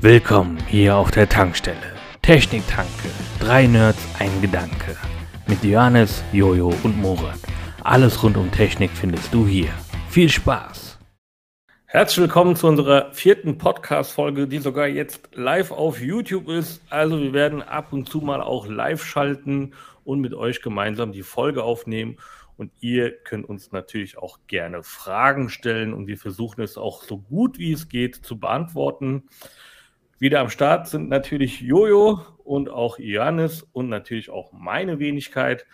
[0.00, 1.96] Willkommen hier auf der Tankstelle.
[2.22, 3.08] Techniktanke.
[3.40, 4.96] Drei Nerds, ein Gedanke.
[5.48, 7.40] Mit Johannes, Jojo und Morat.
[7.82, 9.70] Alles rund um Technik findest du hier.
[10.08, 11.00] Viel Spaß!
[11.86, 16.80] Herzlich willkommen zu unserer vierten Podcast-Folge, die sogar jetzt live auf YouTube ist.
[16.90, 19.72] Also wir werden ab und zu mal auch live schalten
[20.04, 22.18] und mit euch gemeinsam die Folge aufnehmen.
[22.56, 27.18] Und ihr könnt uns natürlich auch gerne Fragen stellen und wir versuchen es auch so
[27.18, 29.24] gut wie es geht zu beantworten.
[30.18, 35.64] Wieder am Start sind natürlich Jojo und auch Johannes und natürlich auch meine Wenigkeit.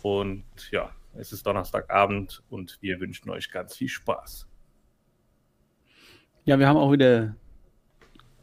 [0.00, 4.48] Und ja, es ist Donnerstagabend und wir wünschen euch ganz viel Spaß.
[6.44, 7.36] Ja, wir haben auch wieder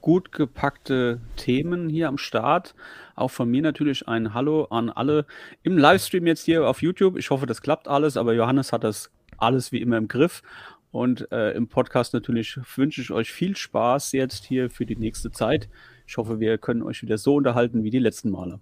[0.02, 2.76] gut gepackte Themen hier am Start.
[3.16, 5.26] Auch von mir natürlich ein Hallo an alle
[5.64, 7.18] im Livestream jetzt hier auf YouTube.
[7.18, 10.44] Ich hoffe, das klappt alles, aber Johannes hat das alles wie immer im Griff.
[10.92, 15.32] Und äh, im Podcast natürlich wünsche ich euch viel Spaß jetzt hier für die nächste
[15.32, 15.70] Zeit.
[16.08, 18.60] Ich hoffe, wir können euch wieder so unterhalten wie die letzten Male.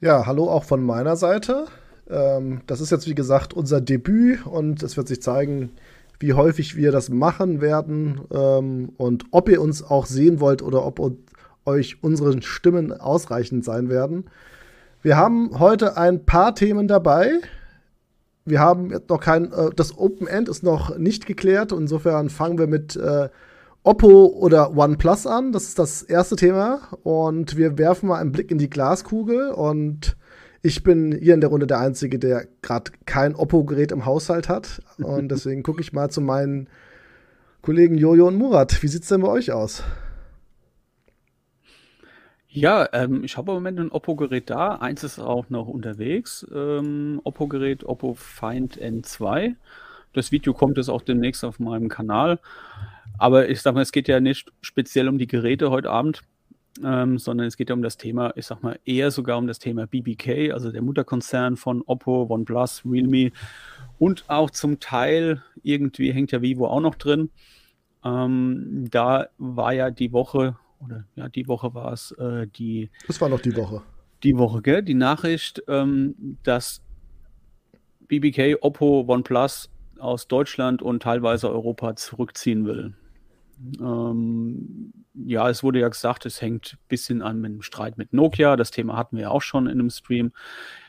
[0.00, 1.66] Ja, hallo auch von meiner Seite.
[2.10, 5.70] Ähm, das ist jetzt, wie gesagt, unser Debüt und es wird sich zeigen,
[6.20, 10.84] wie häufig wir das machen werden ähm, und ob ihr uns auch sehen wollt oder
[10.84, 11.00] ob
[11.64, 14.24] euch unsere Stimmen ausreichend sein werden.
[15.02, 17.40] Wir haben heute ein paar Themen dabei.
[18.44, 21.72] Wir haben noch kein, äh, das Open End ist noch nicht geklärt.
[21.72, 23.28] Insofern fangen wir mit äh,
[23.82, 25.52] Oppo oder OnePlus an.
[25.52, 26.80] Das ist das erste Thema.
[27.02, 29.50] Und wir werfen mal einen Blick in die Glaskugel.
[29.50, 30.16] Und
[30.62, 34.82] ich bin hier in der Runde der Einzige, der gerade kein Oppo-Gerät im Haushalt hat.
[34.98, 36.68] Und deswegen gucke ich mal zu meinen
[37.62, 38.82] Kollegen Jojo und Murat.
[38.82, 39.82] Wie sieht es denn bei euch aus?
[42.56, 44.76] Ja, ähm, ich habe im Moment ein Oppo-Gerät da.
[44.76, 46.46] Eins ist auch noch unterwegs.
[46.54, 49.56] Ähm, Oppo-Gerät Oppo Find N2.
[50.12, 52.38] Das Video kommt jetzt auch demnächst auf meinem Kanal.
[53.18, 56.22] Aber ich sag mal, es geht ja nicht speziell um die Geräte heute Abend,
[56.84, 59.58] ähm, sondern es geht ja um das Thema, ich sag mal, eher sogar um das
[59.58, 63.32] Thema BBK, also der Mutterkonzern von Oppo, OnePlus, Realme
[63.98, 67.30] und auch zum Teil irgendwie hängt ja Vivo auch noch drin.
[68.04, 72.90] Ähm, da war ja die Woche, oder ja, die Woche war es, äh, die.
[73.06, 73.82] Das war noch die Woche.
[74.22, 74.82] Die Woche, gell?
[74.82, 76.82] Die Nachricht, ähm, dass
[78.08, 82.94] BBK, Oppo, OnePlus aus Deutschland und teilweise Europa zurückziehen will.
[83.80, 88.12] Ähm, ja, es wurde ja gesagt, es hängt ein bisschen an mit dem Streit mit
[88.12, 88.56] Nokia.
[88.56, 90.32] Das Thema hatten wir ja auch schon in einem Stream.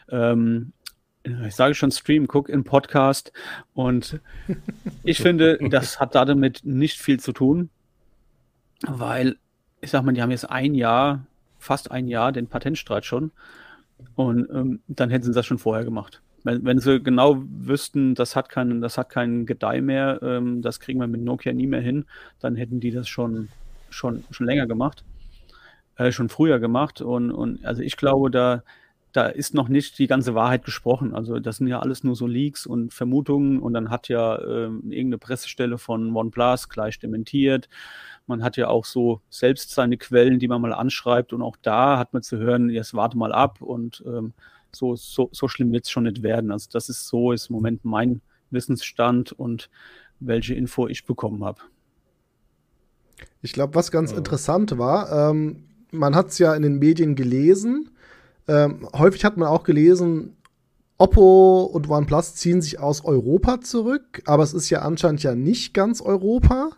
[0.09, 0.73] Ähm,
[1.23, 3.31] ich sage schon Stream, guck in Podcast.
[3.73, 4.19] Und
[5.03, 7.69] ich finde, das hat damit nicht viel zu tun,
[8.85, 9.37] weil,
[9.81, 11.25] ich sag mal, die haben jetzt ein Jahr,
[11.59, 13.31] fast ein Jahr den Patentstreit schon.
[14.15, 16.21] Und ähm, dann hätten sie das schon vorher gemacht.
[16.43, 20.79] Wenn, wenn sie genau wüssten, das hat keinen, das hat keinen Gedeih mehr, ähm, das
[20.79, 22.05] kriegen wir mit Nokia nie mehr hin,
[22.39, 23.49] dann hätten die das schon,
[23.89, 25.03] schon, schon länger gemacht,
[25.95, 27.01] äh, schon früher gemacht.
[27.01, 28.63] Und, und also ich glaube, da,
[29.11, 31.15] da ist noch nicht die ganze Wahrheit gesprochen.
[31.15, 34.65] Also das sind ja alles nur so Leaks und Vermutungen und dann hat ja äh,
[34.65, 37.69] irgendeine Pressestelle von OnePlus gleich dementiert.
[38.27, 41.97] Man hat ja auch so selbst seine Quellen, die man mal anschreibt und auch da
[41.97, 44.33] hat man zu hören, jetzt warte mal ab und ähm,
[44.71, 46.51] so, so, so schlimm wird es schon nicht werden.
[46.51, 49.69] Also das ist so, ist im Moment mein Wissensstand und
[50.19, 51.61] welche Info ich bekommen habe.
[53.41, 54.17] Ich glaube, was ganz ja.
[54.17, 57.89] interessant war, ähm, man hat es ja in den Medien gelesen.
[58.47, 60.35] Ähm, häufig hat man auch gelesen,
[60.97, 65.73] Oppo und OnePlus ziehen sich aus Europa zurück, aber es ist ja anscheinend ja nicht
[65.73, 66.69] ganz Europa,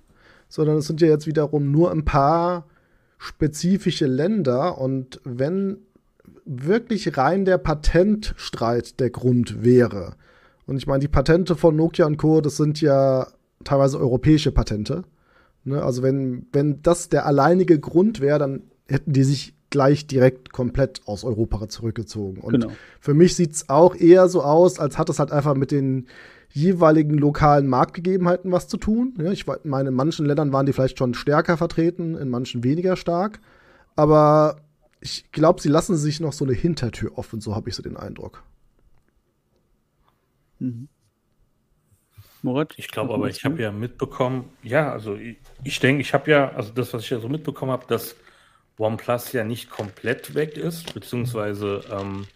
[0.49, 2.67] sondern es sind ja jetzt wiederum nur ein paar
[3.17, 4.77] spezifische Länder.
[4.77, 5.79] Und wenn
[6.45, 10.15] wirklich rein der Patentstreit der Grund wäre.
[10.65, 13.27] Und ich meine, die Patente von Nokia und Co., das sind ja
[13.63, 15.03] teilweise europäische Patente.
[15.63, 15.81] Ne?
[15.81, 21.01] Also wenn, wenn das der alleinige Grund wäre, dann hätten die sich gleich direkt komplett
[21.05, 22.39] aus Europa zurückgezogen.
[22.39, 22.71] Und genau.
[22.99, 26.07] für mich sieht es auch eher so aus, als hat es halt einfach mit den
[26.49, 29.13] jeweiligen lokalen Marktgegebenheiten was zu tun.
[29.19, 32.95] Ja, ich meine, in manchen Ländern waren die vielleicht schon stärker vertreten, in manchen weniger
[32.95, 33.39] stark.
[33.95, 34.61] Aber
[35.01, 37.97] ich glaube, sie lassen sich noch so eine Hintertür offen, so habe ich so den
[37.97, 38.43] Eindruck.
[40.59, 40.87] Mhm.
[42.41, 42.73] Moritz?
[42.77, 46.51] Ich glaube aber, ich habe ja mitbekommen, ja, also ich, ich denke, ich habe ja,
[46.51, 48.15] also das, was ich ja so mitbekommen habe, dass
[48.77, 52.27] OnePlus ja nicht komplett weg ist, beziehungsweise ähm,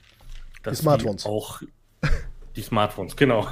[0.64, 1.62] dass die Smartphones die auch
[2.56, 3.48] die Smartphones, genau,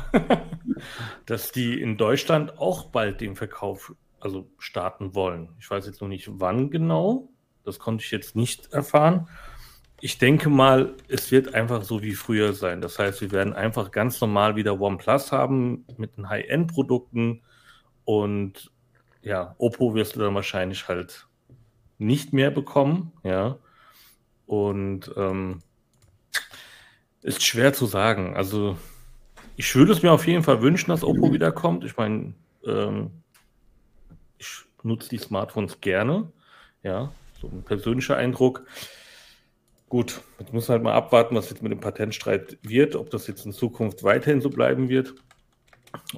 [1.25, 5.49] dass die in Deutschland auch bald den Verkauf also starten wollen.
[5.59, 7.29] Ich weiß jetzt noch nicht wann genau,
[7.63, 9.27] das konnte ich jetzt nicht erfahren.
[10.01, 12.79] Ich denke mal, es wird einfach so wie früher sein.
[12.81, 17.41] Das heißt, wir werden einfach ganz normal wieder OnePlus haben mit den High-End-Produkten
[18.05, 18.71] und
[19.21, 21.27] ja, Oppo wirst du dann wahrscheinlich halt
[21.97, 23.57] nicht mehr bekommen, ja.
[24.45, 25.61] Und ähm,
[27.21, 28.35] ist schwer zu sagen.
[28.35, 28.77] Also
[29.59, 31.83] ich würde es mir auf jeden Fall wünschen, dass Oppo wiederkommt.
[31.83, 32.33] Ich meine,
[32.65, 33.11] ähm,
[34.37, 34.47] ich
[34.83, 36.31] nutze die Smartphones gerne.
[36.81, 37.11] Ja,
[37.41, 38.65] so ein persönlicher Eindruck.
[39.89, 43.45] Gut, jetzt muss halt mal abwarten, was jetzt mit dem Patentstreit wird, ob das jetzt
[43.45, 45.13] in Zukunft weiterhin so bleiben wird,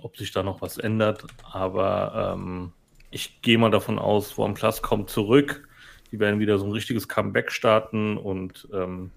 [0.03, 1.25] ob sich da noch was ändert.
[1.51, 2.73] Aber ähm,
[3.09, 5.67] ich gehe mal davon aus, OnePlus kommt zurück.
[6.11, 9.09] Die werden wieder so ein richtiges Comeback starten und ähm,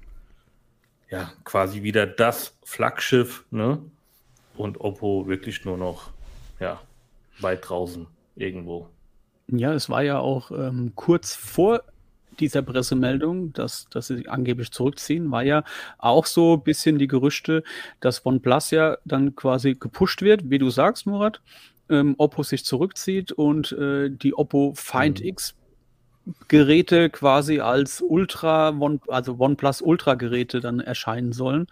[1.11, 3.83] ja, quasi wieder das Flaggschiff, ne?
[4.57, 6.11] Und Oppo wirklich nur noch,
[6.61, 6.81] ja,
[7.41, 8.07] weit draußen
[8.37, 8.89] irgendwo.
[9.49, 11.83] Ja, es war ja auch ähm, kurz vor
[12.41, 15.65] dieser Pressemeldung, dass, dass sie angeblich zurückziehen, war ja
[15.99, 17.63] auch so ein bisschen die Gerüchte,
[18.01, 21.41] dass OnePlus ja dann quasi gepusht wird, wie du sagst, Murat,
[21.89, 25.27] ähm, Oppo sich zurückzieht und äh, die Oppo Find mhm.
[25.27, 25.55] X
[26.49, 31.67] Geräte quasi als Ultra, One, also OnePlus Ultra Geräte dann erscheinen sollen.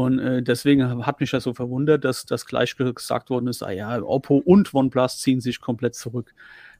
[0.00, 3.70] Und äh, deswegen hat mich das so verwundert, dass das gleich gesagt worden ist, ah
[3.70, 6.32] ja, Oppo und OnePlus ziehen sich komplett zurück.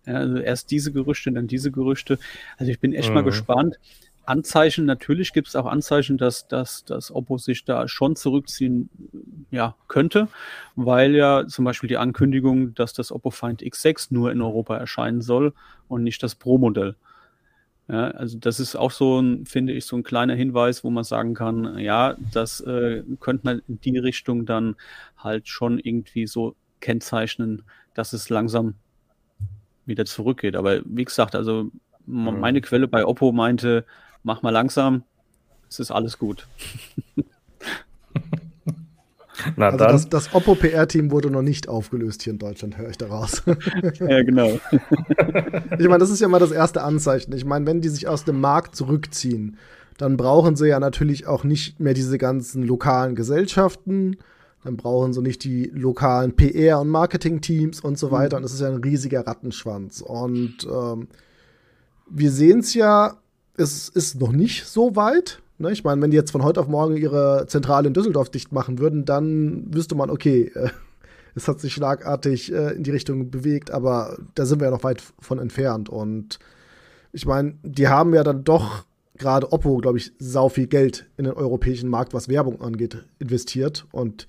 [0.07, 2.19] Ja, also erst diese Gerüchte, dann diese Gerüchte.
[2.57, 3.17] Also ich bin echt mhm.
[3.17, 3.79] mal gespannt.
[4.25, 8.89] Anzeichen, natürlich gibt es auch Anzeichen, dass, dass, dass Oppo sich da schon zurückziehen
[9.51, 10.29] ja, könnte,
[10.77, 15.21] weil ja zum Beispiel die Ankündigung, dass das Oppo Find X6 nur in Europa erscheinen
[15.21, 15.53] soll
[15.89, 16.95] und nicht das Pro-Modell.
[17.91, 21.03] Ja, also das ist auch so ein, finde ich, so ein kleiner Hinweis, wo man
[21.03, 24.77] sagen kann, ja, das äh, könnte man in die Richtung dann
[25.17, 27.63] halt schon irgendwie so kennzeichnen,
[27.95, 28.75] dass es langsam
[29.87, 30.55] wieder zurückgeht.
[30.55, 31.73] Aber wie gesagt, also
[32.07, 32.39] mhm.
[32.39, 33.85] meine Quelle bei Oppo meinte,
[34.23, 35.03] mach mal langsam,
[35.69, 36.47] es ist alles gut.
[39.57, 39.93] Na also dann.
[39.93, 43.43] Das, das Oppo PR-Team wurde noch nicht aufgelöst hier in Deutschland, höre ich daraus.
[44.01, 44.59] ja, genau.
[45.79, 47.33] ich meine, das ist ja mal das erste Anzeichen.
[47.33, 49.57] Ich meine, wenn die sich aus dem Markt zurückziehen,
[49.99, 54.17] dann brauchen sie ja natürlich auch nicht mehr diese ganzen lokalen Gesellschaften.
[54.65, 58.37] Dann brauchen sie nicht die lokalen PR- und Marketing-Teams und so weiter.
[58.37, 58.39] Mhm.
[58.39, 60.01] Und das ist ja ein riesiger Rattenschwanz.
[60.01, 61.09] Und ähm,
[62.09, 63.17] wir sehen es ja
[63.61, 65.41] es ist noch nicht so weit.
[65.61, 65.73] Ne?
[65.73, 68.79] Ich meine, wenn die jetzt von heute auf morgen ihre Zentrale in Düsseldorf dicht machen
[68.79, 70.71] würden, dann wüsste man, okay, äh,
[71.35, 74.85] es hat sich schlagartig äh, in die Richtung bewegt, aber da sind wir ja noch
[74.85, 75.89] weit von entfernt.
[75.89, 76.39] Und
[77.13, 78.85] ich meine, die haben ja dann doch
[79.17, 83.87] gerade Oppo, glaube ich, sau viel Geld in den europäischen Markt, was Werbung angeht, investiert.
[83.93, 84.27] Und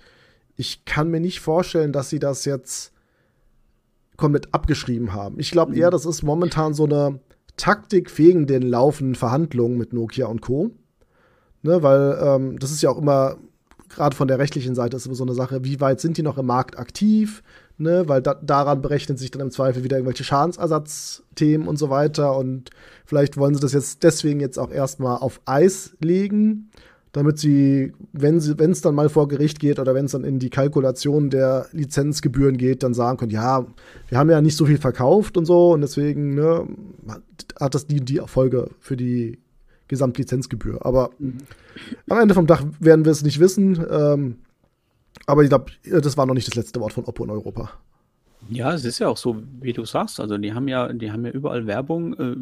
[0.57, 2.92] ich kann mir nicht vorstellen, dass sie das jetzt
[4.18, 5.39] komplett abgeschrieben haben.
[5.39, 5.92] Ich glaube eher, mhm.
[5.92, 7.19] das ist momentan so eine
[7.57, 10.72] Taktik wegen den laufenden Verhandlungen mit Nokia und Co.
[11.63, 13.38] Ne, weil ähm, das ist ja auch immer,
[13.90, 16.38] gerade von der rechtlichen Seite ist immer so eine Sache, wie weit sind die noch
[16.38, 17.44] im Markt aktiv?
[17.78, 22.38] Ne, weil da, daran berechnen sich dann im Zweifel wieder irgendwelche Schadensersatzthemen und so weiter.
[22.38, 22.69] Und
[23.06, 26.69] vielleicht wollen sie das jetzt deswegen jetzt auch erstmal auf Eis legen,
[27.12, 30.50] damit sie, wenn es dann mal vor Gericht geht oder wenn es dann in die
[30.50, 33.66] Kalkulation der Lizenzgebühren geht, dann sagen können, ja,
[34.07, 36.68] wir haben ja nicht so viel verkauft und so und deswegen ne,
[37.60, 39.41] hat das die, die Erfolge für die
[39.92, 40.84] Gesamtlizenzgebühr.
[40.86, 41.38] Aber mhm.
[42.10, 43.86] am Ende vom Tag werden wir es nicht wissen.
[43.92, 44.38] Ähm,
[45.28, 47.72] aber ich glaube, das war noch nicht das letzte Wort von Oppo in Europa.
[48.50, 50.19] Ja, es ist ja auch so, wie du sagst.
[50.19, 52.36] Also die haben ja, die haben ja überall Werbung, äh,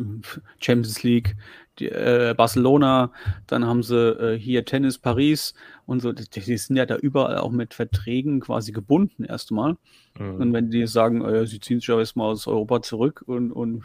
[0.60, 1.36] Champions League,
[1.80, 3.12] die, äh, Barcelona,
[3.48, 5.56] dann haben sie äh, hier Tennis Paris
[5.88, 6.14] und so.
[6.14, 9.76] Die, die, sind ja da überall auch mit Verträgen quasi gebunden erstmal.
[10.18, 10.36] Mhm.
[10.36, 13.84] Und wenn die sagen, äh, sie ziehen sich ja erstmal aus Europa zurück und, und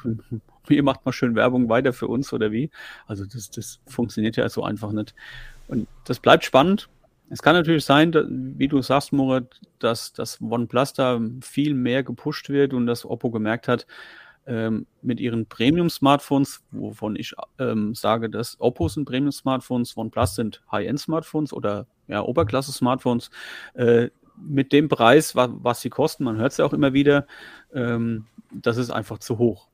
[0.69, 2.71] ihr macht mal schön Werbung weiter für uns oder wie?
[3.07, 5.15] Also das, das funktioniert ja so einfach nicht.
[5.69, 6.89] Und das bleibt spannend.
[7.31, 12.03] Es kann natürlich sein, dass, wie du sagst, Moritz, dass das OnePlus da viel mehr
[12.03, 13.87] gepusht wird und dass Oppo gemerkt hat,
[14.47, 21.53] ähm, mit ihren Premium-Smartphones, wovon ich ähm, sage, dass Oppo sind Premium-Smartphones, OnePlus sind High-End-Smartphones
[21.53, 23.31] oder ja, Oberklasse-Smartphones,
[23.75, 27.27] äh, mit dem Preis, wa was sie kosten, man hört es ja auch immer wieder,
[27.73, 29.69] ähm, das ist einfach zu hoch.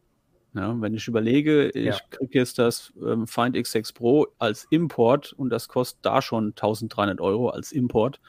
[0.55, 1.95] Ja, wenn ich überlege, ja.
[1.95, 6.49] ich kriege jetzt das ähm, Find X6 Pro als Import und das kostet da schon
[6.49, 8.21] 1300 Euro als Import,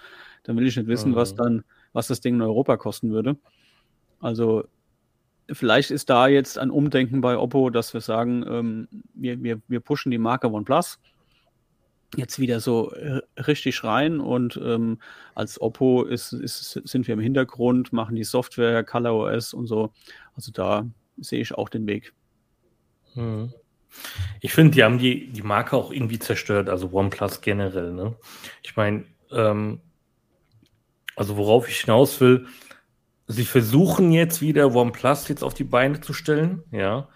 [0.43, 1.15] dann will ich nicht wissen, mhm.
[1.15, 1.63] was dann,
[1.93, 3.37] was das Ding in Europa kosten würde.
[4.19, 4.65] Also
[5.51, 9.79] vielleicht ist da jetzt ein Umdenken bei Oppo, dass wir sagen, ähm, wir, wir, wir
[9.79, 10.99] pushen die Marke OnePlus
[12.17, 14.99] jetzt wieder so äh, richtig rein und ähm,
[15.33, 19.91] als Oppo ist, ist, sind wir im Hintergrund, machen die Software, ColorOS und so.
[20.35, 20.85] Also da
[21.21, 22.13] sehe ich auch den Weg.
[23.13, 23.53] Hm.
[24.39, 27.91] Ich finde, die haben die, die Marke auch irgendwie zerstört, also OnePlus generell.
[27.91, 28.15] Ne?
[28.63, 29.81] Ich meine, ähm,
[31.15, 32.47] also worauf ich hinaus will,
[33.27, 37.07] sie versuchen jetzt wieder OnePlus jetzt auf die Beine zu stellen, ja.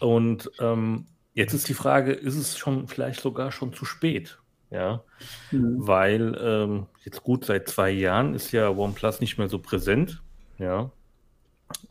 [0.00, 4.38] Und ähm, jetzt ist die Frage, ist es schon vielleicht sogar schon zu spät?
[4.70, 5.04] Ja,
[5.50, 5.86] mhm.
[5.86, 10.22] weil ähm, jetzt gut seit zwei Jahren ist ja OnePlus nicht mehr so präsent,
[10.58, 10.90] ja.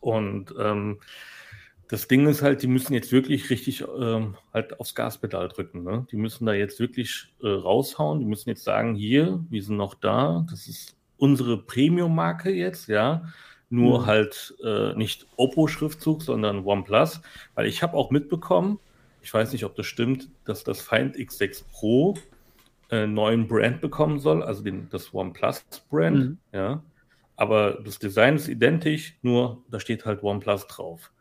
[0.00, 0.98] Und ähm,
[1.92, 5.82] das Ding ist halt, die müssen jetzt wirklich richtig ähm, halt aufs Gaspedal drücken.
[5.82, 6.06] Ne?
[6.10, 8.18] Die müssen da jetzt wirklich äh, raushauen.
[8.18, 10.46] Die müssen jetzt sagen, hier, wir sind noch da.
[10.48, 13.26] Das ist unsere Premium-Marke jetzt, ja.
[13.68, 14.06] Nur mhm.
[14.06, 17.20] halt äh, nicht Oppo-Schriftzug, sondern OnePlus.
[17.56, 18.78] Weil ich habe auch mitbekommen,
[19.20, 22.16] ich weiß nicht, ob das stimmt, dass das Find X6 Pro
[22.88, 26.38] äh, neuen Brand bekommen soll, also den, das OnePlus-Brand, mhm.
[26.52, 26.82] ja.
[27.36, 31.12] Aber das Design ist identisch, nur da steht halt OnePlus drauf.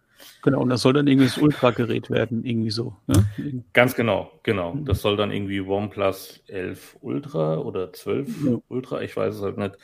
[0.42, 2.96] Genau, und das soll dann irgendwie das Ultra-Gerät werden, irgendwie so.
[3.08, 3.64] Ne?
[3.74, 4.74] Ganz genau, genau.
[4.74, 4.86] Mhm.
[4.86, 8.58] Das soll dann irgendwie OnePlus 11 Ultra oder 12 ja.
[8.68, 9.78] Ultra, ich weiß es halt nicht.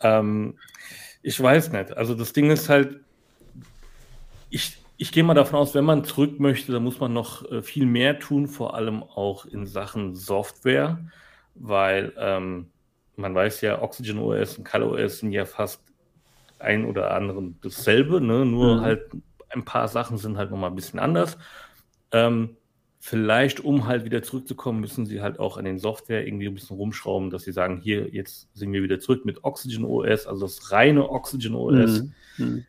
[0.00, 0.58] Ähm,
[1.22, 1.96] ich weiß nicht.
[1.96, 3.00] Also das Ding ist halt,
[4.50, 7.62] ich, ich gehe mal davon aus, wenn man zurück möchte, dann muss man noch äh,
[7.62, 10.98] viel mehr tun, vor allem auch in Sachen Software,
[11.54, 12.70] weil ähm,
[13.16, 15.82] man weiß ja, Oxygen OS und ColorOS sind ja fast
[16.58, 18.46] ein oder anderen dasselbe, ne?
[18.46, 18.80] nur mhm.
[18.80, 19.10] halt
[19.52, 21.38] ein paar Sachen sind halt nochmal ein bisschen anders.
[22.10, 22.56] Ähm,
[22.98, 26.76] vielleicht, um halt wieder zurückzukommen, müssen sie halt auch an den Software irgendwie ein bisschen
[26.76, 30.70] rumschrauben, dass sie sagen, hier, jetzt sind wir wieder zurück mit Oxygen OS, also das
[30.70, 32.02] reine Oxygen OS.
[32.02, 32.12] Mhm.
[32.38, 32.64] mhm.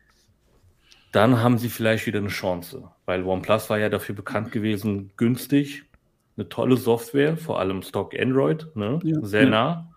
[1.12, 5.84] Dann haben sie vielleicht wieder eine Chance, weil OnePlus war ja dafür bekannt gewesen, günstig,
[6.36, 8.98] eine tolle Software, vor allem Stock Android, ne?
[9.04, 9.94] Ja, sehr nah.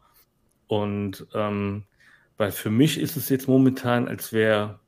[0.68, 1.86] Und ähm,
[2.38, 4.80] weil für mich ist es jetzt momentan, als wäre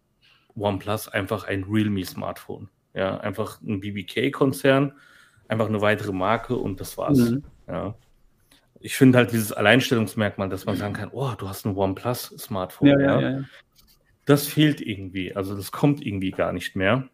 [0.56, 2.70] OnePlus einfach ein Realme-Smartphone.
[2.94, 4.94] Ja, einfach ein BBK-Konzern,
[5.48, 7.18] einfach eine weitere Marke und das war's.
[7.18, 7.44] Mhm.
[7.68, 7.96] Ja.
[8.82, 12.88] Ich finde halt dieses Alleinstellungsmerkmal, dass man sagen kann, oh, du hast ein OnePlus-Smartphone.
[12.88, 13.44] Ja, ja, ja,
[14.26, 15.36] Das fehlt irgendwie.
[15.36, 17.10] Also das kommt irgendwie gar nicht mehr.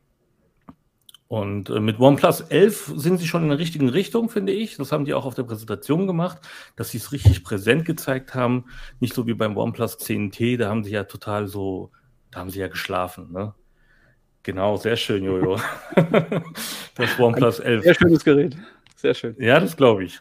[1.27, 4.77] Und äh, mit OnePlus 11 sind sie schon in der richtigen Richtung, finde ich.
[4.77, 6.39] Das haben die auch auf der Präsentation gemacht,
[6.75, 8.65] dass sie es richtig präsent gezeigt haben.
[8.99, 11.91] Nicht so wie beim OnePlus 10T, da haben sie ja total so
[12.35, 13.53] da haben sie ja geschlafen, ne?
[14.43, 15.57] Genau, sehr schön, Jojo.
[16.95, 17.83] das OnePlus 11.
[17.83, 18.57] Sehr schönes Gerät.
[18.97, 19.35] Sehr schön.
[19.39, 20.19] Ja, das glaube ich.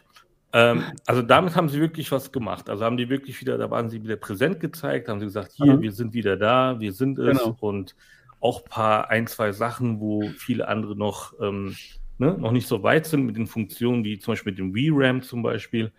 [0.53, 2.69] Ähm, also damit haben sie wirklich was gemacht.
[2.69, 5.73] Also haben die wirklich wieder, da waren sie wieder präsent gezeigt, haben sie gesagt, hier,
[5.73, 5.81] mhm.
[5.81, 7.57] wir sind wieder da, wir sind es genau.
[7.59, 7.97] und
[8.39, 11.75] auch ein paar, ein, zwei Sachen, wo viele andere noch, ähm,
[12.17, 15.21] ne, noch nicht so weit sind mit den Funktionen, wie zum Beispiel mit dem VRAM
[15.21, 15.91] zum Beispiel.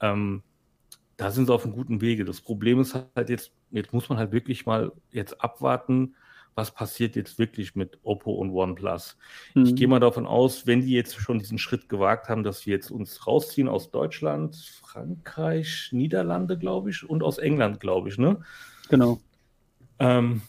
[0.00, 0.42] Ähm,
[1.16, 2.26] da sind sie auf einem guten Wege.
[2.26, 6.14] Das Problem ist halt jetzt, jetzt muss man halt wirklich mal jetzt abwarten,
[6.54, 9.16] was passiert jetzt wirklich mit Oppo und OnePlus.
[9.54, 9.64] Mhm.
[9.64, 12.74] Ich gehe mal davon aus, wenn die jetzt schon diesen Schritt gewagt haben, dass wir
[12.74, 18.40] jetzt uns rausziehen aus Deutschland, Frankreich, Niederlande, glaube ich, und aus England, glaube ich, ne?
[18.88, 19.20] Genau.
[19.98, 20.42] Ähm,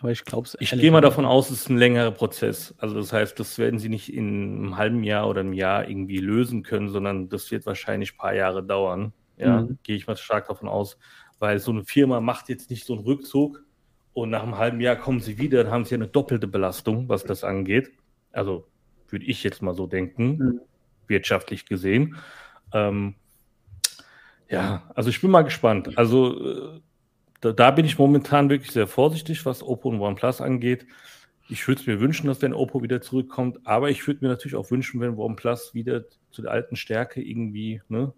[0.00, 2.74] aber ich glaube Ich gehe mal davon aus, es ist ein längerer Prozess.
[2.78, 6.18] Also das heißt, das werden sie nicht in einem halben Jahr oder einem Jahr irgendwie
[6.18, 9.12] lösen können, sondern das wird wahrscheinlich ein paar Jahre dauern.
[9.36, 9.78] Ja, mhm.
[9.82, 10.98] gehe ich mal stark davon aus,
[11.40, 13.64] weil so eine Firma macht jetzt nicht so einen Rückzug
[14.12, 17.24] und nach einem halben Jahr kommen sie wieder, dann haben sie eine doppelte Belastung, was
[17.24, 17.90] das angeht.
[18.30, 18.68] Also
[19.08, 20.60] würde ich jetzt mal so denken, mhm.
[21.08, 22.16] wirtschaftlich gesehen.
[22.72, 23.14] Ähm,
[24.48, 25.96] ja, also ich bin mal gespannt.
[25.96, 26.80] Also äh,
[27.40, 30.86] da, da, bin ich momentan wirklich sehr vorsichtig, was Oppo und OnePlus angeht.
[31.48, 34.56] Ich würde es mir wünschen, dass wenn Oppo wieder zurückkommt, aber ich würde mir natürlich
[34.56, 38.12] auch wünschen, wenn OnePlus wieder zu der alten Stärke irgendwie ne,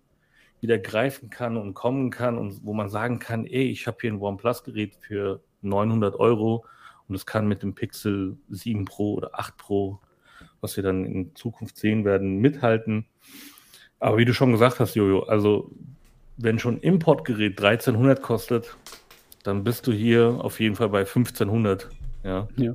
[0.62, 4.12] wieder greifen kann und kommen kann und wo man sagen kann, ey, ich habe hier
[4.12, 6.64] ein OnePlus-Gerät für 900 Euro
[7.08, 9.98] und es kann mit dem Pixel 7 Pro oder 8 Pro,
[10.60, 13.06] was wir dann in Zukunft sehen werden, mithalten.
[13.98, 15.72] Aber wie du schon gesagt hast, Jojo, also
[16.36, 18.76] wenn schon Importgerät 1300 kostet,
[19.42, 21.88] dann bist du hier auf jeden Fall bei 1500.
[22.22, 22.48] Ja.
[22.56, 22.74] ja.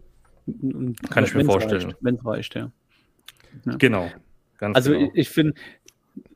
[1.10, 1.94] Kann ich mir vorstellen.
[2.02, 2.70] Wenn es reicht, ja.
[3.66, 3.76] ja.
[3.78, 4.12] Genau.
[4.60, 5.10] also genau.
[5.14, 5.54] ich, ich finde,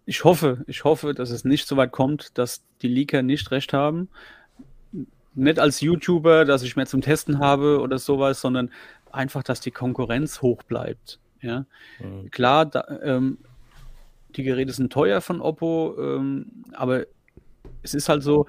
[0.05, 3.73] ich hoffe, ich hoffe, dass es nicht so weit kommt, dass die Leaker nicht recht
[3.73, 4.09] haben.
[5.33, 8.71] Nicht als YouTuber, dass ich mehr zum Testen habe oder sowas, sondern
[9.11, 11.19] einfach, dass die Konkurrenz hoch bleibt.
[11.41, 11.65] Ja?
[11.99, 12.31] Mhm.
[12.31, 13.37] Klar, da, ähm,
[14.35, 17.05] die Geräte sind teuer von Oppo, ähm, aber
[17.83, 18.47] es ist halt so,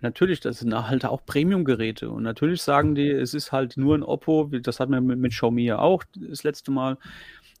[0.00, 4.02] natürlich, das sind halt auch Premium-Geräte und natürlich sagen die, es ist halt nur ein
[4.02, 6.98] Oppo, das hatten wir mit, mit Xiaomi ja auch das letzte Mal.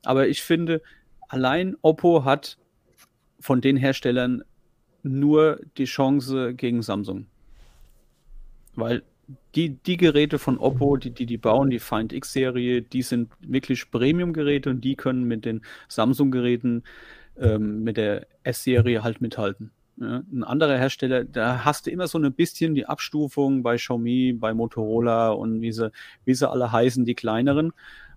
[0.04, 0.82] Aber ich finde,
[1.28, 2.58] allein Oppo hat
[3.40, 4.42] von den Herstellern
[5.02, 7.26] nur die Chance gegen Samsung.
[8.74, 9.02] Weil
[9.54, 13.90] die, die Geräte von Oppo, die, die die bauen, die Find X-Serie, die sind wirklich
[13.90, 16.84] Premium-Geräte und die können mit den Samsung-Geräten,
[17.38, 19.70] ähm, mit der S-Serie halt mithalten.
[20.00, 24.32] Ja, ein anderer Hersteller, da hast du immer so ein bisschen die Abstufung bei Xiaomi,
[24.32, 25.90] bei Motorola und wie sie,
[26.24, 27.72] wie sie alle heißen, die kleineren.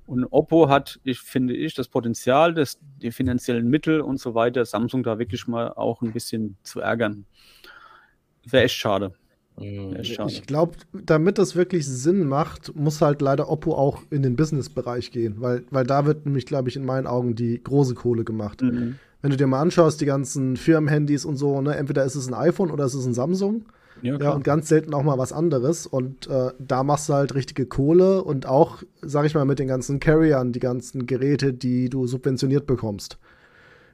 [0.06, 4.66] Und Oppo hat, ich finde ich, das Potenzial, das, die finanziellen Mittel und so weiter,
[4.66, 7.26] Samsung da wirklich mal auch ein bisschen zu ärgern.
[8.46, 9.14] Wäre echt schade.
[9.58, 9.98] Mhm.
[10.02, 15.12] Ich glaube, damit das wirklich Sinn macht, muss halt leider Oppo auch in den Business-Bereich
[15.12, 18.62] gehen, weil, weil da wird nämlich, glaube ich, in meinen Augen die große Kohle gemacht.
[18.62, 18.98] Mhm.
[19.22, 22.34] Wenn du dir mal anschaust, die ganzen Firmenhandys und so, ne, entweder ist es ein
[22.34, 23.66] iPhone oder ist es ein Samsung.
[24.02, 25.88] Ja, ja, und ganz selten auch mal was anderes.
[25.88, 29.68] Und äh, da machst du halt richtige Kohle und auch, sag ich mal, mit den
[29.68, 33.18] ganzen Carriern, die ganzen Geräte, die du subventioniert bekommst.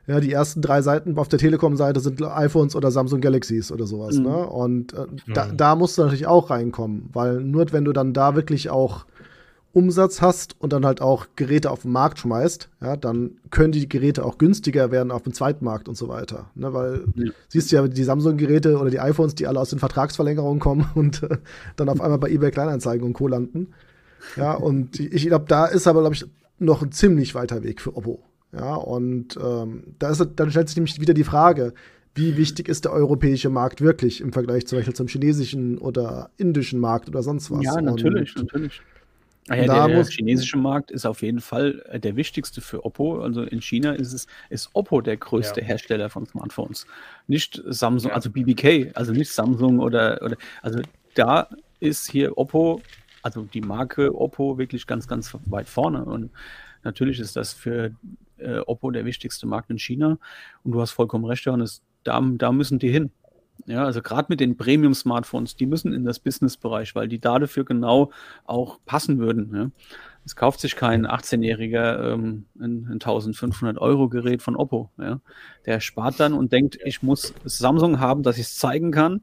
[0.07, 4.15] Ja, die ersten drei Seiten auf der Telekom-Seite sind iPhones oder Samsung Galaxies oder sowas.
[4.15, 4.23] Mhm.
[4.23, 4.47] Ne?
[4.47, 8.35] Und äh, da, da musst du natürlich auch reinkommen, weil nur wenn du dann da
[8.35, 9.05] wirklich auch
[9.77, 13.87] Umsatz hast und dann halt auch Geräte auf den Markt schmeißt, ja, dann können die
[13.87, 16.49] Geräte auch günstiger werden auf dem Zweitmarkt und so weiter.
[16.55, 17.31] Ne, weil ja.
[17.47, 21.21] siehst du ja die Samsung-Geräte oder die iPhones, die alle aus den Vertragsverlängerungen kommen und
[21.21, 21.37] äh,
[21.75, 23.27] dann auf einmal bei eBay Kleinanzeigen und Co.
[23.27, 23.67] landen.
[24.35, 26.25] Ja, und ich glaube, da ist aber, glaube ich,
[26.57, 28.23] noch ein ziemlich weiter Weg für Oppo.
[28.51, 31.73] Ja, und ähm, da ist, dann stellt sich nämlich wieder die Frage,
[32.15, 36.79] wie wichtig ist der europäische Markt wirklich im Vergleich zum Beispiel zum chinesischen oder indischen
[36.79, 37.63] Markt oder sonst was?
[37.63, 38.81] Ja, natürlich, und natürlich.
[39.49, 43.21] Ah ja, der, der chinesische Markt ist auf jeden Fall äh, der wichtigste für Oppo.
[43.21, 45.67] Also in China ist es ist Oppo der größte ja.
[45.67, 46.85] Hersteller von Smartphones,
[47.27, 48.15] nicht Samsung, ja.
[48.15, 50.81] also BBK, also nicht Samsung oder oder also
[51.15, 51.47] da
[51.79, 52.81] ist hier Oppo,
[53.21, 56.31] also die Marke Oppo wirklich ganz ganz weit vorne und
[56.83, 57.91] natürlich ist das für
[58.37, 60.17] äh, Oppo der wichtigste Markt in China.
[60.63, 63.11] Und du hast vollkommen recht, Johannes, da, da müssen die hin.
[63.67, 68.11] Ja, also gerade mit den Premium-Smartphones, die müssen in das Business-Bereich, weil die dafür genau
[68.45, 69.53] auch passen würden.
[69.53, 69.71] Ja.
[70.25, 74.89] Es kauft sich kein 18-Jähriger ähm, ein, ein 1500 Euro Gerät von Oppo.
[74.97, 75.19] Ja.
[75.65, 79.21] Der spart dann und denkt, ich muss Samsung haben, dass ich es zeigen kann.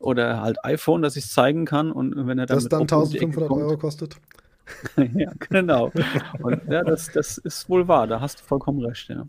[0.00, 1.92] Oder halt iPhone, dass ich es zeigen kann.
[1.92, 2.56] Und wenn er dann.
[2.56, 4.16] Das dann 1500 Euro kostet.
[4.96, 5.92] ja, genau.
[6.42, 9.26] Und ja, das, das ist wohl wahr, da hast du vollkommen recht, ja.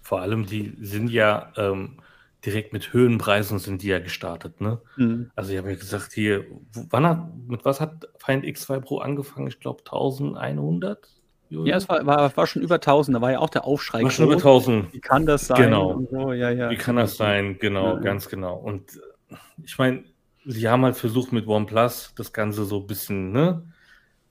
[0.00, 1.98] Vor allem, die sind ja ähm,
[2.44, 4.80] direkt mit Höhenpreisen sind die ja gestartet, ne?
[4.96, 5.30] Mhm.
[5.34, 6.44] Also ich habe ja gesagt, hier,
[6.90, 9.46] wann hat, mit was hat Feind X2 Pro angefangen?
[9.46, 11.08] Ich glaube 1100?
[11.50, 14.02] Ja, es war, war, war, schon über 1000, da war ja auch der Aufschrei.
[14.02, 14.92] War schon über 1000.
[14.92, 15.62] Wie kann das sein?
[15.62, 16.00] Genau.
[16.10, 16.70] So, ja, ja.
[16.70, 17.58] Wie kann das sein?
[17.58, 18.56] Genau, ja, ganz genau.
[18.56, 18.96] Und
[19.30, 20.04] äh, ich meine,
[20.44, 23.64] sie haben halt versucht mit OnePlus das Ganze so ein bisschen, ne?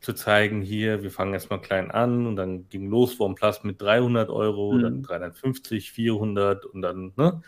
[0.02, 4.30] zu zeigen, hier, wir fangen erstmal klein an und dann ging los OnePlus mit 300
[4.30, 4.82] Euro, mhm.
[4.82, 7.42] dann 350, 400 und dann, ne?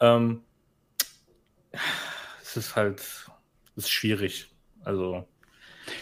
[0.00, 0.42] Ähm,
[2.42, 4.50] es ist halt, es ist schwierig.
[4.84, 5.26] Also.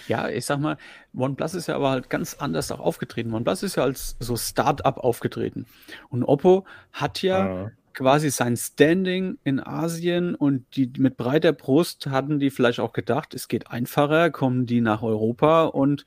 [0.06, 0.76] Ja, ich sag mal,
[1.14, 3.32] OnePlus ist ja aber halt ganz anders auch aufgetreten.
[3.32, 5.66] OnePlus ist ja als so Start-up aufgetreten.
[6.08, 12.06] Und Oppo hat ja ah quasi sein Standing in Asien und die mit breiter Brust
[12.06, 16.06] hatten die vielleicht auch gedacht, es geht einfacher, kommen die nach Europa und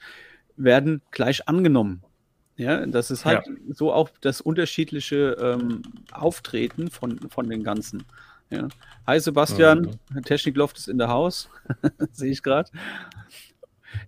[0.55, 2.01] werden gleich angenommen.
[2.61, 3.53] Ja, das ist halt ja.
[3.73, 8.03] so auch das unterschiedliche ähm, Auftreten von, von den Ganzen.
[8.51, 8.67] Ja.
[9.07, 10.21] Hi Sebastian, mhm.
[10.21, 11.49] Technikloft ist in der Haus,
[12.11, 12.69] sehe ich gerade.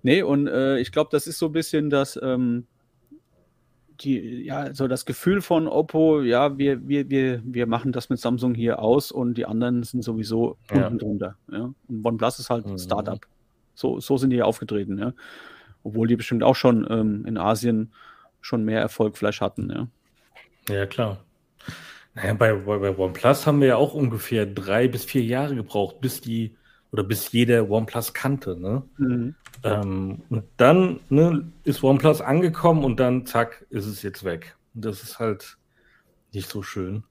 [0.04, 2.68] Nee, und äh, ich glaube, das ist so ein bisschen das, ähm,
[4.02, 8.20] die, ja, so das Gefühl von Oppo, ja, wir, wir, wir, wir machen das mit
[8.20, 10.86] Samsung hier aus und die anderen sind sowieso ja.
[10.86, 11.38] unten drunter.
[11.52, 11.74] Ja?
[11.88, 12.78] Und OnePlus ist halt ein mhm.
[12.78, 13.20] Startup.
[13.74, 15.14] So, so sind die aufgetreten, ja.
[15.82, 17.92] Obwohl die bestimmt auch schon ähm, in Asien
[18.44, 19.88] schon mehr Erfolg vielleicht hatten, ja.
[20.70, 21.24] Ja, klar.
[22.14, 26.00] Naja, bei, bei, bei OnePlus haben wir ja auch ungefähr drei bis vier Jahre gebraucht,
[26.00, 26.56] bis die
[26.92, 28.56] oder bis jeder OnePlus kannte.
[28.56, 28.84] Ne?
[28.98, 29.36] Mhm.
[29.64, 34.56] Ähm, und dann ne, ist OnePlus angekommen und dann zack, ist es jetzt weg.
[34.76, 35.58] Und das ist halt
[36.34, 37.04] nicht so schön.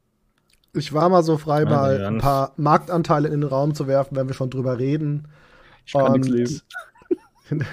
[0.74, 4.28] Ich war mal so frei, mal ein paar Marktanteile in den Raum zu werfen, wenn
[4.28, 5.28] wir schon drüber reden.
[5.84, 6.62] Ich kann nichts lesen.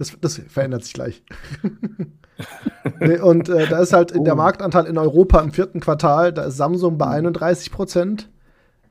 [0.00, 1.22] das, das verändert sich gleich.
[3.00, 4.24] nee, und äh, da ist halt oh.
[4.24, 8.30] der Marktanteil in Europa im vierten Quartal, da ist Samsung bei 31 Prozent,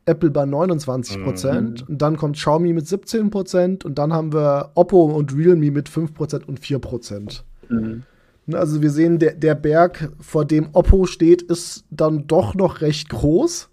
[0.06, 1.82] Apple bei 29 Prozent.
[1.82, 1.93] Mhm.
[1.93, 3.86] Und dann kommt Xiaomi mit 17 Prozent.
[3.86, 7.43] Und dann haben wir Oppo und Realme mit 5 Prozent und 4 Prozent.
[7.69, 8.04] Mhm.
[8.52, 13.10] Also wir sehen, der, der Berg, vor dem Oppo steht, ist dann doch noch recht
[13.10, 13.69] groß.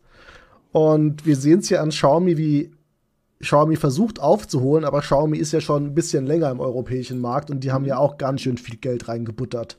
[0.72, 2.70] Und wir sehen es ja an Xiaomi, wie
[3.40, 7.64] Xiaomi versucht aufzuholen, aber Xiaomi ist ja schon ein bisschen länger im europäischen Markt und
[7.64, 9.78] die haben ja auch ganz schön viel Geld reingebuttert.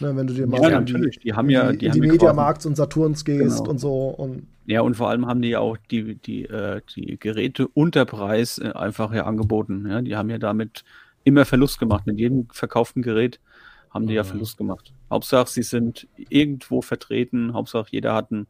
[0.00, 2.76] Ne, wenn du dir mal ja, die, die, haben ja die, die, die Mediamarkts und
[2.76, 3.70] Saturns gehst genau.
[3.70, 4.08] und so.
[4.08, 8.04] Und ja, und vor allem haben die ja auch die, die, äh, die Geräte unter
[8.04, 9.86] Preis äh, einfach ja angeboten.
[9.88, 10.02] Ja?
[10.02, 10.84] Die haben ja damit
[11.24, 12.06] immer Verlust gemacht.
[12.06, 13.40] Mit jedem verkauften Gerät
[13.90, 14.18] haben die mhm.
[14.18, 14.92] ja Verlust gemacht.
[15.10, 17.52] Hauptsache, sie sind irgendwo vertreten.
[17.54, 18.46] Hauptsache, jeder hat ein,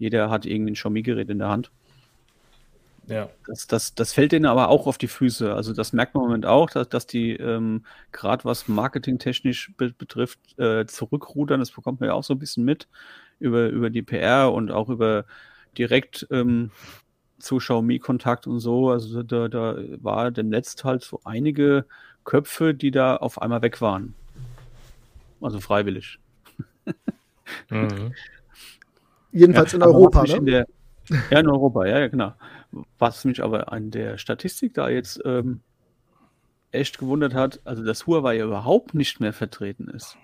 [0.00, 1.70] Jeder hat irgendwie ein Xiaomi-Gerät in der Hand.
[3.10, 3.28] Ja.
[3.46, 5.52] Das, das, das fällt denen aber auch auf die Füße.
[5.52, 9.90] Also das merkt man im Moment auch, dass, dass die ähm, gerade was marketingtechnisch be
[9.90, 11.58] betrifft, äh, zurückrudern.
[11.58, 12.86] Das bekommt man ja auch so ein bisschen mit
[13.40, 15.24] über, über die PR und auch über
[15.76, 16.70] direkt ähm,
[17.40, 18.90] zu Xiaomi-Kontakt und so.
[18.90, 21.86] Also da, da war demnächst halt so einige
[22.22, 24.14] Köpfe, die da auf einmal weg waren.
[25.40, 26.20] Also freiwillig.
[27.70, 28.12] Mhm.
[29.32, 30.36] Jedenfalls Ja, in Europa, ne?
[30.36, 30.66] In der,
[31.30, 32.34] ja, in Europa, ja, ja, genau.
[32.98, 35.60] Was mich aber an der Statistik da jetzt ähm,
[36.72, 40.16] echt gewundert hat, also dass Huawei ja überhaupt nicht mehr vertreten ist.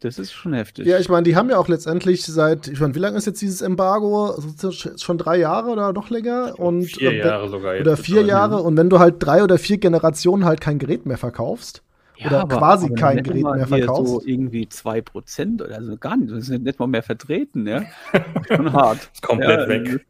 [0.00, 0.86] Das ist schon heftig.
[0.86, 3.42] Ja, ich meine, die haben ja auch letztendlich seit, ich meine, wie lange ist jetzt
[3.42, 4.26] dieses Embargo?
[4.26, 6.54] Also schon drei Jahre oder noch länger?
[6.58, 7.86] Und, Vier äh, Jahre sogar jetzt.
[7.86, 8.22] Oder vier.
[8.22, 8.62] Jahre.
[8.62, 11.82] Und wenn du halt drei oder vier Generationen halt kein Gerät mehr verkaufst,
[12.24, 14.12] oder quasi kein wenn du Gerät mehr verkaufst.
[14.12, 17.82] So irgendwie 2% oder also gar nicht, das ist nicht mal mehr vertreten, ja.
[18.48, 19.10] schon hart.
[19.12, 20.06] Ist komplett Ja, weg.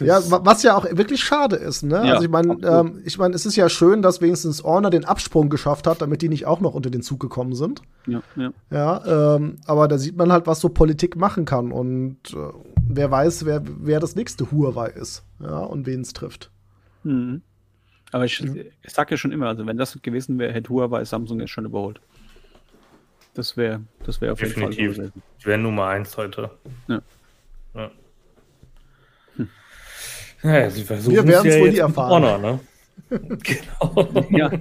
[0.00, 1.96] Ja, was ja auch wirklich schade ist, ne?
[2.06, 5.04] Ja, also ich meine, ähm, ich meine, es ist ja schön, dass wenigstens Orner den
[5.04, 7.82] Absprung geschafft hat, damit die nicht auch noch unter den Zug gekommen sind.
[8.06, 8.52] ja, ja.
[8.70, 12.36] Ja, ähm, aber da sieht man halt, was so Politik machen kann und äh,
[12.88, 16.50] wer weiß, wer, wer das nächste Huawei ist, ja, und wen es trifft.
[17.02, 17.42] Mhm.
[18.12, 21.40] Aber ich, ich sag ja schon immer, also wenn das gewesen wäre, hätte Huawei Samsung
[21.40, 22.00] jetzt schon überholt.
[23.34, 24.96] Das wäre das wäre auf jeden Fall Definitiv.
[24.96, 25.22] gewesen.
[25.38, 26.50] Ich wäre Nummer eins heute.
[26.86, 27.02] Ja.
[27.74, 27.90] Ja.
[30.44, 32.10] Naja, sie versuchen Wir es werden's ja wohl jetzt nie erfahren.
[32.10, 32.60] Honor, ne?
[33.42, 34.26] genau.
[34.30, 34.52] Ja,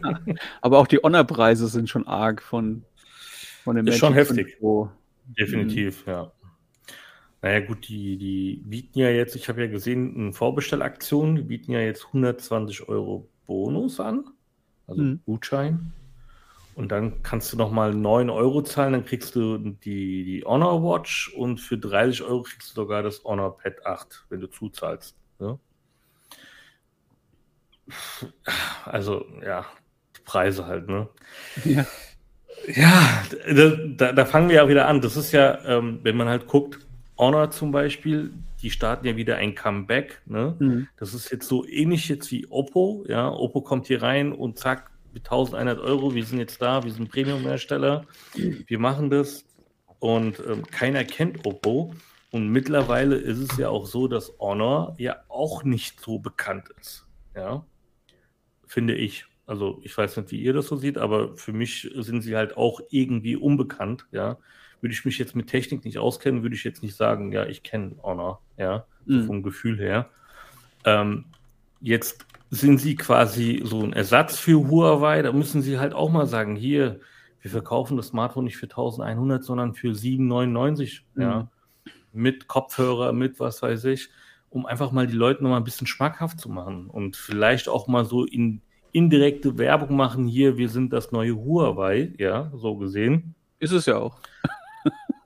[0.61, 2.83] aber auch die Honor-Preise sind schon arg von,
[3.63, 4.47] von dem Ist schon heftig.
[4.47, 4.89] 5 Pro.
[5.37, 6.31] Definitiv, ja.
[7.41, 11.73] Naja, gut, die, die bieten ja jetzt, ich habe ja gesehen, eine Vorbestellaktion, die bieten
[11.73, 14.23] ja jetzt 120 Euro Bonus an,
[14.87, 15.19] also Mhm.
[15.25, 15.91] Gutschein.
[16.75, 21.33] Und dann kannst du nochmal 9 Euro zahlen, dann kriegst du die, die Honor Watch
[21.35, 25.15] und für 30 Euro kriegst du sogar das Honor Pad 8, wenn du zuzahlst.
[25.39, 25.59] Ja?
[28.85, 29.65] Also, ja,
[30.17, 31.07] die Preise halt, ne?
[31.65, 31.85] Ja.
[32.67, 35.01] Ja, da, da, da fangen wir ja wieder an.
[35.01, 36.79] Das ist ja, ähm, wenn man halt guckt,
[37.17, 40.21] Honor zum Beispiel, die starten ja wieder ein Comeback.
[40.25, 40.55] Ne?
[40.59, 40.87] Mhm.
[40.97, 43.03] Das ist jetzt so ähnlich jetzt wie Oppo.
[43.07, 46.91] Ja, Oppo kommt hier rein und zack, mit 1100 Euro, wir sind jetzt da, wir
[46.91, 49.45] sind Premium-Hersteller, wir machen das
[49.99, 51.93] und ähm, keiner kennt Oppo.
[52.31, 57.05] Und mittlerweile ist es ja auch so, dass Honor ja auch nicht so bekannt ist.
[57.35, 57.63] Ja,
[58.73, 59.25] finde ich.
[59.45, 62.57] Also ich weiß nicht, wie ihr das so seht, aber für mich sind sie halt
[62.57, 64.07] auch irgendwie unbekannt.
[64.11, 64.37] Ja,
[64.81, 67.61] würde ich mich jetzt mit Technik nicht auskennen, würde ich jetzt nicht sagen, ja, ich
[67.63, 68.41] kenne Honor.
[68.57, 69.25] Ja, so Mhm.
[69.25, 70.09] vom Gefühl her.
[70.85, 71.25] Ähm,
[71.81, 75.21] jetzt sind sie quasi so ein Ersatz für Huawei.
[75.21, 76.99] Da müssen sie halt auch mal sagen, hier,
[77.41, 81.05] wir verkaufen das Smartphone nicht für 1100, sondern für 799.
[81.15, 81.49] Ja,
[82.13, 84.09] mit Kopfhörer, mit was weiß ich,
[84.53, 87.87] um einfach mal die Leute noch mal ein bisschen schmackhaft zu machen und vielleicht auch
[87.87, 88.61] mal so in
[88.91, 90.27] indirekte Werbung machen.
[90.27, 92.13] Hier, wir sind das neue Huawei.
[92.19, 93.33] Ja, so gesehen.
[93.57, 94.19] Ist es ja auch.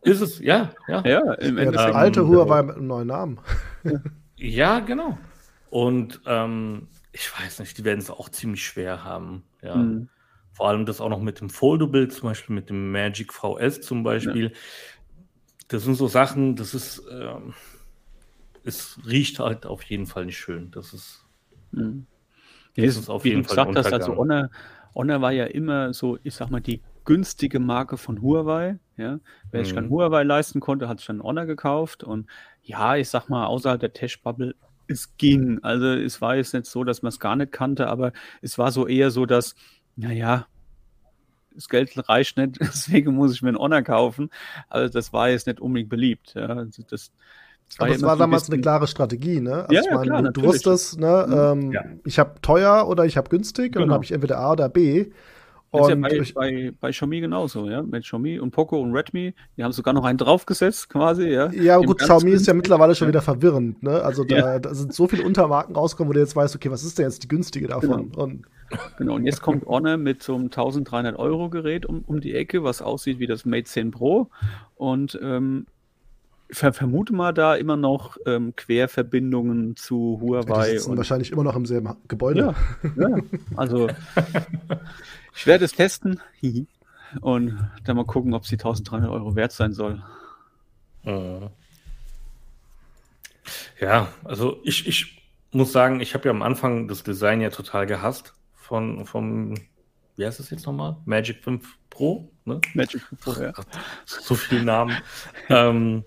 [0.04, 1.04] Ist es, ja, ja.
[1.06, 1.90] Ja, im Ja, das Endeffekt.
[1.90, 3.40] Ähm, alte Huawei mit einem neuen Namen.
[4.38, 5.18] Ja, genau.
[5.70, 9.44] Und ähm, ich weiß nicht, die werden es auch ziemlich schwer haben.
[9.62, 9.76] Ja.
[9.76, 10.08] Mhm.
[10.54, 14.04] Vor allem das auch noch mit dem Foldable, zum Beispiel mit dem Magic VS zum
[14.04, 14.54] Beispiel.
[15.68, 17.54] Das sind so Sachen, das ist, ähm,
[18.67, 20.71] es riecht halt auf jeden Fall nicht schön.
[20.71, 21.23] Das ist,
[21.71, 22.06] Mhm.
[22.75, 24.17] Das es ist auf jeden Fall gesagt hast, also.
[24.17, 24.49] Honor,
[24.95, 28.80] Honor war ja immer so, ich sag mal, die günstige Marke von Huawei.
[28.97, 29.19] Ja?
[29.51, 29.75] Wer sich Mhm.
[29.75, 32.03] dann Huawei leisten konnte, hat sich dann Honor gekauft.
[32.03, 32.27] Und
[32.63, 34.56] ja, ich sag mal, außerhalb der Tech-Bubble,
[34.88, 35.60] es ging.
[35.63, 38.71] Also es war jetzt nicht so, dass man es gar nicht kannte, aber es war
[38.71, 39.56] so eher so, dass,
[39.95, 40.47] naja,
[41.53, 44.30] das Geld reicht nicht, deswegen muss ich mir einen Honor kaufen.
[44.69, 46.34] Also das war jetzt nicht unbedingt beliebt.
[46.36, 46.47] Ja?
[46.47, 47.12] Also das
[47.77, 49.67] Aber ja es war damals eine klare Strategie, ne?
[49.67, 51.84] Also Ja, ich ja, meine, klar, du, wusstest, ne, ähm, Ja.
[52.06, 53.93] ich habe teuer oder ich habe günstig und dann Genau.
[53.95, 55.12] habe ich entweder A oder B.
[55.73, 57.84] Das ist ja Und bei, bei, bei Xiaomi genauso, ja.
[57.84, 61.51] Mit Xiaomi und Poco und Redmi, die haben sogar noch einen draufgesetzt, quasi, ja.
[61.51, 63.10] ja, Im gut, Xiaomi ist ja mittlerweile schon Ja.
[63.10, 64.01] wieder verwirrend, ne?
[64.01, 64.60] Also da, Ja.
[64.60, 67.21] da sind so viele Untermarken rausgekommen, wo du jetzt weißt, okay, was ist denn jetzt
[67.23, 68.12] die günstige davon?
[68.15, 68.45] Und
[68.97, 72.63] Genau, und jetzt kommt Honor mit so einem 1300 Euro Gerät um, um die Ecke,
[72.63, 74.30] was aussieht wie das Mate 10 Pro.
[74.75, 75.67] Und ähm,
[76.50, 80.72] ver vermute mal da immer noch ähm, Querverbindungen zu die Huawei.
[80.72, 82.56] sitzen Und, wahrscheinlich immer noch im selben Gebäude.
[82.96, 83.18] ja, ja,
[83.56, 83.90] also
[85.36, 86.22] ich werde es testen
[87.22, 90.02] und dann mal gucken, ob sie 1300 Euro wert sein soll.
[91.04, 91.50] Mhm.
[93.80, 97.86] Ja, also ich, ich muss sagen, ich habe ja am Anfang das Design ja total
[97.86, 99.56] gehasst von, vom,
[100.16, 100.98] wie heißt es jetzt nochmal?
[101.06, 102.60] Magic 5 Pro, ne?
[102.74, 103.54] Magic Pro, ja.
[104.06, 104.98] So viele Namen.
[105.50, 106.04] ähm,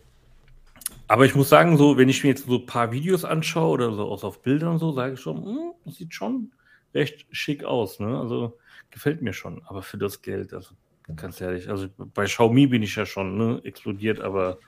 [1.10, 3.92] Aber ich muss sagen, so, wenn ich mir jetzt so ein paar Videos anschaue oder
[3.92, 6.52] so aus auf Bildern und so, sage ich schon, hm, das sieht schon
[6.94, 7.98] recht schick aus.
[7.98, 8.16] Ne?
[8.16, 8.56] Also
[8.92, 9.60] gefällt mir schon.
[9.66, 10.72] Aber für das Geld, also
[11.16, 14.58] ganz ehrlich, also bei Xiaomi bin ich ja schon ne, explodiert, aber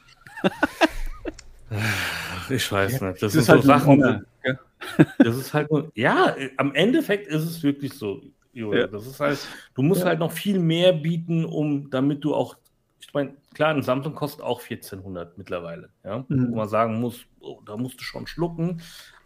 [2.50, 3.22] ich weiß nicht.
[3.22, 4.02] Das, Das ist so halt Sachen.
[4.02, 4.54] Honor, ja.
[5.18, 8.20] Das ist halt nur, ja, am Endeffekt ist es wirklich so,
[8.52, 8.80] Joel.
[8.80, 8.86] Ja.
[8.88, 9.38] Das ist halt,
[9.74, 10.08] du musst Ja.
[10.08, 12.56] halt noch viel mehr bieten, um, damit du auch,
[13.12, 16.50] ich meine, klar, ein Samsung kostet auch 1400 mittlerweile, ja, Mhm.
[16.50, 18.80] wo man sagen muss, oh, da musst du schon schlucken,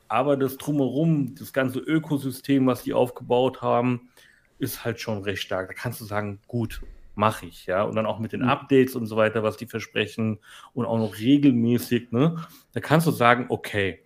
[0.08, 4.10] aber das Drumherum, das ganze Ökosystem, was die aufgebaut haben,
[4.58, 5.68] ist halt schon recht stark.
[5.68, 6.82] Da kannst du sagen, gut,
[7.14, 8.48] mache ich, ja, und dann auch mit den Mhm.
[8.48, 10.38] Updates und so weiter, was die versprechen
[10.74, 12.36] und auch noch regelmäßig, ne,
[12.72, 14.00] da kannst du sagen, okay,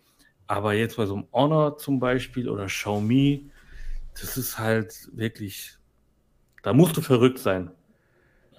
[0.47, 3.51] aber jetzt bei so einem Honor zum Beispiel oder Xiaomi,
[4.21, 5.79] das ist halt wirklich,
[6.63, 7.71] da musst du verrückt sein.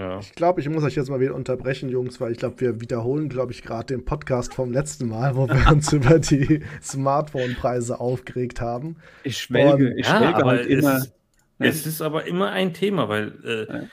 [0.01, 0.19] Ja.
[0.19, 3.29] Ich glaube, ich muss euch jetzt mal wieder unterbrechen, Jungs, weil ich glaube, wir wiederholen,
[3.29, 8.61] glaube ich, gerade den Podcast vom letzten Mal, wo wir uns über die Smartphone-Preise aufgeregt
[8.61, 8.95] haben.
[9.23, 10.95] Ich schwelge, Und- ich Ja, schwelge aber halt immer.
[10.97, 11.13] es,
[11.59, 13.83] es ist aber immer ein Thema, weil äh, Ja.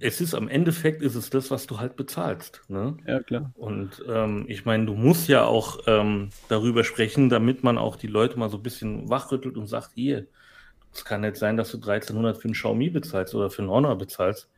[0.00, 2.60] es ist am Endeffekt ist es das, was du halt bezahlst.
[2.68, 2.96] Ne?
[3.06, 3.50] Ja, klar.
[3.56, 8.08] Und ähm, ich meine, du musst ja auch ähm, darüber sprechen, damit man auch die
[8.08, 10.26] Leute mal so ein bisschen wachrüttelt und sagt, hier,
[10.92, 13.96] es kann nicht sein, dass du 1300 für einen Xiaomi bezahlst oder für einen Honor
[13.96, 14.48] bezahlst,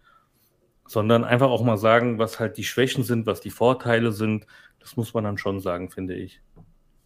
[0.87, 4.47] sondern einfach auch mal sagen, was halt die Schwächen sind, was die Vorteile sind.
[4.81, 6.41] Das muss man dann schon sagen, finde ich.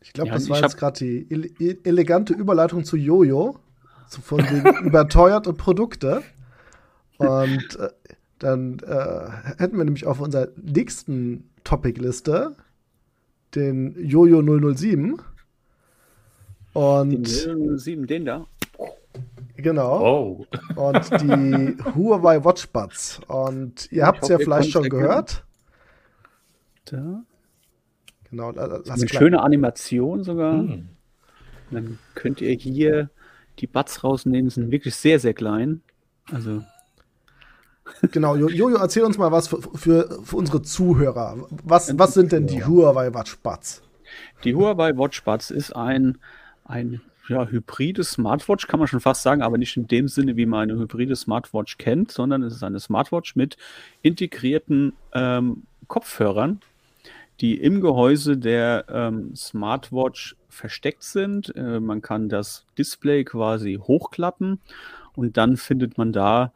[0.01, 3.59] Ich glaube, Ja, das war jetzt gerade die ele e- elegante Überleitung zu Jojo,
[4.09, 6.23] zu von wegen überteuert und Produkte.
[7.19, 7.89] Und äh,
[8.39, 12.57] dann äh, hätten wir nämlich auf unserer nächsten Topic-Liste
[13.55, 14.43] den Jojo
[14.75, 15.21] 007.
[16.75, 18.47] Und Den 7, den da.
[19.63, 20.01] Genau.
[20.01, 23.21] Oh, Und die Huawei Watchbuds.
[23.29, 25.03] Und ihr habt es ja vielleicht schon erkennen.
[25.03, 25.45] gehört.
[26.87, 27.23] Da.
[28.31, 30.55] Genau, la- lass Eine klar- schöne Animation sogar.
[30.59, 30.89] hm.
[31.71, 33.11] Dann könnt ihr hier
[33.59, 35.83] die Buds rausnehmen, sind wirklich sehr, sehr klein.
[36.33, 36.63] Also,
[38.13, 41.47] Genau, Jo- Jojo, erzähl uns mal was für, für, für unsere Zuhörer.
[41.65, 43.83] Was, was sind denn die Huawei Watchbuds?
[44.45, 46.19] die Huawei Watch Buds ist ein,
[46.65, 50.47] ein ja, hybrides Smartwatch, kann man schon fast sagen, aber nicht in dem Sinne, wie
[50.47, 53.57] man eine hybride Smartwatch kennt, sondern es ist eine Smartwatch mit
[54.03, 56.61] integrierten ähm, Kopfhörern,
[57.41, 61.55] die im Gehäuse der ähm, Smartwatch versteckt sind.
[61.55, 64.61] Äh, man kann das Display quasi hochklappen
[65.15, 66.53] und dann findet man da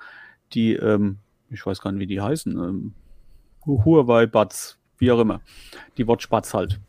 [0.54, 1.18] die, ähm,
[1.50, 2.94] ich weiß gar nicht, wie die heißen, ähm,
[3.66, 5.40] Huawei Buds, wie auch immer,
[5.98, 6.80] die Watch Buds halt.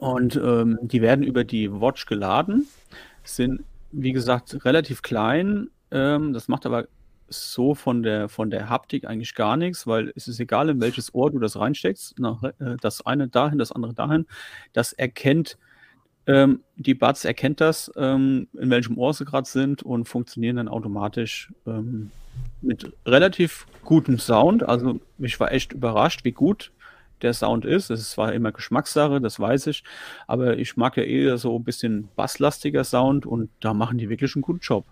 [0.00, 2.68] Und ähm, die werden über die Watch geladen,
[3.24, 5.70] sind, wie gesagt, relativ klein.
[5.90, 6.88] Ähm, das macht aber
[7.28, 11.14] so von der, von der Haptik eigentlich gar nichts, weil es ist egal, in welches
[11.14, 14.26] Ohr du das reinsteckst, nach, äh, das eine dahin, das andere dahin.
[14.72, 15.58] Das erkennt,
[16.26, 20.68] ähm, die Buds erkennt das, ähm, in welchem Ohr sie gerade sind und funktionieren dann
[20.68, 22.10] automatisch ähm,
[22.60, 24.62] mit relativ gutem Sound.
[24.62, 26.72] Also ich war echt überrascht, wie gut
[27.22, 27.90] der Sound ist.
[27.90, 29.84] Es ist zwar immer Geschmackssache, das weiß ich,
[30.26, 34.34] aber ich mag ja eher so ein bisschen basslastiger Sound und da machen die wirklich
[34.36, 34.86] einen guten Job.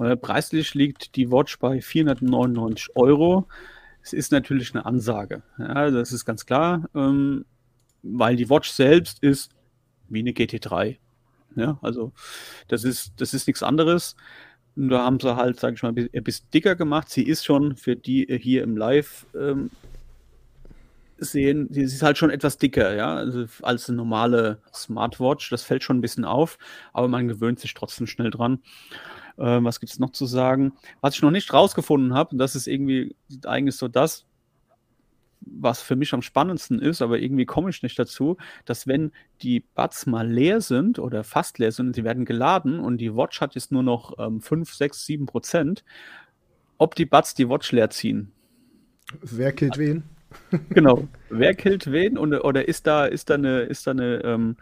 [0.00, 3.46] Äh, preislich liegt die Watch bei 499 Euro.
[4.02, 5.42] Es ist natürlich eine Ansage.
[5.58, 7.44] Ja, das ist ganz klar, ähm,
[8.02, 9.50] weil die Watch selbst ist
[10.08, 10.98] wie eine GT3.
[11.56, 12.12] Ja, also
[12.68, 14.14] das ist, das ist nichts anderes.
[14.76, 17.08] Da haben sie halt, sage ich mal, ein bisschen- ein bisschen dicker gemacht.
[17.08, 19.70] Sie ist schon für die hier im Live ähm,
[21.18, 25.50] sehen, sie ist halt schon etwas dicker, ja, also als eine normale Smartwatch.
[25.50, 26.58] Das fällt schon ein bisschen auf,
[26.92, 28.60] aber man gewöhnt sich trotzdem schnell dran.
[29.38, 30.72] Ähm, was gibt es noch zu sagen?
[31.00, 34.26] Was ich noch nicht rausgefunden habe, und das ist irgendwie eigentlich so das,
[35.40, 39.60] was für mich am spannendsten ist, aber irgendwie komme ich nicht dazu, dass wenn die
[39.60, 43.40] Buds mal leer sind oder fast leer sind und sie werden geladen und die Watch
[43.40, 45.84] hat jetzt nur noch ähm, 5, 6, 7 Prozent,
[46.78, 48.32] ob die Buds die Watch leer ziehen.
[49.22, 50.02] Wer killt wen?
[50.70, 51.08] Genau.
[51.30, 52.18] Wer killt wen?
[52.18, 54.56] Und, oder ist da, ist da eine, ist da eine ähm,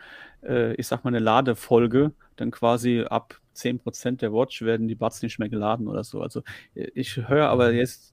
[0.44, 2.12] äh, ich sag mal, eine Ladefolge?
[2.36, 6.20] Dann quasi ab 10% der Watch werden die Buds nicht mehr geladen oder so.
[6.20, 6.42] Also
[6.74, 8.12] ich höre aber jetzt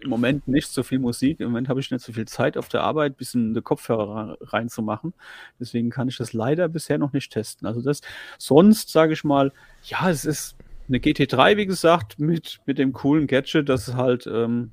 [0.00, 1.40] im Moment nicht so viel Musik.
[1.40, 4.38] Im Moment habe ich nicht so viel Zeit auf der Arbeit, ein bisschen eine Kopfhörer
[4.40, 5.14] reinzumachen.
[5.60, 7.66] Deswegen kann ich das leider bisher noch nicht testen.
[7.66, 8.00] Also das
[8.38, 9.52] sonst sage ich mal,
[9.84, 10.56] ja, es ist
[10.88, 14.72] eine GT3, wie gesagt, mit, mit dem coolen Gadget, dass halt ähm,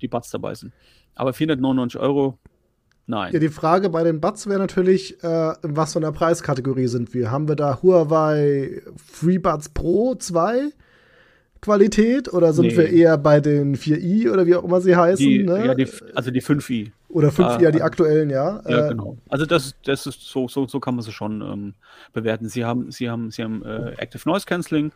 [0.00, 0.72] die Buds dabei sind.
[1.18, 2.38] Aber 499 Euro,
[3.06, 3.32] nein.
[3.32, 7.12] Ja, die Frage bei den Buds wäre natürlich, äh, in was für einer Preiskategorie sind
[7.12, 7.30] wir?
[7.30, 8.80] Haben wir da Huawei
[9.12, 10.70] FreeBuds Pro 2
[11.60, 12.76] Qualität oder sind Nee.
[12.76, 15.26] wir eher bei den 4i oder wie auch immer sie heißen?
[15.26, 15.66] die, ne?
[15.66, 16.92] ja, die, also die 5i.
[17.08, 18.62] Oder fünf Ah, Jahre die aktuellen, ja.
[18.68, 19.16] Ja, Äh, genau.
[19.28, 21.74] Also das, das ist so, so, so kann man sie schon ähm,
[22.12, 22.48] bewerten.
[22.48, 24.92] Sie haben, sie haben, sie haben äh, Active Noise Cancelling.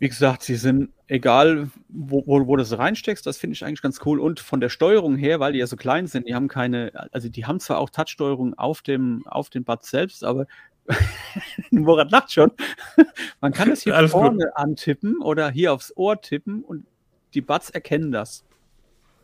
[0.00, 3.82] Wie gesagt, sie sind egal, wo, wo, wo du sie reinsteckst, das finde ich eigentlich
[3.82, 4.18] ganz cool.
[4.18, 7.28] Und von der Steuerung her, weil die ja so klein sind, die haben keine, also
[7.28, 10.46] die haben zwar auch Touchsteuerung auf dem, auf dem Bad selbst, aber
[11.70, 12.50] Morat lacht schon.
[13.40, 14.22] Man kann es hier Alles gut.
[14.22, 16.86] vorne antippen oder hier aufs Ohr tippen und
[17.34, 18.44] die Buds erkennen das.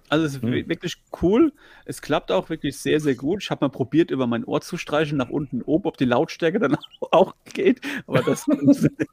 [0.08, 0.52] Also es ist Hm.
[0.52, 1.52] wi- wirklich cool.
[1.84, 3.42] Es klappt auch wirklich sehr, sehr gut.
[3.42, 6.58] Ich habe mal probiert, über mein Ohr zu streichen, nach unten oben, ob die Lautstärke
[6.58, 6.76] dann
[7.10, 7.80] auch geht.
[8.06, 9.08] Aber das funktioniert.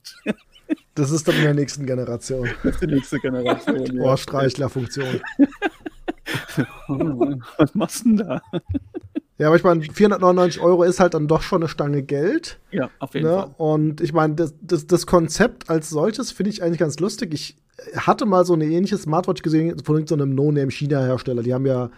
[0.96, 2.48] Das ist dann in der nächsten Generation.
[2.64, 3.86] Das ist die nächste Generation.
[3.96, 4.04] ja.
[4.04, 5.22] Ohrstreichler-Funktion.
[7.58, 8.42] Was machst du denn da?
[9.40, 12.60] Ja, aber ich meine, 499 Euro ist halt dann doch schon eine Stange Geld.
[12.72, 13.34] Ja, auf jeden Ne?
[13.34, 13.56] Fall.
[13.58, 17.34] Und ich meine, das, das, das Konzept als solches finde ich eigentlich ganz lustig.
[17.34, 17.56] Ich
[17.96, 21.44] hatte mal so eine ähnliche Smartwatch gesehen von so einem No-Name-China-Hersteller.
[21.44, 21.90] Die haben ja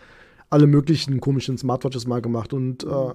[0.49, 2.53] alle möglichen komischen Smartwatches mal gemacht.
[2.53, 3.13] Und äh,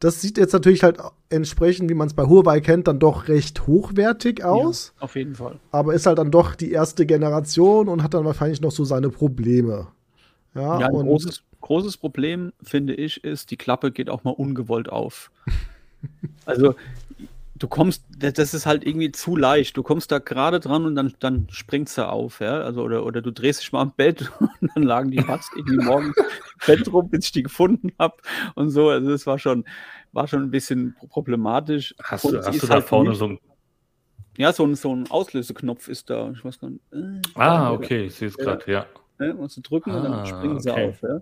[0.00, 0.98] das sieht jetzt natürlich halt
[1.30, 4.92] entsprechend, wie man es bei Huawei kennt, dann doch recht hochwertig aus.
[4.96, 5.58] Ja, auf jeden Fall.
[5.70, 9.10] Aber ist halt dann doch die erste Generation und hat dann wahrscheinlich noch so seine
[9.10, 9.88] Probleme.
[10.54, 14.88] Ja, Ja, ein großes, großes Problem, finde ich, ist, die Klappe geht auch mal ungewollt
[14.88, 15.30] auf.
[16.46, 16.74] also,
[17.58, 19.76] du kommst, das ist halt irgendwie zu leicht.
[19.76, 22.60] Du kommst da gerade dran und dann, dann springt sie auf, ja.
[22.60, 25.82] Also, oder, oder du drehst dich mal am Bett und dann lagen die Bugs irgendwie
[25.84, 26.24] morgens im
[26.66, 28.16] Bett rum, bis ich die gefunden habe
[28.54, 28.88] und so.
[28.90, 29.64] Also, das war schon,
[30.12, 31.94] war schon ein bisschen problematisch.
[32.02, 33.38] Hast Und du, hast du da halt vorne so ein.
[34.38, 36.30] Ja, so ein, so ein Auslöseknopf ist da.
[36.32, 36.82] Ich weiß gar nicht.
[36.92, 38.44] äh, Ah, okay, ich sehe es Ja.
[38.44, 38.86] gerade, ja.
[39.18, 40.88] Ne, musst du drücken und dann Ah, springen sie okay.
[40.88, 41.20] auf, ja.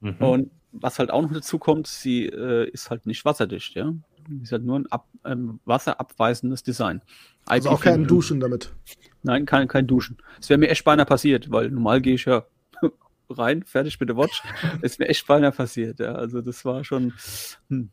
[0.00, 0.16] Mhm.
[0.20, 3.92] Und was halt auch noch dazu kommt, sie äh, ist halt nicht wasserdicht, ja.
[4.42, 7.02] Ist halt nur ein ab, ähm, wasserabweisendes Design.
[7.46, 7.84] also auch IP4.
[7.84, 8.72] kein Duschen damit.
[9.22, 10.16] Nein, kein, kein Duschen.
[10.40, 12.44] Es wäre mir echt beinahe passiert, weil normal gehe ich ja
[13.30, 14.42] rein, fertig mit der Watch.
[14.82, 16.14] Es wäre echt beinahe passiert, ja.
[16.14, 17.12] Also das war schon.
[17.68, 17.90] Hm.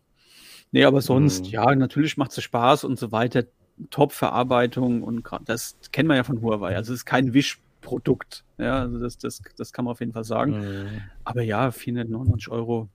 [0.72, 1.52] Nee, aber sonst, Hm.
[1.52, 3.43] ja, natürlich macht es Spaß und so weiter.
[3.89, 6.76] Top-Verarbeitung und das kennt man ja von Huawei.
[6.76, 8.43] Also es ist kein Wischprodukt.
[8.60, 10.60] Ja, also das, das, das kann man auf jeden Fall sagen.
[10.60, 11.02] Mhm.
[11.24, 12.89] Aber ja, 499 Euro.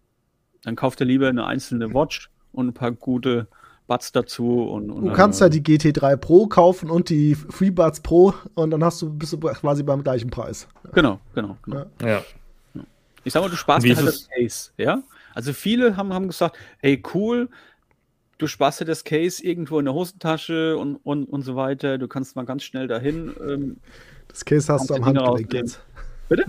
[0.62, 3.46] Dann kauft er lieber eine einzelne Watch und ein paar gute
[3.86, 4.62] Buds dazu.
[4.62, 8.84] Und, und Du kannst ja die GT3 Pro kaufen und die FreeBuds Pro und dann
[8.84, 10.68] hast du, bist du quasi beim gleichen Preis.
[10.92, 11.56] Genau, genau.
[11.64, 11.86] genau.
[12.00, 12.22] Ja.
[12.74, 12.82] Ja.
[13.24, 15.02] Ich sag mal, du sparst dir halt das Case, ja?
[15.34, 17.48] Also viele haben, haben gesagt, hey, cool,
[18.38, 21.98] du sparst dir das Case irgendwo in der Hosentasche und, und, und so weiter.
[21.98, 23.34] Du kannst mal ganz schnell dahin.
[23.46, 23.76] Ähm,
[24.28, 25.80] Das Case hast du am Handgelenk jetzt.
[26.28, 26.46] Bitte?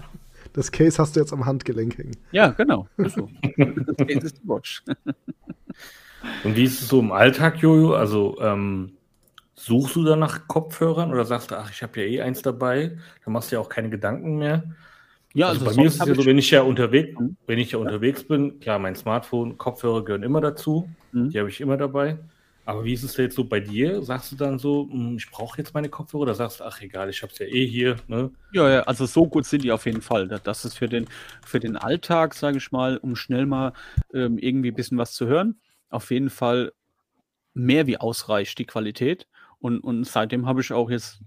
[0.54, 2.18] Das Case hast du jetzt am Handgelenk hängen.
[2.32, 2.88] ja, genau.
[2.98, 3.30] So.
[3.58, 4.84] das Case ist die Watch.
[6.44, 7.94] Und wie ist es so im Alltag, Jojo?
[7.94, 8.94] Also ähm,
[9.56, 12.98] suchst du da nach Kopfhörern oder sagst du, ach, ich habe ja eh eins dabei,
[13.24, 14.64] dann machst du ja auch keine Gedanken mehr?
[15.34, 17.38] Ja, Also, bei mir ist es ja so, ich- wenn ich ja unterwegs, Mhm.
[17.46, 21.30] wenn ich ja unterwegs bin, klar, mein Smartphone, Kopfhörer gehören immer dazu, Mhm.
[21.30, 22.18] die habe ich immer dabei.
[22.70, 24.04] Aber wie ist es jetzt so bei dir?
[24.04, 27.10] Sagst du dann so, hm, ich brauche jetzt meine Kopfhörer oder sagst du, ach egal,
[27.10, 28.30] ich habe es ja eh hier, ne?
[28.52, 30.28] Ja, ja, also so gut sind die auf jeden Fall.
[30.28, 31.08] Da- Das ist für den,
[31.44, 33.74] für den Alltag, sage ich mal, um schnell mal
[34.14, 36.74] ähm, irgendwie ein bisschen was zu hören, auf jeden Fall
[37.56, 39.28] mehr wie ausreicht die Qualität.
[39.58, 41.22] Und, und seitdem habe ich auch jetzt,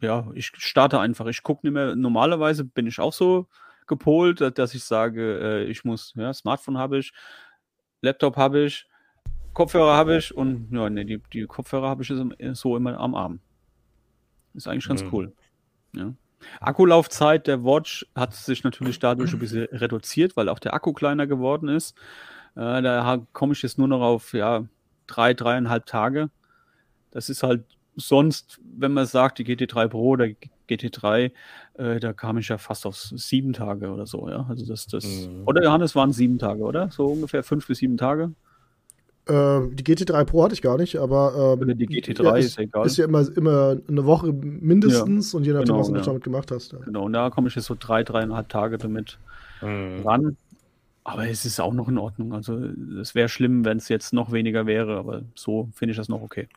[0.00, 1.26] ja, ich starte einfach.
[1.26, 1.94] Ich gucke nicht mehr.
[1.94, 3.46] Normalerweise bin ich auch so
[3.86, 7.12] gepolt, da- dass ich sage, äh, ich muss, ja, Smartphone habe ich,
[8.02, 8.86] Laptop habe ich,
[9.54, 12.12] Kopfhörer habe ich und ja, nee, die, die Kopfhörer habe ich
[12.52, 13.40] so immer am Arm.
[14.54, 15.08] Ist eigentlich ganz Mhm.
[15.12, 15.32] cool.
[15.94, 16.14] Ja.
[16.60, 21.26] Akkulaufzeit der Watch hat sich natürlich dadurch ein bisschen reduziert, weil auch der Akku kleiner
[21.26, 21.96] geworden ist.
[22.56, 24.64] Äh, da komme ich jetzt nur noch auf ja,
[25.06, 26.30] drei, dreieinhalb Tage.
[27.10, 27.64] Das ist halt
[27.96, 30.26] sonst, wenn man sagt, die GT3 Pro oder
[30.68, 31.32] GT3,
[31.74, 34.46] äh, da kam ich ja fast auf sieben Tage oder so, ja.
[34.48, 35.42] Also das, das, Mhm.
[35.44, 36.90] oder Johannes waren sieben Tage, oder?
[36.90, 38.32] So ungefähr fünf bis sieben Tage.
[39.30, 42.58] Äh, die GT3 Pro hatte ich gar nicht, aber ähm, die GT3 ja, ist, ist,
[42.58, 42.86] egal.
[42.86, 46.02] ist ja immer, immer eine Woche mindestens und je nachdem, genau, was du ja.
[46.02, 46.72] damit gemacht hast.
[46.72, 46.78] Ja.
[46.78, 49.18] Genau, und da komme ich jetzt so drei, dreieinhalb Tage damit
[49.62, 50.06] Mhm.
[50.06, 50.36] ran.
[51.04, 52.34] Aber es ist auch noch in Ordnung.
[52.34, 52.56] Also
[53.00, 56.22] es wäre schlimm, wenn es jetzt noch weniger wäre, aber so finde ich das noch
[56.22, 56.48] okay.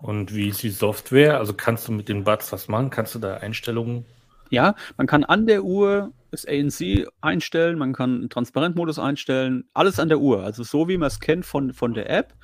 [0.00, 1.38] Und wie ist die Software?
[1.38, 2.90] Also kannst du mit den Buds was machen?
[2.90, 4.04] Kannst du da Einstellungen?
[4.50, 9.98] Ja, man kann an der Uhr das ANC einstellen, man kann einen Transparentmodus einstellen, alles
[9.98, 10.42] an der Uhr.
[10.42, 12.34] Also so wie man es kennt von, von der App.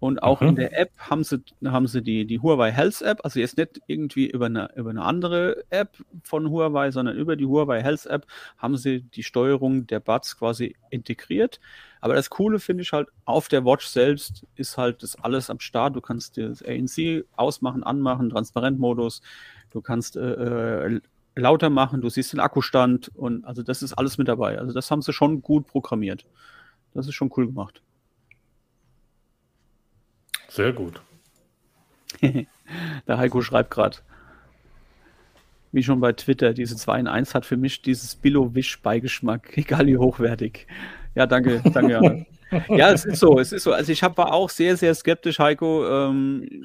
[0.00, 0.48] Und auch Mhm.
[0.48, 3.80] in der App haben sie, haben sie die, die Huawei Health App, also jetzt nicht
[3.86, 8.26] irgendwie über eine, über eine andere App von Huawei, sondern über die Huawei Health App
[8.56, 11.60] haben sie die Steuerung der Buds quasi integriert.
[12.00, 15.60] Aber das Coole finde ich halt, auf der Watch selbst ist halt das alles am
[15.60, 15.94] Start.
[15.96, 19.20] Du kannst das ANC ausmachen, anmachen, Transparentmodus.
[19.70, 21.00] Du kannst äh, äh,
[21.36, 24.58] lauter machen, du siehst den Akkustand und also das ist alles mit dabei.
[24.58, 26.24] Also das haben sie schon gut programmiert.
[26.94, 27.82] Das ist schon cool gemacht.
[30.48, 31.00] Sehr gut.
[32.20, 33.98] Der Heiko schreibt gerade,
[35.72, 39.96] wie schon bei Twitter, diese 2 in 1 hat für mich dieses Billo-Wisch-Beigeschmack, egal wie
[39.96, 40.66] hochwertig.
[41.14, 42.26] Ja, danke, danke.
[42.68, 42.90] ja.
[42.90, 43.72] es ist so, es ist so.
[43.72, 45.86] Also ich hab, war auch sehr, sehr skeptisch, Heiko.
[45.88, 46.64] Ähm,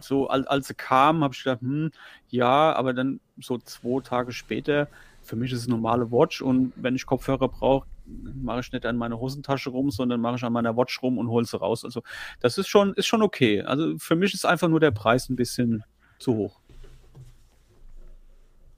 [0.00, 1.90] so als, als sie kam, habe ich gedacht, hm,
[2.28, 4.88] ja, aber dann so zwei Tage später,
[5.22, 8.84] für mich ist es eine normale Watch und wenn ich Kopfhörer brauche, mache ich nicht
[8.84, 11.84] an meine Hosentasche rum, sondern mache ich an meiner Watch rum und hole sie raus.
[11.84, 12.02] Also
[12.40, 13.62] das ist schon, ist schon okay.
[13.62, 15.84] Also für mich ist einfach nur der Preis ein bisschen
[16.18, 16.58] zu hoch.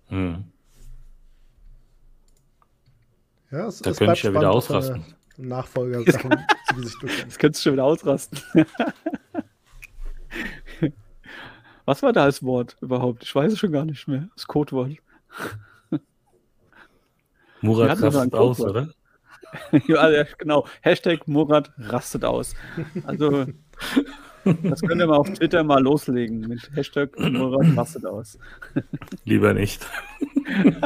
[0.09, 0.45] Hm.
[3.51, 5.05] Ja, es, Da es könnte ich ja wieder spannend, ausrasten.
[5.37, 6.31] Wir Nachfolger Sachen
[6.69, 7.19] zu Gesicht bekommen.
[7.21, 8.39] Jetzt könntest du schon wieder ausrasten.
[11.87, 13.25] Was war da als Wort überhaupt?
[13.25, 14.29] Ich weiß es schon gar nicht mehr.
[14.35, 14.91] Das Codewort.
[14.91, 16.01] Wir
[17.61, 18.71] Murat rastet aus, Codewort.
[18.71, 18.89] oder?
[19.87, 20.67] ja, ja, genau.
[20.81, 22.55] Hashtag Murat rastet aus.
[23.05, 23.47] Also,
[24.45, 28.39] das könnt ihr mal auf Twitter mal loslegen mit Hashtag Murat rastet aus.
[29.25, 29.87] Lieber nicht.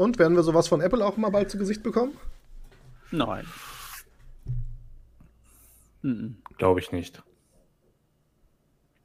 [0.00, 2.12] Und werden wir sowas von Apple auch mal bald zu Gesicht bekommen?
[3.10, 3.44] Nein.
[6.00, 6.36] Mhm.
[6.56, 7.22] Glaube ich nicht.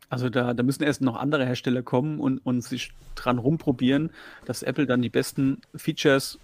[0.08, 4.12] Also da, da müssen erst noch andere Hersteller kommen und, und sich dran rumprobieren,
[4.46, 6.40] dass Apple dann die besten Features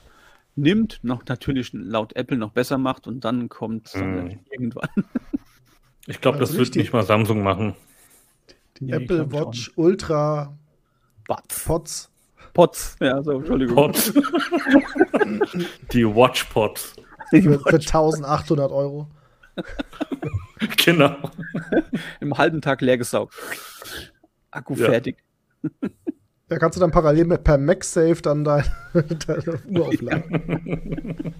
[0.57, 4.39] nimmt, noch natürlich laut Apple noch besser macht und dann kommt Mhm.
[4.49, 4.89] irgendwann.
[6.07, 6.81] Ich glaube, Also das wird richtig.
[6.81, 7.75] nicht mal Samsung machen.
[8.79, 10.57] Die Nee, ich Apple Watch Ultra
[11.27, 11.63] Batz.
[11.63, 12.10] Pods.
[12.53, 13.75] Pots, ja, so, Entschuldigung.
[13.75, 14.13] Pods.
[15.93, 16.95] Die Watchpods.
[17.29, 19.07] Für, für 1800 Euro.
[20.85, 21.15] Genau.
[22.19, 23.33] Im halben Tag leer gesaugt.
[24.51, 24.85] Akku Ja.
[24.91, 25.17] fertig.
[26.47, 31.33] Da kannst du dann parallel mit per MagSafe dann deine, deine Uhr aufladen.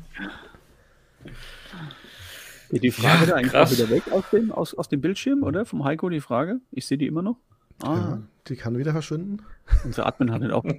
[2.71, 3.71] Die Frage Ja, da eigentlich krass.
[3.71, 5.65] auch wieder weg aus dem, aus, aus dem Bildschirm, oder?
[5.65, 6.61] Vom Heiko die Frage.
[6.71, 7.37] Ich sehe die immer noch.
[7.83, 9.41] Ah, Ja, die kann wieder verschwinden.
[9.83, 10.65] unser Admin hat den auch.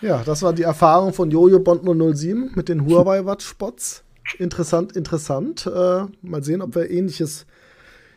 [0.00, 4.02] Ja, das war die Erfahrung von Jojo Bond 007 mit den Huawei Watch Spots.
[4.38, 5.64] Interessant, interessant.
[5.66, 7.46] Äh, mal sehen, ob wir ähnliches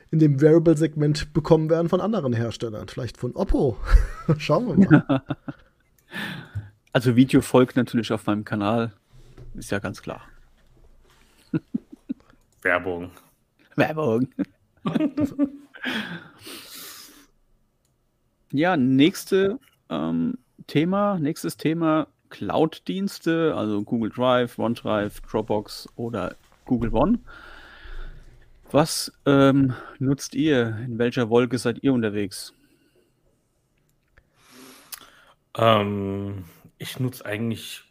[0.09, 2.87] in dem Wearable-Segment bekommen werden von anderen Herstellern.
[2.87, 3.77] Vielleicht von Oppo.
[4.39, 5.21] Schauen wir mal.
[6.91, 8.93] Also Video folgt natürlich auf meinem Kanal.
[9.53, 10.21] Ist ja ganz klar.
[12.63, 13.11] Werbung.
[13.75, 14.27] Werbung.
[18.51, 19.59] ja, nächste
[19.89, 27.19] ähm, Thema, nächstes Thema Cloud-Dienste, also Google Drive, OneDrive, Dropbox oder Google One.
[28.71, 30.77] Was ähm, nutzt ihr?
[30.85, 32.53] In welcher Wolke seid ihr unterwegs?
[35.57, 36.45] Ähm,
[36.77, 37.83] ich nutze eigentlich,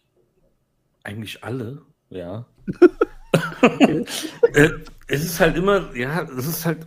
[1.04, 2.46] eigentlich alle, ja.
[4.54, 4.70] Äh,
[5.06, 6.86] es ist halt immer, ja, es ist halt,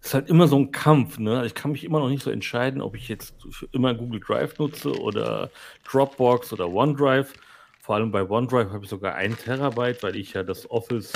[0.00, 1.44] es ist halt immer so ein Kampf, ne?
[1.46, 4.58] Ich kann mich immer noch nicht so entscheiden, ob ich jetzt für immer Google Drive
[4.58, 5.50] nutze oder
[5.84, 7.32] Dropbox oder OneDrive.
[7.80, 11.12] Vor allem bei OneDrive habe ich sogar ein Terabyte, weil ich ja das Office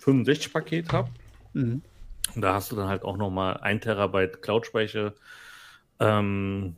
[0.00, 1.10] 65 Paket habe.
[1.52, 1.82] Mhm.
[2.34, 5.14] Und da hast du dann halt auch nochmal ein Terabyte Cloud-Speicher.
[6.00, 6.76] Ähm,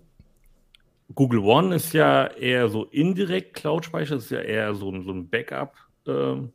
[1.14, 5.28] Google One ist ja eher so indirekt Cloud-Speicher, ist ja eher so ein, so ein
[5.28, 5.74] Backup,
[6.06, 6.52] ähm,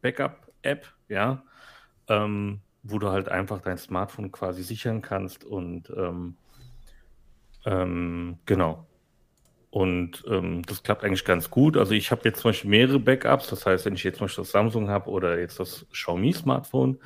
[0.00, 1.42] Backup-App, ja,
[2.12, 6.36] ähm, wo du halt einfach dein Smartphone quasi sichern kannst und ähm,
[7.64, 8.86] ähm, genau.
[9.70, 11.78] Und ähm, das klappt eigentlich ganz gut.
[11.78, 13.46] Also ich habe jetzt zum Beispiel mehrere Backups.
[13.46, 16.98] Das heißt, wenn ich jetzt zum Beispiel das Samsung habe oder jetzt das Xiaomi-Smartphone,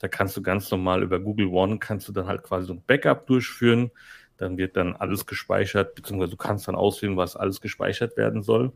[0.00, 2.82] da kannst du ganz normal über Google One, kannst du dann halt quasi so ein
[2.86, 3.90] Backup durchführen.
[4.36, 8.72] Dann wird dann alles gespeichert, beziehungsweise du kannst dann auswählen, was alles gespeichert werden soll.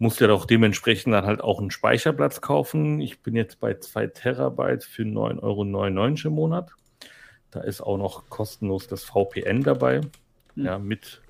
[0.00, 3.00] Musst ja auch dementsprechend dann halt auch einen Speicherplatz kaufen.
[3.00, 6.70] Ich bin jetzt bei 2 Terabyte für 9,99 Euro im Monat.
[7.50, 10.00] Da ist auch noch kostenlos das VPN dabei.
[10.54, 10.64] Hm.
[10.64, 11.20] Ja, mit,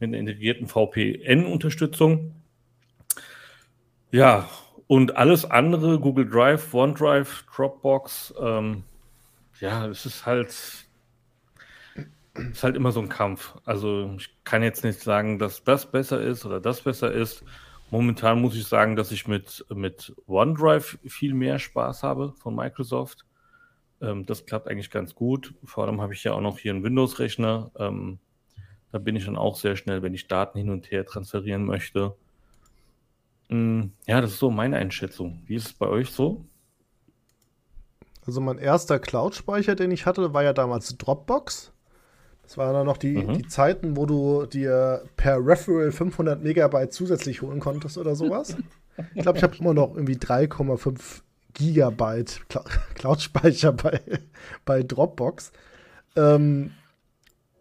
[0.00, 2.34] mit einer integrierten VPN-Unterstützung.
[4.10, 4.48] Ja,
[4.88, 8.82] und alles andere, Google Drive, OneDrive, Dropbox, ähm,
[9.60, 10.86] ja, es ist halt, es
[12.34, 13.54] ist halt immer so ein Kampf.
[13.64, 17.44] Also ich kann jetzt nicht sagen, dass das besser ist oder das besser ist.
[17.94, 23.24] Momentan muss ich sagen, dass ich mit, mit OneDrive viel mehr Spaß habe von Microsoft.
[24.00, 25.54] Ähm, das klappt eigentlich ganz gut.
[25.62, 27.70] Vor allem habe ich ja auch noch hier einen Windows-Rechner.
[27.78, 28.18] Ähm,
[28.90, 32.16] da bin ich dann auch sehr schnell, wenn ich Daten hin und her transferieren möchte.
[33.48, 35.44] Mm, Ja, das ist so meine Einschätzung.
[35.46, 36.44] Wie ist es bei euch so?
[38.26, 41.72] Also mein erster Cloud-Speicher, den ich hatte, war ja damals Dropbox.
[42.46, 43.34] Das waren dann noch die, mhm.
[43.34, 48.56] die Zeiten, wo du dir per Referral 500 Megabyte zusätzlich holen konntest oder sowas.
[49.14, 51.22] Ich glaube, ich habe immer noch irgendwie 3,5
[51.54, 52.42] Gigabyte
[52.94, 54.00] Cloud-Speicher bei,
[54.64, 55.52] bei Dropbox.
[56.16, 56.72] Ähm,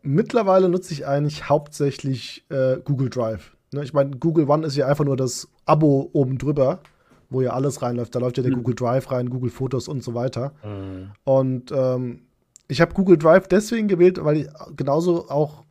[0.01, 3.55] mittlerweile nutze ich eigentlich hauptsächlich äh, Google Drive.
[3.71, 3.83] Ne?
[3.83, 6.79] Ich meine, Google One ist ja einfach nur das Abo oben drüber,
[7.29, 8.13] wo ja alles reinläuft.
[8.13, 8.57] Da läuft ja der mhm.
[8.57, 10.53] Google Drive rein, Google Fotos und so weiter.
[10.63, 11.11] Mhm.
[11.23, 12.21] Und ähm,
[12.73, 15.63] ich habe Google Drive deswegen gewählt, weil ich genauso auch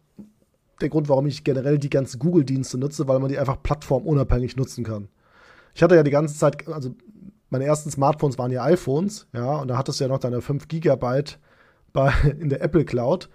[0.80, 4.84] der Grund, warum ich generell die ganzen Google-Dienste nutze, weil man die einfach plattformunabhängig nutzen
[4.84, 5.08] kann.
[5.74, 6.94] Ich hatte ja die ganze Zeit, also
[7.50, 10.68] meine ersten Smartphones waren ja iPhones, ja, und da hattest du ja noch deine 5
[10.68, 11.38] Gigabyte
[11.92, 13.28] bei, in der Apple Cloud.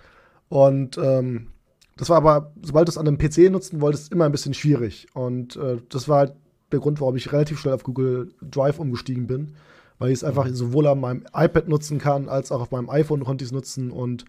[0.49, 1.49] Und ähm,
[1.97, 5.07] das war aber, sobald du es an einem PC nutzen wolltest, immer ein bisschen schwierig.
[5.13, 6.35] Und äh, das war halt
[6.71, 9.55] der Grund, warum ich relativ schnell auf Google Drive umgestiegen bin,
[9.99, 13.23] weil ich es einfach sowohl an meinem iPad nutzen kann, als auch auf meinem iPhone
[13.23, 13.91] konnte ich es nutzen.
[13.91, 14.25] Und,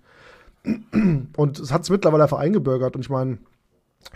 [1.37, 2.97] und es hat es mittlerweile einfach eingebürgert.
[2.97, 3.39] Und ich meine,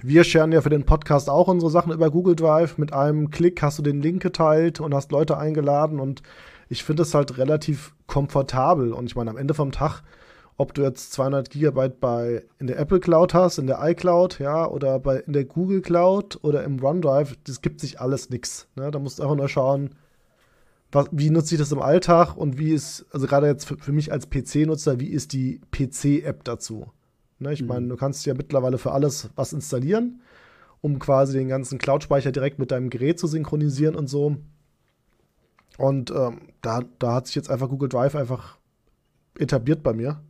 [0.03, 2.78] wir scheren ja für den Podcast auch unsere Sachen über Google Drive.
[2.78, 6.00] Mit einem Klick hast du den Link geteilt und hast Leute eingeladen.
[6.00, 6.22] Und
[6.68, 8.92] ich finde es halt relativ komfortabel.
[8.92, 10.03] Und ich meine, am Ende vom Tag
[10.59, 14.66] ob du jetzt 200 Gigabyte bei in der Apple Cloud hast, in der iCloud, ja,
[14.66, 18.68] oder bei in der Google Cloud oder im OneDrive, das gibt sich alles nichts.
[18.76, 18.90] Ne?
[18.90, 19.94] Da musst du einfach nur schauen,
[20.93, 23.93] was, wie nutze ich das im Alltag und wie ist, also gerade jetzt für, für
[23.93, 26.93] mich als PC-Nutzer, wie ist die PC-App dazu?
[27.38, 27.53] Ne?
[27.53, 27.68] Ich mhm.
[27.68, 30.20] meine, du kannst ja mittlerweile für alles was installieren,
[30.82, 34.36] um quasi den ganzen Cloud-Speicher direkt mit deinem Gerät zu synchronisieren und so.
[35.78, 38.59] Und ähm, da, da hat sich jetzt einfach Google Drive einfach
[39.38, 40.20] etabliert bei mir.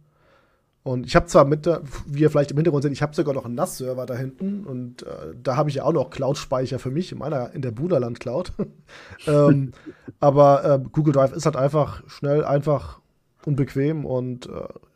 [0.85, 1.69] Und ich habe zwar mit,
[2.07, 5.05] wie ihr vielleicht im Hintergrund seht, ich habe sogar noch einen NAS-Server da hinten und
[5.05, 8.19] äh, da habe ich ja auch noch Cloud-Speicher für mich in meiner in der Buderland
[8.19, 8.53] Cloud.
[9.29, 9.73] ähm,
[10.19, 13.01] aber äh, Google Drive ist halt einfach schnell, einfach
[13.45, 14.51] und bequem und äh,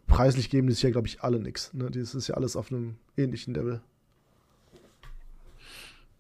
[0.09, 1.73] preislich geben die sich ja, glaube ich, alle nichts.
[1.73, 1.89] Ne?
[1.91, 3.81] Das ist ja alles auf einem ähnlichen Level.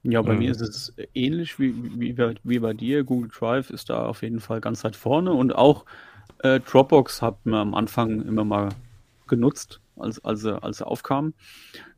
[0.04, 0.38] Ja, bei mhm.
[0.38, 3.02] mir ist es ähnlich wie, wie, wie bei dir.
[3.02, 5.84] Google Drive ist da auf jeden Fall ganz weit vorne und auch
[6.38, 8.68] äh, Dropbox hat mir am Anfang immer mal
[9.26, 11.34] genutzt, als, als, er, als er aufkam.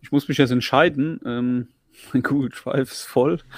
[0.00, 1.20] Ich muss mich jetzt entscheiden.
[1.24, 1.68] Ähm,
[2.12, 3.38] mein Google Drive ist voll.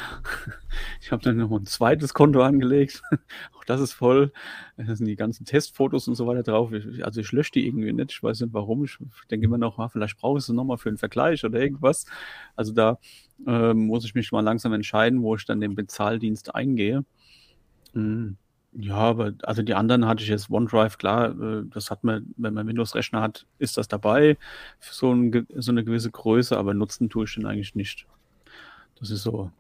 [1.03, 3.03] Ich habe dann noch ein zweites Konto angelegt.
[3.59, 4.33] Auch das ist voll.
[4.77, 6.73] Da sind die ganzen Testfotos und so weiter drauf.
[6.73, 8.13] Ich, also ich lösche die irgendwie nicht.
[8.13, 8.85] Ich weiß nicht warum.
[8.85, 8.99] Ich
[9.31, 12.07] denke immer noch, ah, vielleicht brauche ich sie nochmal für einen Vergleich oder irgendwas.
[12.55, 12.99] Also da
[13.47, 17.05] äh, muss ich mich mal langsam entscheiden, wo ich dann den Bezahldienst eingehe.
[17.95, 18.37] Mhm.
[18.73, 22.55] Ja, aber also die anderen hatte ich jetzt OneDrive, klar, äh, das hat man, wenn
[22.55, 24.37] man Windows-Rechner hat, ist das dabei
[24.79, 28.07] für so, ein, so eine gewisse Größe, aber nutzen tue ich den eigentlich nicht.
[29.01, 29.51] Das ist so.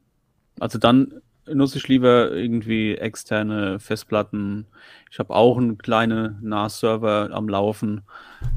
[0.61, 4.66] Also dann nutze ich lieber irgendwie externe Festplatten.
[5.11, 8.02] Ich habe auch einen kleinen NAS-Server am Laufen,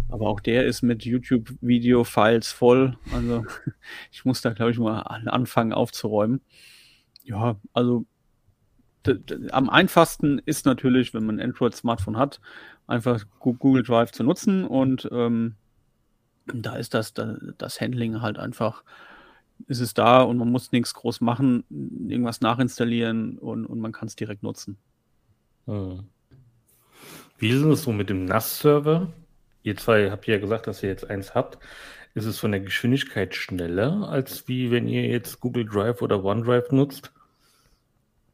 [0.09, 2.97] aber auch der ist mit YouTube-Video-Files voll.
[3.11, 3.45] Also
[4.11, 6.41] ich muss da, glaube ich, mal anfangen aufzuräumen.
[7.23, 8.05] Ja, also
[9.51, 12.39] am einfachsten ist natürlich, wenn man ein Android-Smartphone hat,
[12.87, 15.55] einfach Google Drive zu nutzen und ähm,
[16.45, 18.83] da ist das, das Handling halt einfach,
[19.67, 24.07] ist es da und man muss nichts groß machen, irgendwas nachinstallieren und, und man kann
[24.07, 24.77] es direkt nutzen.
[25.65, 26.03] Hm.
[27.37, 29.11] Wie ist es so mit dem NAS-Server?
[29.63, 31.57] Ihr zwei habt ja gesagt, dass ihr jetzt eins habt.
[32.15, 36.71] Ist es von der Geschwindigkeit schneller, als wie wenn ihr jetzt Google Drive oder OneDrive
[36.71, 37.11] nutzt?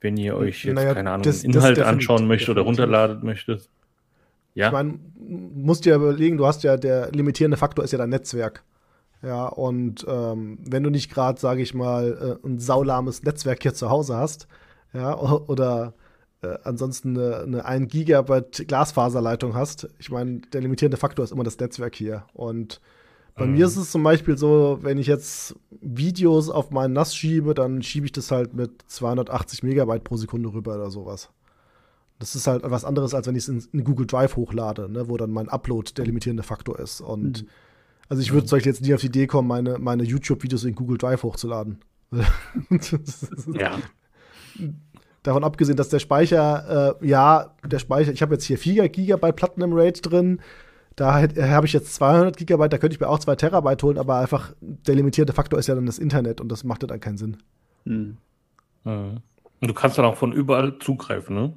[0.02, 3.70] Wenn ihr euch jetzt, naja, keine Ahnung, das, Inhalt das anschauen möchtet oder runterladen möchtet.
[4.56, 4.68] Ja.
[4.68, 8.64] Ich meine, musst dir überlegen, du hast ja, der limitierende Faktor ist ja dein Netzwerk.
[9.22, 13.74] Ja, und ähm, wenn du nicht gerade, sage ich mal, äh, ein saulahmes Netzwerk hier
[13.74, 14.48] zu Hause hast,
[14.94, 15.94] ja, oder
[16.42, 21.44] äh, ansonsten eine, eine 1 Gigabyte Glasfaserleitung hast, ich meine, der limitierende Faktor ist immer
[21.44, 22.24] das Netzwerk hier.
[22.34, 22.80] Und
[23.40, 23.54] bei mhm.
[23.54, 27.82] mir ist es zum Beispiel so, wenn ich jetzt Videos auf meinen NAS schiebe, dann
[27.82, 31.30] schiebe ich das halt mit 280 Megabyte pro Sekunde rüber oder sowas.
[32.20, 35.08] Das ist halt was anderes, als wenn ich es in, in, Google Drive hochlade, ne,
[35.08, 37.00] wo dann mein Upload der limitierende Faktor ist.
[37.00, 37.48] Und mhm.
[38.10, 40.76] also ich würde zum Beispiel jetzt nie auf die Idee kommen, meine, meine YouTube-Videos in
[40.76, 41.80] Google Drive hochzuladen.
[43.54, 43.80] ja.
[45.24, 49.38] Davon abgesehen, dass der Speicher, äh, ja, der Speicher, ich habe jetzt hier 4 Gigabyte
[49.38, 50.42] Platinum Rate drin,
[51.00, 54.18] da habe ich jetzt 200 Gigabyte, da könnte ich mir auch 2 Terabyte holen, aber
[54.18, 57.38] einfach der limitierte Faktor ist ja dann das Internet und das macht dann keinen Sinn.
[57.86, 58.18] Hm.
[58.84, 59.22] Und
[59.62, 61.54] du kannst dann auch von überall zugreifen, ne?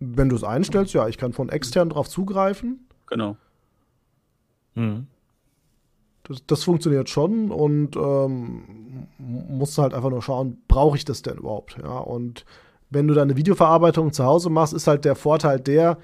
[0.00, 2.86] Wenn du es einstellst, ja, ich kann von extern drauf zugreifen.
[3.08, 3.36] Genau.
[4.74, 5.06] Hm.
[6.22, 11.38] Das, das, funktioniert schon und ähm, musst halt einfach nur schauen, brauche ich das denn
[11.38, 11.76] überhaupt?
[11.82, 12.44] Ja, und
[12.90, 15.98] wenn du deine Videoverarbeitung zu Hause machst, ist halt der Vorteil der,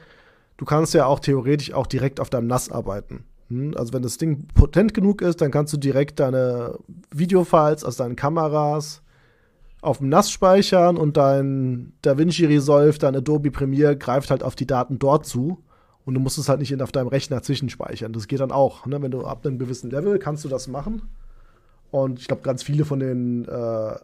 [0.56, 3.24] du kannst ja auch theoretisch auch direkt auf deinem NAS arbeiten.
[3.48, 6.78] Hm, also wenn das Ding potent genug ist, dann kannst du direkt deine
[7.10, 9.02] Videofiles aus deinen Kameras
[9.82, 14.66] auf dem NAS speichern und dein DaVinci Resolve, dein Adobe Premiere greift halt auf die
[14.66, 15.62] Daten dort zu.
[16.06, 18.12] Und du musst es halt nicht auf deinem Rechner zwischenspeichern.
[18.12, 18.84] Das geht dann auch.
[18.86, 19.00] Ne?
[19.00, 21.02] Wenn du ab einem gewissen Level kannst du das machen.
[21.90, 23.94] Und ich glaube, ganz viele von den äh,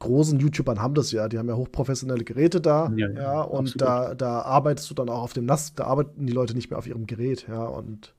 [0.00, 1.28] großen YouTubern haben das ja.
[1.28, 2.92] Die haben ja hochprofessionelle Geräte da.
[2.96, 5.74] Ja, ja, ja und da, da arbeitest du dann auch auf dem NAS.
[5.74, 7.46] Da arbeiten die Leute nicht mehr auf ihrem Gerät.
[7.48, 8.12] Ja, und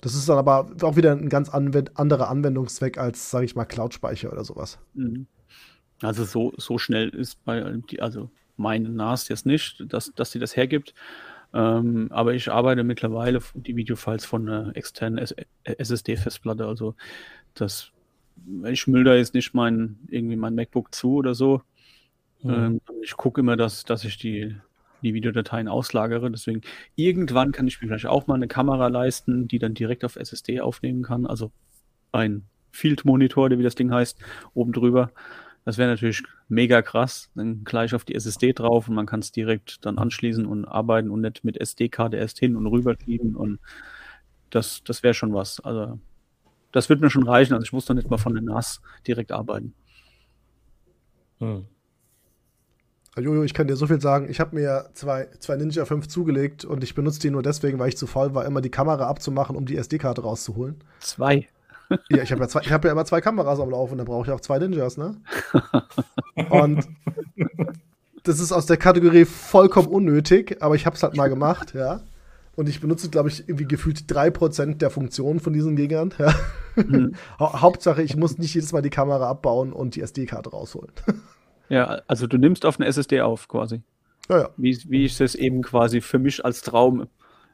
[0.00, 3.64] das ist dann aber auch wieder ein ganz anwend anderer Anwendungszweck als, sage ich mal,
[3.64, 4.78] Cloud-Speicher oder sowas.
[4.94, 5.26] Mhm.
[6.00, 10.56] Also so, so schnell ist bei, also meine NAS jetzt nicht, dass, dass sie das
[10.56, 10.94] hergibt.
[11.52, 15.24] Ähm, aber ich arbeite mittlerweile die Videofiles von einer externen
[15.64, 16.66] SSD-Festplatte.
[16.66, 16.94] Also
[17.54, 17.90] das,
[18.64, 21.62] ich müll jetzt nicht mein, irgendwie mein MacBook zu oder so.
[22.42, 22.50] Mhm.
[22.50, 24.56] Ähm, ich gucke immer, dass, dass ich die,
[25.02, 26.30] die Videodateien auslagere.
[26.30, 26.62] Deswegen
[26.94, 30.60] irgendwann kann ich mir vielleicht auch mal eine Kamera leisten, die dann direkt auf SSD
[30.60, 31.26] aufnehmen kann.
[31.26, 31.50] Also
[32.12, 34.18] ein Field Monitor, wie das Ding heißt,
[34.54, 35.10] oben drüber.
[35.64, 37.30] Das wäre natürlich mega krass.
[37.34, 41.10] Dann gleich auf die SSD drauf und man kann es direkt dann anschließen und arbeiten
[41.10, 43.36] und nicht mit SD-Karte erst hin und rüber schieben.
[43.36, 43.58] Und
[44.50, 45.60] das, das wäre schon was.
[45.60, 45.98] Also,
[46.72, 47.54] das wird mir schon reichen.
[47.54, 49.74] Also, ich muss dann nicht mal von der NAS direkt arbeiten.
[51.38, 51.66] Hm.
[53.20, 54.28] Jojo, ich kann dir so viel sagen.
[54.28, 57.88] Ich habe mir zwei, zwei Ninja 5 zugelegt und ich benutze die nur deswegen, weil
[57.88, 60.76] ich zu faul war, immer die Kamera abzumachen, um die SD-Karte rauszuholen.
[61.00, 61.48] Zwei.
[62.10, 64.42] Ja, ich habe ja, hab ja immer zwei Kameras am Laufen, da brauche ich auch
[64.42, 65.16] zwei Ninjas, ne?
[66.50, 66.86] Und
[68.24, 72.02] das ist aus der Kategorie vollkommen unnötig, aber ich habe es halt mal gemacht, ja.
[72.58, 76.12] Und ich benutze, glaube ich, irgendwie gefühlt 3% der Funktionen von diesen Dingern.
[76.18, 76.34] Ja.
[76.74, 77.14] Mhm.
[77.38, 80.90] Hauptsache, ich muss nicht jedes Mal die Kamera abbauen und die SD-Karte rausholen.
[81.70, 83.82] Ja, also du nimmst auf eine SSD auf quasi.
[84.30, 84.48] Ja, ja.
[84.56, 87.08] Wie, wie ich es eben quasi für mich als Traum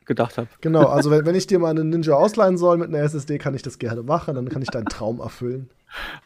[0.05, 0.47] gedacht habe.
[0.61, 3.55] Genau, also wenn, wenn ich dir mal einen Ninja ausleihen soll mit einer SSD, kann
[3.55, 5.69] ich das gerne machen, dann kann ich deinen Traum erfüllen.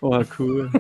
[0.03, 0.71] Oh, cool.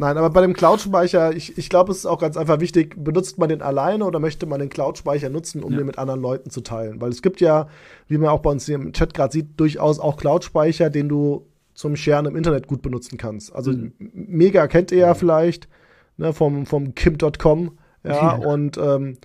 [0.00, 3.36] Nein, aber bei dem Cloud-Speicher, ich, ich glaube, es ist auch ganz einfach wichtig, benutzt
[3.36, 5.76] man den alleine oder möchte man den Cloud-Speicher nutzen, um ja.
[5.76, 7.02] den mit anderen Leuten zu teilen?
[7.02, 7.68] Weil es gibt ja,
[8.08, 11.46] wie man auch bei uns hier im Chat gerade sieht, durchaus auch Cloud-Speicher, den du
[11.74, 13.54] zum Sharen im Internet gut benutzen kannst.
[13.54, 13.92] Also mhm.
[13.98, 15.68] Mega kennt ihr ja vielleicht
[16.16, 17.76] ne, vom, vom Kim.com.
[18.02, 19.18] Ja, ja, und ähm,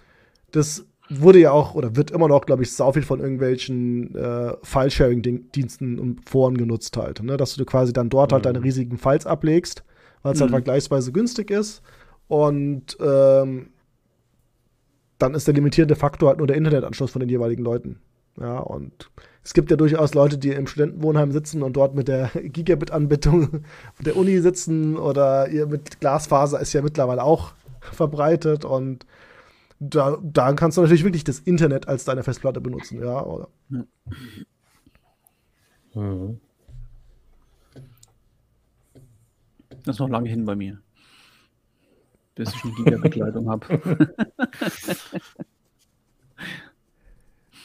[0.51, 4.57] das wurde ja auch oder wird immer noch, glaube ich, sau viel von irgendwelchen äh,
[4.61, 7.23] File-Sharing-Diensten und Foren genutzt halt.
[7.23, 7.37] Ne?
[7.37, 8.47] Dass du quasi dann dort halt mhm.
[8.47, 9.85] halt deine riesigen Files ablegst,
[10.25, 10.55] weil es halt mhm.
[10.55, 11.83] halt vergleichsweise günstig ist.
[12.27, 13.69] Und ähm,
[15.19, 17.99] dann ist der limitierende Faktor halt nur der Internetanschluss von den jeweiligen Leuten.
[18.39, 19.11] Ja, und
[19.43, 23.63] es gibt ja durchaus Leute, die im Studentenwohnheim sitzen und dort mit der Gigabit-Anbindung
[24.03, 27.53] der Uni sitzen oder ihr mit Glasfaser ist ja mittlerweile auch
[27.91, 29.05] verbreitet und
[29.79, 33.23] da, da kannst du natürlich wirklich das Internet als deine Festplatte benutzen, ja.
[33.23, 33.47] Oder?
[35.93, 36.39] Mhm.
[39.85, 40.79] Das ist noch lange hin bei mir.
[42.35, 44.15] Bis ich eine Gigabit-Leitung habe.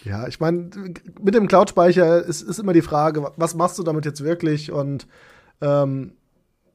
[0.04, 0.70] ja, ich meine,
[1.20, 4.70] mit dem Cloud-Speicher ist, ist immer die Frage, was machst du damit jetzt wirklich?
[4.70, 5.08] Und
[5.60, 6.12] ähm,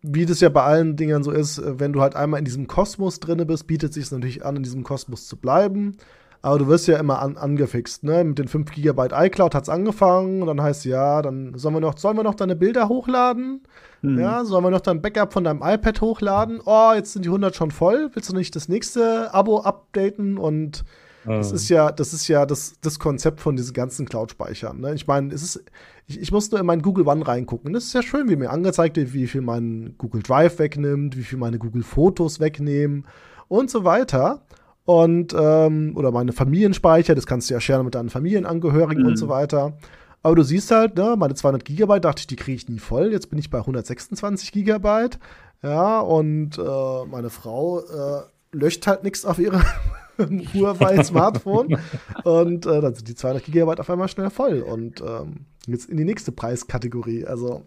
[0.02, 2.68] wie das ja bei allen Dingern so ist, äh, wenn du halt einmal in diesem
[2.68, 5.98] Kosmos drinne bist, bietet sich natürlich an, in diesem Kosmos zu bleiben.
[6.46, 8.24] Aber du wirst ja immer an, angefixt, ne?
[8.24, 11.80] Mit den 5 GB iCloud hat es angefangen und dann heißt ja, dann sollen wir
[11.80, 13.64] noch, sollen wir noch deine Bilder hochladen?
[14.04, 14.20] Mhm.
[14.20, 16.62] Ja, sollen wir noch dein Backup von deinem iPad hochladen?
[16.64, 18.12] Oh, jetzt sind die 100 schon voll.
[18.14, 20.38] Willst du nicht das nächste Abo updaten?
[20.38, 20.86] Und
[21.26, 24.80] das ist ja, das ist ja das, das Konzept von diesen ganzen Cloud-Speichern.
[24.80, 24.94] Ne?
[24.94, 25.64] Ich meine, es ist,
[26.06, 27.74] ich, ich muss nur in meinen Google One reingucken.
[27.74, 31.24] Das ist ja schön, wie mir angezeigt wird, wie viel mein Google Drive wegnimmt, wie
[31.24, 33.06] viel meine Google Fotos wegnehmen
[33.48, 34.44] und so weiter.
[34.86, 39.10] Und, ähm, oder meine Familienspeicher, das kannst du ja scheren mit deinen Familienangehörigen mhm.
[39.10, 39.78] und so weiter.
[40.22, 43.12] Aber du siehst halt, ne, meine 200 Gigabyte dachte ich, die kriege ich nie voll.
[43.12, 45.20] Jetzt bin ich bei 126 Gigabyte.
[45.64, 49.64] Ja, und äh, meine Frau äh, löscht halt nichts auf ihre
[50.18, 51.80] Huawei-Smartphone.
[52.24, 54.62] und äh, dann sind die 200 Gigabyte auf einmal schnell voll.
[54.62, 57.26] Und ähm, jetzt in die nächste Preiskategorie.
[57.26, 57.64] Also,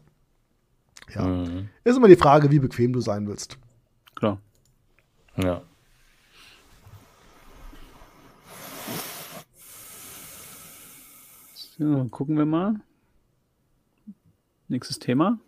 [1.15, 1.27] ja.
[1.27, 1.69] Mhm.
[1.83, 3.59] Ist immer die Frage, wie bequem du sein willst.
[4.15, 4.41] Klar.
[5.37, 5.63] Ja.
[11.81, 12.81] So, gucken wir mal.
[14.67, 15.39] Nächstes Thema.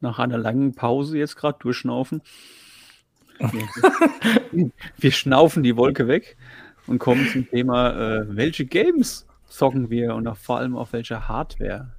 [0.00, 2.20] Nach einer langen Pause jetzt gerade durchschnaufen.
[4.98, 6.36] wir schnaufen die Wolke weg
[6.88, 11.28] und kommen zum Thema, äh, welche Games zocken wir und auch vor allem auf welcher
[11.28, 11.94] Hardware.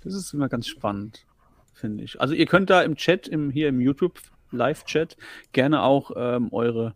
[0.00, 1.26] Das ist immer ganz spannend,
[1.74, 2.18] finde ich.
[2.18, 4.20] Also ihr könnt da im Chat, im, hier im YouTube
[4.52, 5.18] Live-Chat,
[5.52, 6.94] gerne auch ähm, eure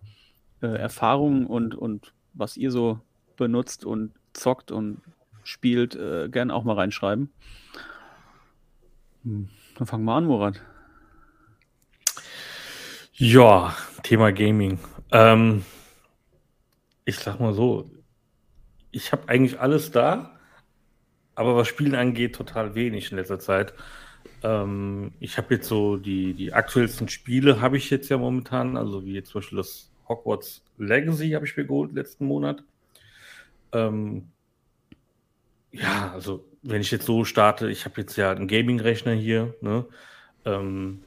[0.63, 3.01] äh, Erfahrungen und, und was ihr so
[3.37, 5.03] benutzt und zockt und
[5.45, 7.31] spielt, äh, gerne auch mal reinschreiben.
[9.25, 9.49] Hm.
[9.77, 10.61] Dann fangen wir an, Murat.
[13.15, 14.79] Ja, Thema Gaming.
[15.11, 15.65] Ähm,
[17.05, 17.91] ich sag mal so,
[18.91, 20.39] ich habe eigentlich alles da,
[21.35, 23.75] aber was Spielen angeht, total wenig in letzter Zeit.
[24.43, 29.05] Ähm, ich habe jetzt so die, die aktuellsten Spiele habe ich jetzt ja momentan, also
[29.05, 32.65] wie jetzt zum Beispiel das Hogwarts Legacy habe ich mir geholt letzten Monat.
[33.73, 34.32] Ähm,
[35.73, 39.87] ja, also wenn ich jetzt so starte, ich habe jetzt ja einen Gaming-Rechner hier, ne?
[40.45, 41.03] Ähm,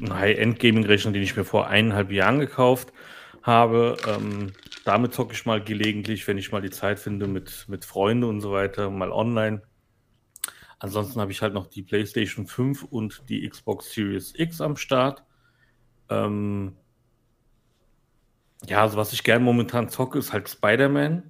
[0.00, 2.92] einen High-End-Gaming-Rechner, den ich mir vor eineinhalb Jahren gekauft
[3.42, 3.96] habe.
[4.08, 4.52] Ähm,
[4.84, 8.40] damit zocke ich mal gelegentlich, wenn ich mal die Zeit finde, mit, mit Freunden und
[8.40, 9.62] so weiter, mal online.
[10.78, 15.24] Ansonsten habe ich halt noch die PlayStation 5 und die Xbox Series X am Start.
[16.08, 16.76] Ähm,
[18.66, 21.22] ja, also was ich gern momentan zocke, ist halt Spider-Man.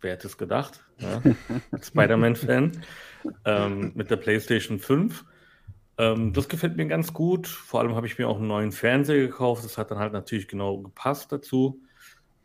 [0.00, 0.87] Wer hätte es gedacht?
[1.00, 1.22] Ja?
[1.80, 2.82] Spider-Man-Fan
[3.44, 5.24] ähm, mit der PlayStation 5.
[5.98, 7.46] Ähm, das gefällt mir ganz gut.
[7.48, 9.64] Vor allem habe ich mir auch einen neuen Fernseher gekauft.
[9.64, 11.82] Das hat dann halt natürlich genau gepasst dazu.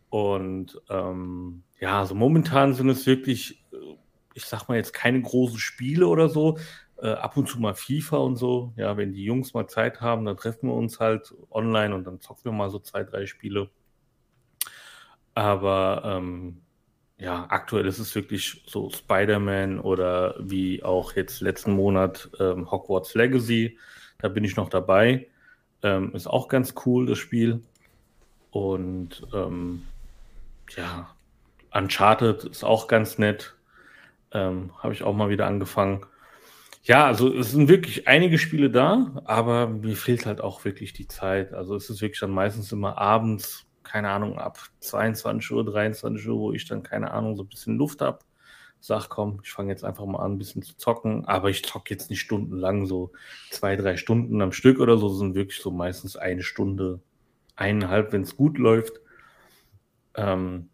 [0.09, 3.95] Und ähm, ja, also momentan sind es wirklich, äh,
[4.33, 6.57] ich sag mal jetzt keine großen Spiele oder so.
[6.97, 8.73] Äh, ab und zu mal FIFA und so.
[8.75, 12.21] Ja, wenn die Jungs mal Zeit haben, dann treffen wir uns halt online und dann
[12.21, 13.69] zocken wir mal so zwei, drei Spiele.
[15.35, 16.62] Aber ähm,
[17.23, 23.15] ja, aktuell ist es wirklich so Spider-Man oder wie auch jetzt letzten Monat ähm, Hogwarts
[23.15, 23.77] Legacy.
[24.17, 25.27] Da bin ich noch dabei.
[25.83, 27.61] Ähm, ist auch ganz cool, das Spiel.
[28.51, 29.83] Und ähm,
[30.75, 31.15] ja,
[31.71, 33.55] Uncharted ist auch ganz nett.
[34.33, 36.05] Ähm, Habe ich auch mal wieder angefangen.
[36.83, 41.07] Ja, also es sind wirklich einige Spiele da, aber mir fehlt halt auch wirklich die
[41.07, 41.53] Zeit.
[41.53, 46.39] Also es ist wirklich dann meistens immer abends keine Ahnung, ab 22 Uhr, 23 Uhr,
[46.39, 48.19] wo ich dann, keine Ahnung, so ein bisschen Luft habe.
[48.79, 51.93] Sag, komm, ich fange jetzt einfach mal an, ein bisschen zu zocken, aber ich zocke
[51.93, 53.11] jetzt nicht stundenlang, so
[53.49, 56.99] zwei, drei Stunden am Stück oder so, sind wirklich so meistens eine Stunde,
[57.55, 58.99] eineinhalb, wenn es gut läuft.
[60.15, 60.69] Ähm,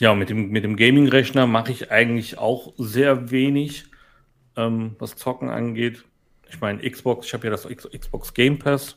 [0.00, 3.86] ja, mit dem, mit dem Gaming-Rechner mache ich eigentlich auch sehr wenig,
[4.56, 6.04] ähm, was Zocken angeht.
[6.48, 8.96] Ich meine, Xbox, ich habe ja das Xbox Game Pass.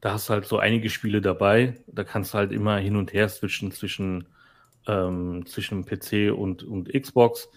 [0.00, 1.74] Da hast du halt so einige Spiele dabei.
[1.86, 4.26] Da kannst du halt immer hin und her switchen zwischen,
[4.86, 7.48] ähm, zwischen PC und, und Xbox.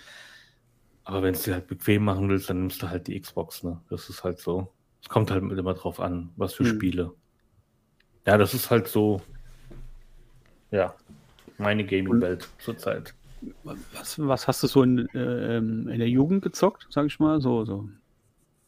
[1.04, 3.64] Aber wenn du es dir halt bequem machen willst, dann nimmst du halt die Xbox.
[3.64, 3.82] Ne?
[3.90, 4.72] Das ist halt so.
[5.02, 6.76] Es kommt halt immer drauf an, was für hm.
[6.76, 7.14] Spiele.
[8.26, 9.22] Ja, das ist halt so.
[10.72, 10.94] Ja,
[11.58, 13.16] meine Gaming-Welt zurzeit.
[13.64, 17.42] Was, was hast du so in, äh, in der Jugend gezockt, sag ich mal?
[17.42, 17.90] So, so.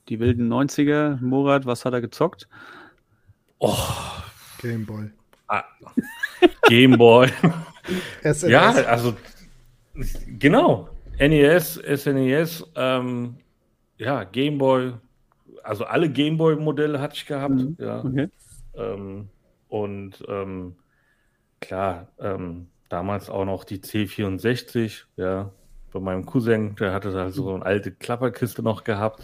[0.10, 2.48] Die wilden 90er, Murat, was hat er gezockt?
[3.64, 3.78] Oh.
[4.60, 5.12] Gameboy.
[5.48, 5.64] Ah.
[6.68, 7.30] Gameboy.
[8.48, 9.16] ja, also
[10.40, 10.90] genau.
[11.20, 13.36] NES, SNES, ähm,
[13.98, 14.94] ja, Gameboy,
[15.62, 17.54] also alle Gameboy-Modelle hatte ich gehabt.
[17.54, 17.78] Mhm.
[17.80, 18.04] Ja.
[18.04, 18.30] Okay.
[18.74, 19.30] Ähm,
[19.68, 20.76] und ähm,
[21.60, 25.52] klar, ähm, damals auch noch die C64, ja,
[25.94, 29.24] bei meinem Cousin, der hatte da so eine alte Klapperkiste noch gehabt,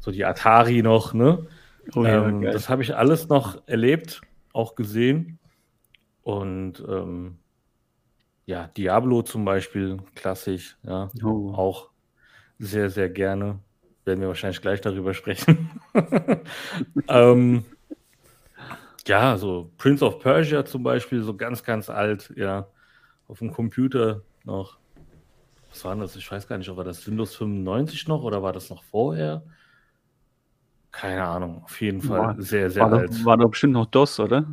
[0.00, 1.46] so die Atari noch, ne?
[1.94, 4.20] Oh, ja, ähm, das habe ich alles noch erlebt,
[4.52, 5.38] auch gesehen.
[6.22, 7.38] Und ähm,
[8.46, 11.52] ja, Diablo zum Beispiel, klassisch, ja, oh.
[11.54, 11.90] auch
[12.58, 13.58] sehr, sehr gerne.
[14.04, 15.70] Werden wir wahrscheinlich gleich darüber sprechen.
[17.08, 17.64] ähm,
[19.06, 22.66] ja, so Prince of Persia zum Beispiel, so ganz, ganz alt, ja,
[23.28, 24.78] auf dem Computer noch.
[25.70, 26.16] Was war das?
[26.16, 29.42] Ich weiß gar nicht, war das Windows 95 noch oder war das noch vorher?
[30.92, 33.10] Keine Ahnung, auf jeden Fall war, sehr, sehr war alt.
[33.12, 34.44] Da, war da bestimmt noch DOS, oder?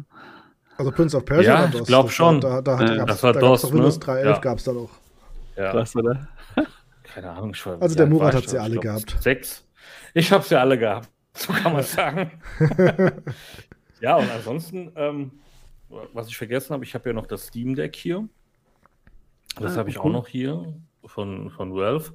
[0.78, 1.82] Also Prince of Persia ja, war DOS.
[1.82, 2.40] ich glaube schon.
[2.40, 3.74] Da, da, da, äh, das war da DOS, ne?
[3.74, 4.38] Windows 3.11 ja.
[4.40, 4.90] gab es da noch.
[5.56, 5.72] Ja.
[5.72, 6.28] Krass, oder?
[7.04, 7.52] Keine Ahnung.
[7.56, 9.18] Ich war, also der Murat hat sie alle gehabt.
[9.20, 9.66] Sechs.
[10.14, 12.32] Ich habe sie alle gehabt, so kann man sagen.
[14.00, 15.32] ja, und ansonsten, ähm,
[15.90, 18.28] was ich vergessen habe, ich habe ja noch das Steam Deck hier.
[19.60, 20.12] Das ah, habe ich cool.
[20.12, 20.76] auch noch hier
[21.06, 22.14] von, von Valve.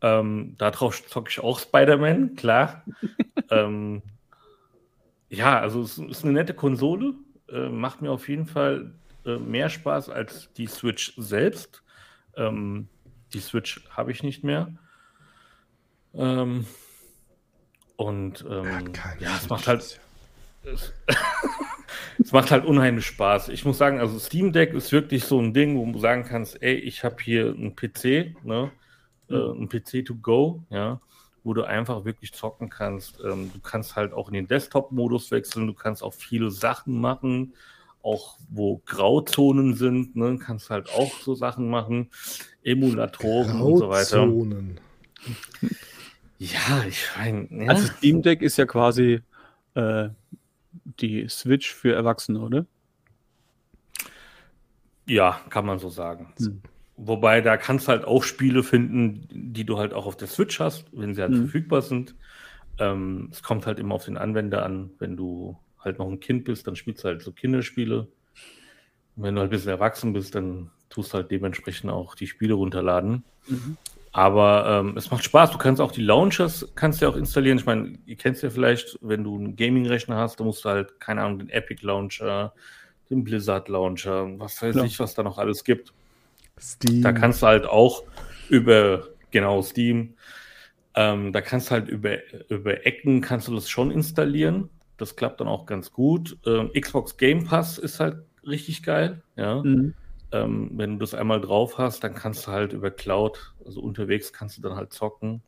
[0.00, 2.84] Ähm, darauf zocke ich auch Spider-Man, klar.
[3.50, 4.02] ähm,
[5.28, 7.14] ja, also es ist eine nette Konsole.
[7.50, 8.92] Äh, macht mir auf jeden Fall
[9.24, 11.82] äh, mehr Spaß als die Switch selbst.
[12.36, 12.88] Ähm,
[13.32, 14.72] die Switch habe ich nicht mehr.
[16.14, 16.66] Ähm,
[17.96, 20.00] und ähm, ja, es macht halt.
[20.64, 20.92] Es,
[22.18, 23.48] es, macht halt unheimlich Spaß.
[23.48, 26.62] Ich muss sagen, also Steam Deck ist wirklich so ein Ding, wo du sagen kannst,
[26.62, 28.70] ey, ich habe hier einen PC, ne?
[29.30, 31.00] Äh, ein PC to go, ja,
[31.44, 33.20] wo du einfach wirklich zocken kannst.
[33.24, 37.54] Ähm, du kannst halt auch in den Desktop-Modus wechseln, du kannst auch viele Sachen machen,
[38.02, 42.10] auch wo Grauzonen sind, ne, kannst halt auch so Sachen machen,
[42.62, 44.18] Emulatoren und so weiter.
[44.18, 44.80] Grauzonen.
[46.38, 47.64] Ja, ich meine.
[47.64, 47.70] Ja.
[47.70, 49.20] Also Steam Deck ist ja quasi
[49.74, 50.08] äh,
[51.00, 52.66] die Switch für Erwachsene, oder?
[55.06, 56.32] Ja, kann man so sagen.
[56.38, 56.62] Hm.
[57.00, 60.58] Wobei da kannst du halt auch Spiele finden, die du halt auch auf der Switch
[60.58, 61.42] hast, wenn sie halt hm.
[61.42, 62.16] verfügbar sind.
[62.80, 64.90] Ähm, es kommt halt immer auf den Anwender an.
[64.98, 68.00] Wenn du halt noch ein Kind bist, dann spielst du halt so Kinderspiele.
[68.00, 72.26] Und wenn du halt ein bisschen erwachsen bist, dann tust du halt dementsprechend auch die
[72.26, 73.22] Spiele runterladen.
[73.46, 73.76] Mhm.
[74.10, 75.52] Aber ähm, es macht Spaß.
[75.52, 77.58] Du kannst auch die Launchers kannst du auch installieren.
[77.58, 80.98] Ich meine, ihr kennst ja vielleicht, wenn du einen Gaming-Rechner hast, da musst du halt,
[80.98, 82.54] keine Ahnung, den Epic Launcher,
[83.08, 84.84] den Blizzard Launcher, was weiß ja.
[84.84, 85.92] ich, was da noch alles gibt.
[86.60, 87.02] Steam.
[87.02, 88.04] Da kannst du halt auch
[88.48, 90.14] über, genau, Steam,
[90.94, 94.70] ähm, da kannst du halt über, über Ecken kannst du das schon installieren.
[94.96, 96.36] Das klappt dann auch ganz gut.
[96.44, 99.62] Ähm, Xbox Game Pass ist halt richtig geil, ja.
[99.62, 99.94] Mhm.
[100.30, 104.32] Ähm, wenn du das einmal drauf hast, dann kannst du halt über Cloud, also unterwegs
[104.32, 105.42] kannst du dann halt zocken.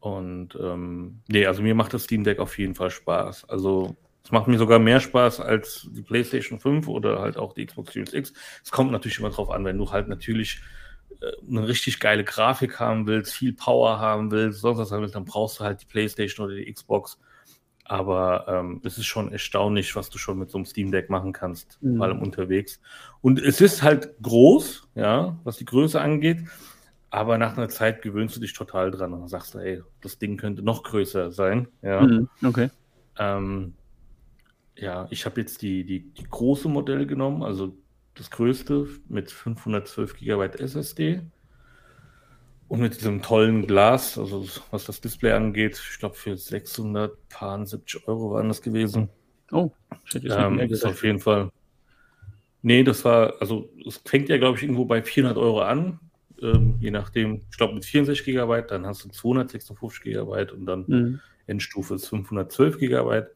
[0.00, 3.48] Und ähm, nee, also mir macht das Steam Deck auf jeden Fall Spaß.
[3.48, 3.96] Also
[4.26, 7.92] es macht mir sogar mehr Spaß als die PlayStation 5 oder halt auch die Xbox
[7.92, 8.32] Series X.
[8.64, 10.60] Es kommt natürlich immer drauf an, wenn du halt natürlich
[11.20, 15.14] äh, eine richtig geile Grafik haben willst, viel Power haben willst, sonst was haben willst,
[15.14, 17.20] dann brauchst du halt die PlayStation oder die Xbox.
[17.84, 21.32] Aber ähm, es ist schon erstaunlich, was du schon mit so einem Steam Deck machen
[21.32, 21.98] kannst, mhm.
[21.98, 22.80] vor allem unterwegs.
[23.20, 26.40] Und es ist halt groß, ja, was die Größe angeht.
[27.10, 30.62] Aber nach einer Zeit gewöhnst du dich total dran und sagst, ey, das Ding könnte
[30.62, 31.68] noch größer sein.
[31.80, 32.00] Ja.
[32.00, 32.28] Mhm.
[32.44, 32.70] Okay.
[33.20, 33.74] Ähm,
[34.76, 37.76] ja, ich habe jetzt die, die, die große Modell genommen, also
[38.14, 41.22] das größte mit 512 GB SSD.
[42.68, 48.32] Und mit diesem tollen Glas, also was das Display angeht, ich glaube für 670 Euro
[48.32, 49.08] waren das gewesen.
[49.52, 49.70] Oh,
[50.04, 51.50] ich hätte ähm, ist auf jeden Fall.
[52.62, 56.00] Nee, das war, also es fängt ja, glaube ich, irgendwo bei 400 Euro an.
[56.42, 60.84] Ähm, je nachdem, ich glaube mit 64 GB, dann hast du 256 GB und dann
[60.88, 61.20] mhm.
[61.46, 63.26] Endstufe ist 512 GB.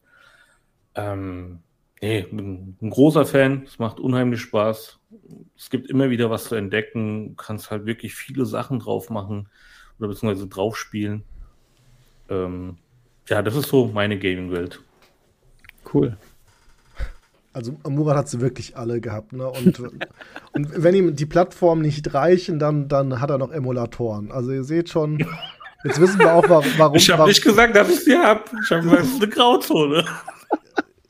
[0.95, 1.59] Ähm,
[2.01, 3.63] nee, bin ein großer Fan.
[3.65, 4.99] Es macht unheimlich Spaß.
[5.57, 7.29] Es gibt immer wieder was zu entdecken.
[7.29, 9.49] Du kannst halt wirklich viele Sachen drauf machen
[9.99, 11.23] oder beziehungsweise drauf spielen.
[12.29, 12.77] Ähm,
[13.27, 14.81] ja, das ist so meine Gaming-Welt.
[15.93, 16.17] Cool.
[17.53, 19.49] Also Murat hat sie wirklich alle gehabt, ne?
[19.49, 19.79] Und,
[20.53, 24.31] und wenn ihm die Plattformen nicht reichen, dann, dann hat er noch Emulatoren.
[24.31, 25.25] Also ihr seht schon,
[25.83, 26.95] jetzt wissen wir auch, warum.
[26.95, 28.41] Ich habe nicht gesagt, dass ich sie habe.
[28.63, 30.05] Ich habe gesagt, es ist eine Grauzone.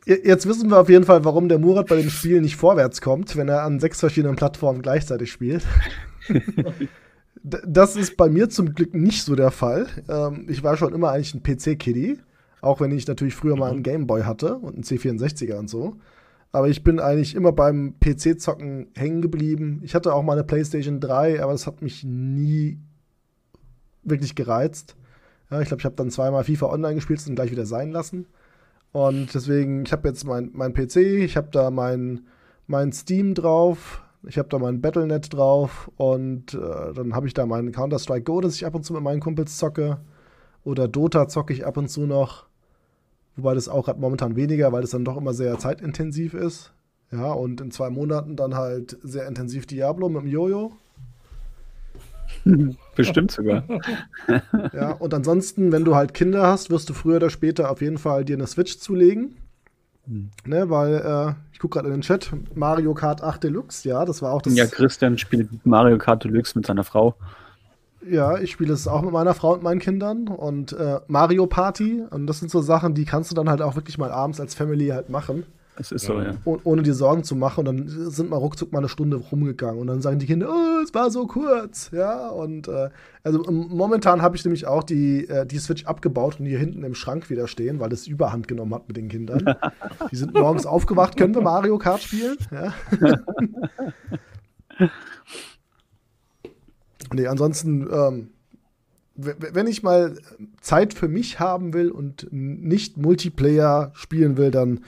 [0.06, 3.36] Jetzt wissen wir auf jeden Fall, warum der Murat bei dem Spiel nicht vorwärts kommt,
[3.38, 5.64] wenn er an sechs verschiedenen Plattformen gleichzeitig spielt.
[7.44, 9.88] das ist bei mir zum Glück nicht so der Fall.
[10.10, 12.18] Ähm, ich war schon immer eigentlich ein PC-Kiddie,
[12.62, 15.98] auch wenn ich natürlich früher mal einen Gameboy hatte und einen C64er und so.
[16.52, 19.82] Aber ich bin eigentlich immer beim PC-Zocken hängen geblieben.
[19.84, 22.80] Ich hatte auch mal eine PlayStation 3, aber das hat mich nie
[24.04, 24.96] wirklich gereizt.
[25.50, 28.28] Ja, ich glaube, ich habe dann zweimal FIFA Online gespielt und gleich wieder sein lassen.
[28.92, 32.26] Und deswegen, ich habe jetzt mein, mein PC, ich habe da mein,
[32.68, 37.46] mein Steam drauf, ich habe da mein Battlenet drauf und äh, dann habe ich da
[37.46, 40.00] meinen Counter-Strike Go, das ich ab und zu mit meinen Kumpels zocke.
[40.64, 42.46] Oder Dota zocke ich ab und zu noch.
[43.36, 46.74] Wobei das auch gerade momentan weniger, weil das dann doch immer sehr zeitintensiv ist.
[47.12, 50.74] Ja, und in zwei Monaten dann halt sehr intensiv Diablo mit dem Jojo.
[52.96, 53.64] Bestimmt sogar.
[54.74, 57.98] ja, und ansonsten, wenn du halt Kinder hast, wirst du früher oder später auf jeden
[57.98, 59.36] Fall dir eine Switch zulegen.
[60.08, 60.30] Hm.
[60.46, 64.22] Ne, weil, äh, ich gucke gerade in den Chat, Mario Kart 8 Deluxe, ja, das
[64.22, 64.56] war auch das.
[64.56, 67.16] Ja, Christian spielt Mario Kart Deluxe mit seiner Frau.
[68.10, 72.04] Ja, ich spiele es auch mit meiner Frau und meinen Kindern und äh, Mario Party.
[72.10, 74.56] Und das sind so Sachen, die kannst du dann halt auch wirklich mal abends als
[74.56, 75.44] Family halt machen.
[75.82, 76.36] Es ist so, ja.
[76.46, 77.62] Oh, ohne dir Sorgen zu machen.
[77.62, 79.82] Und dann sind mal ruckzuck mal eine Stunde rumgegangen.
[79.82, 81.90] Und dann sagen die Kinder, oh, es war so kurz.
[81.92, 82.90] Ja, und äh,
[83.24, 86.94] also momentan habe ich nämlich auch die, äh, die Switch abgebaut und hier hinten im
[86.94, 89.56] Schrank wieder stehen, weil es Überhand genommen hat mit den Kindern.
[90.12, 92.38] die sind morgens aufgewacht, können wir Mario Kart spielen?
[92.52, 92.76] Ja.
[97.12, 98.30] nee, ansonsten, ähm,
[99.16, 100.16] wenn ich mal
[100.62, 104.82] Zeit für mich haben will und nicht Multiplayer spielen will, dann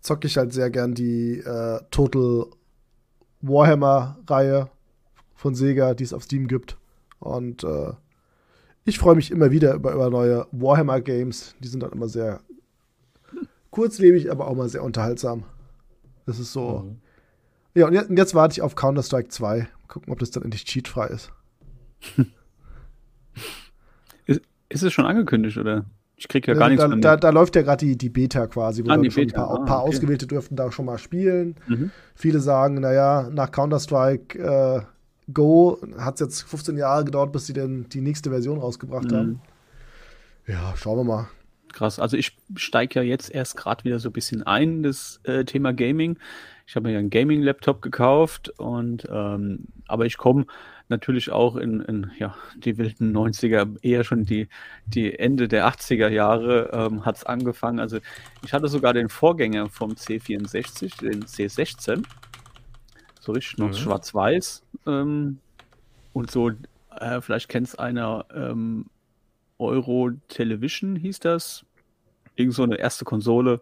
[0.00, 2.46] zocke ich halt sehr gern die äh, Total
[3.42, 4.70] Warhammer-Reihe
[5.34, 6.76] von Sega, die es auf Steam gibt.
[7.18, 7.92] Und äh,
[8.84, 11.54] ich freue mich immer wieder über, über neue Warhammer-Games.
[11.60, 12.40] Die sind dann immer sehr
[13.70, 15.44] kurzlebig, aber auch mal sehr unterhaltsam.
[16.26, 16.80] Das ist so.
[16.80, 16.98] Mhm.
[17.74, 19.68] Ja, und jetzt, und jetzt, warte ich auf Counter-Strike 2.
[19.88, 21.32] Gucken, ob das dann endlich cheatfrei ist.
[24.26, 24.42] ist.
[24.68, 25.84] Ist es schon angekündigt, oder?
[26.22, 26.98] Ich kriege ja gar nichts da, mehr.
[26.98, 29.20] da, da läuft ja gerade die, die Beta quasi, wo Ah, schon Beta.
[29.20, 29.88] ein paar, Ah, paar okay.
[29.88, 31.56] Ausgewählte dürften da schon mal spielen.
[31.66, 31.90] Mhm.
[32.14, 34.80] Viele sagen, naja, nach Counter-Strike äh,
[35.32, 39.16] Go hat es jetzt 15 Jahre gedauert, bis sie denn die nächste Version rausgebracht Mhm.
[39.16, 39.40] haben.
[40.46, 41.28] Ja, schauen wir mal.
[41.72, 41.98] Krass.
[41.98, 45.44] Also ich steige ja jetzt erst gerade wieder so ein bisschen ein, in das äh,
[45.44, 46.18] Thema Gaming.
[46.66, 50.44] Ich habe mir ja einen Gaming-Laptop gekauft und ähm, aber ich komme
[50.90, 54.48] natürlich auch in, in ja, die wilden 90er, eher schon die,
[54.86, 57.80] die Ende der 80er Jahre ähm, hat es angefangen.
[57.80, 57.98] Also
[58.44, 62.04] ich hatte sogar den Vorgänger vom C64, den C16.
[63.20, 63.74] So richtig noch Mhm.
[63.74, 64.62] schwarz-weiß.
[64.86, 65.38] Ähm,
[66.12, 66.50] und so,
[66.98, 68.86] äh, vielleicht kennt es einer, ähm,
[69.58, 71.64] Euro Television hieß das.
[72.34, 73.60] Irgend so eine erste Konsole.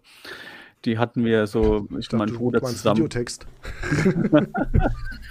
[0.84, 2.98] Die hatten wir so, ich und mein du Bruder zusammen.
[2.98, 3.46] Videotext.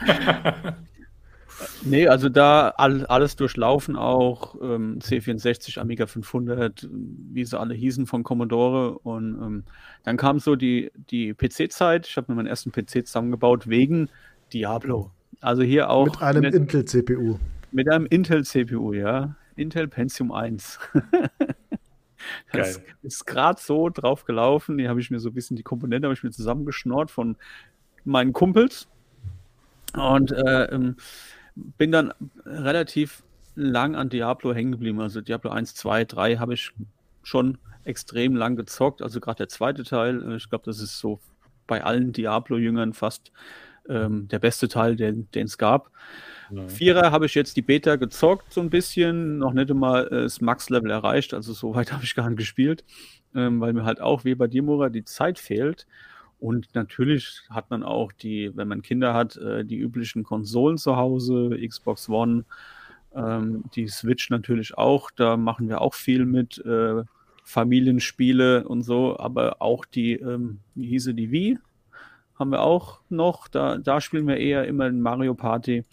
[1.83, 4.55] Nee, also da all, alles durchlaufen auch.
[4.61, 8.99] Ähm, C64, Amiga 500, wie sie alle hießen von Commodore.
[8.99, 9.63] Und ähm,
[10.03, 12.07] dann kam so die, die PC-Zeit.
[12.07, 14.09] Ich habe mir meinen ersten PC zusammengebaut wegen
[14.53, 15.11] Diablo.
[15.41, 17.37] Also hier auch Mit einem Intel-CPU.
[17.71, 19.35] mit einem Intel-CPU, ja.
[19.55, 20.79] Intel Pentium 1.
[22.51, 22.85] Das Geil.
[23.03, 24.77] ist gerade so drauf gelaufen.
[24.77, 27.37] Die habe ich mir so ein bisschen, die Komponente habe ich mir zusammengeschnort von
[28.05, 28.87] meinen Kumpels.
[29.93, 30.95] Und äh, ähm,
[31.77, 32.13] bin dann
[32.45, 33.23] relativ
[33.55, 35.01] lang an Diablo hängen geblieben.
[35.01, 36.71] Also Diablo 1, 2, 3 habe ich
[37.23, 39.01] schon extrem lang gezockt.
[39.01, 41.19] Also gerade der zweite Teil, äh, ich glaube, das ist so
[41.65, 43.31] bei allen Diablo-Jüngern fast
[43.89, 45.91] ähm, der beste Teil, den es gab.
[46.67, 50.39] Vierer habe ich jetzt die Beta gezockt, so ein bisschen, noch nicht einmal äh, das
[50.39, 52.85] Max-Level erreicht, also so weit habe ich gar nicht gespielt,
[53.35, 55.87] ähm, weil mir halt auch, wie bei dir, Mora, die Zeit fehlt.
[56.39, 60.95] Und natürlich hat man auch die, wenn man Kinder hat, äh, die üblichen Konsolen zu
[60.95, 62.45] Hause, Xbox One,
[63.15, 67.03] ähm, die Switch natürlich auch, da machen wir auch viel mit, äh,
[67.47, 71.57] Familienspiele und so, aber auch die, ähm, wie hieße die Wii,
[72.37, 75.85] haben wir auch noch, da, da spielen wir eher immer in Mario Party.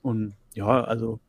[0.00, 1.20] Und ja, also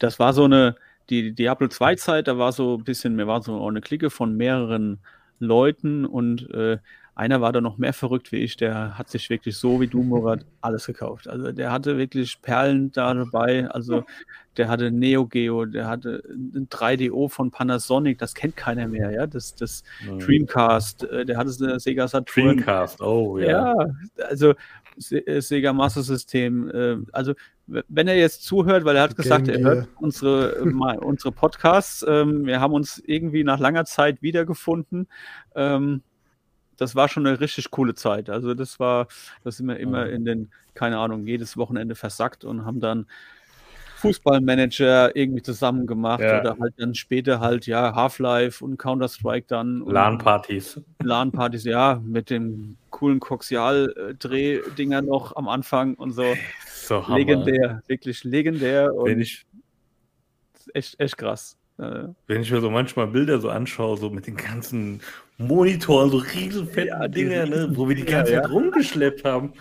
[0.00, 0.74] das war so eine,
[1.10, 4.36] die Diablo 2 Zeit, da war so ein bisschen, mir war so eine Clique von
[4.36, 4.98] mehreren
[5.38, 6.04] Leuten.
[6.04, 6.78] Und äh,
[7.14, 10.02] einer war da noch mehr verrückt wie ich, der hat sich wirklich so wie du,
[10.02, 11.28] Murat, alles gekauft.
[11.28, 14.04] Also der hatte wirklich Perlen da dabei, also
[14.56, 19.26] der hatte Neo Geo, der hatte ein 3DO von Panasonic, das kennt keiner mehr, ja,
[19.26, 20.18] das, das Mhm.
[20.18, 22.56] Dreamcast, äh, der hatte eine Sega Saturn.
[22.56, 23.74] Dreamcast, oh ja.
[23.76, 23.86] Ja,
[24.28, 24.54] also
[25.10, 26.70] äh, Sega Master System.
[26.70, 27.34] Äh, also
[27.66, 30.62] wenn er jetzt zuhört, weil er hat gesagt, er hört unsere,
[31.00, 32.04] unsere Podcasts.
[32.06, 35.08] Ähm, wir haben uns irgendwie nach langer Zeit wiedergefunden.
[36.76, 38.28] Das war schon eine richtig coole Zeit.
[38.30, 39.06] Also das war,
[39.44, 40.12] das sind wir immer Mhm.
[40.12, 43.06] in den, keine Ahnung, jedes Wochenende versackt und haben dann
[43.96, 46.40] Fußballmanager irgendwie zusammen gemacht Ja.
[46.40, 49.80] oder halt dann später halt ja Half-Life und Counter-Strike dann.
[49.86, 50.80] LAN-Partys.
[51.02, 56.34] LAN-Partys, ja, mit dem coolen Koxial-Drehdinger noch am Anfang und so.
[56.66, 57.16] So Hammer.
[57.16, 59.26] legendär, wirklich legendär und
[60.74, 61.56] echt, echt krass.
[61.76, 65.00] Wenn ich mir so manchmal Bilder so anschaue, so mit den ganzen
[65.38, 68.48] Monitoren, so riesenfetten Ja, Dinger, ne, wo wir die ganze Zeit ja.
[68.48, 69.52] rumgeschleppt haben,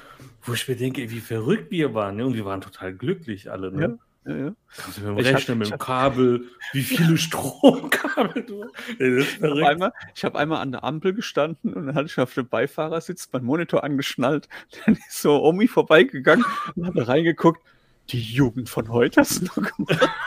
[0.43, 2.17] wo ich mir denke, ey, wie verrückt wir waren.
[2.17, 2.25] Ne?
[2.27, 3.71] Und wir waren total glücklich alle.
[3.71, 3.97] Ne?
[4.27, 4.51] ja, ja.
[4.77, 6.43] Kannst du mir Ich hab- rechnen mit dem hab- Kabel,
[6.73, 8.65] wie viele Stromkabel du
[8.99, 12.33] Ich habe einmal, ich hab einmal an der Ampel gestanden und dann hatte ich auf
[12.35, 14.47] dem Beifahrersitz meinen Monitor angeschnallt.
[14.85, 16.45] Dann ist so Omi vorbeigegangen
[16.75, 17.59] und hat da reingeguckt.
[18.09, 20.09] Die Jugend von heute hast du noch gemacht.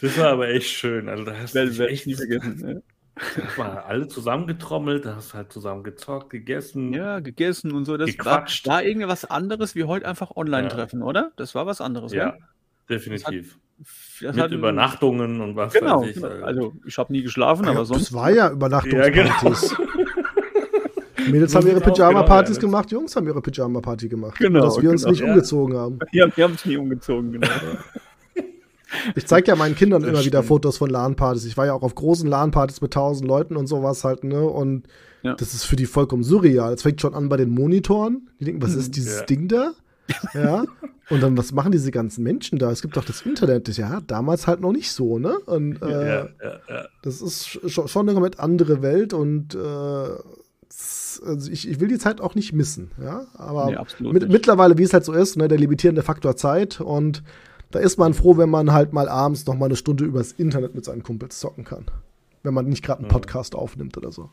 [0.00, 1.08] Das war aber echt schön.
[1.08, 2.82] Also da hast du echt nie vergessen.
[3.14, 6.92] da waren alle zusammengetrommelt, da hast du halt zusammen gezockt, gegessen.
[6.92, 7.14] Ja.
[7.14, 7.96] ja, gegessen und so.
[7.96, 8.66] Das war, Gequatscht.
[8.66, 10.74] war irgendwie was anderes wie heute einfach online Ja.
[10.74, 11.32] treffen, oder?
[11.36, 12.38] Das war was anderes, Ja, gell?
[12.88, 13.58] definitiv.
[14.20, 16.02] Das Mit hat- Übernachtungen und was Genau.
[16.02, 16.22] weiß ich.
[16.22, 16.44] genau.
[16.44, 18.06] Also ich habe nie geschlafen, Ja, aber sonst.
[18.08, 19.76] das war ja Übernachtungspartys.
[21.30, 22.80] Mädels So haben ihre Pyjama-Partys genau, ja.
[22.80, 24.38] gemacht, Jungs haben ihre Pyjama-Party gemacht.
[24.38, 25.28] Genau, dass wir uns genau, nicht ja.
[25.28, 25.98] umgezogen haben.
[26.12, 27.46] Ja, wir haben es nie umgezogen, genau.
[29.14, 30.48] Ich zeige ja meinen Kindern Das immer wieder stimmt.
[30.48, 31.44] Fotos von LAN-Partys.
[31.44, 34.42] Ich war ja auch auf großen LAN-Partys mit tausend Leuten und sowas halt, ne?
[34.44, 34.84] Und
[35.22, 35.34] Ja.
[35.34, 36.72] das ist für die vollkommen surreal.
[36.72, 38.28] Es fängt schon an bei den Monitoren.
[38.40, 39.26] Die denken, was ist dieses Ja.
[39.26, 39.72] Ding da?
[40.34, 40.64] Ja.
[41.08, 42.70] Und dann, was machen diese ganzen Menschen da?
[42.70, 43.68] Es gibt doch das Internet.
[43.68, 45.38] Das- Ja, damals halt noch nicht so, ne?
[45.46, 46.84] Und äh, ja, ja, ja.
[47.02, 49.58] das ist sch- schon eine komplett andere Welt und äh,
[51.26, 53.26] also ich, ich will die Zeit auch nicht missen, ja.
[53.34, 53.66] Aber
[54.00, 57.22] Nee, mit, mittlerweile, wie es halt so ist, ne, der limitierende Faktor Zeit und
[57.70, 60.74] da ist man froh, wenn man halt mal abends noch mal eine Stunde übers Internet
[60.74, 61.86] mit seinen Kumpels zocken kann.
[62.42, 64.30] Wenn man nicht gerade einen Podcast aufnimmt oder so.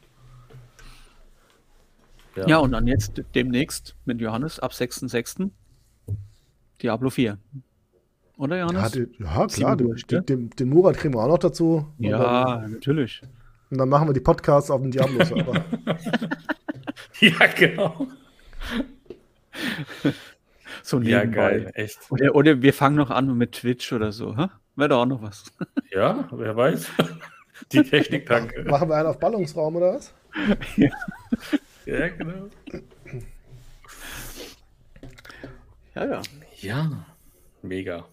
[2.45, 5.49] Ja, und dann jetzt demnächst mit Johannes ab 6.6.
[6.81, 7.37] Diablo 4.
[8.37, 8.91] Oder Ja, Johannes?
[8.91, 10.21] die, ja klar, den, durch, ne?
[10.21, 11.87] den, den Murat kriegen wir auch noch dazu.
[11.97, 13.23] Ja, dann, natürlich.
[13.71, 15.65] und dann machen wir die Podcasts auf dem Diablo-Server.
[17.19, 18.07] Ja, genau.
[20.87, 21.49] So Ja, nebenbei.
[21.59, 21.99] geil, echt.
[22.09, 24.37] Oder, oder wir fangen noch an mit Twitch oder so.
[24.37, 24.47] Hä?
[24.77, 25.43] Wäre doch auch noch was.
[25.91, 26.89] Ja, wer weiß.
[27.73, 28.63] Die Technik, danke.
[28.63, 30.13] machen wir einen auf Ballungsraum oder was?
[31.85, 32.47] Ja, genau.
[35.95, 36.21] Ja, ja.
[36.59, 37.05] Ja,
[37.61, 38.05] mega.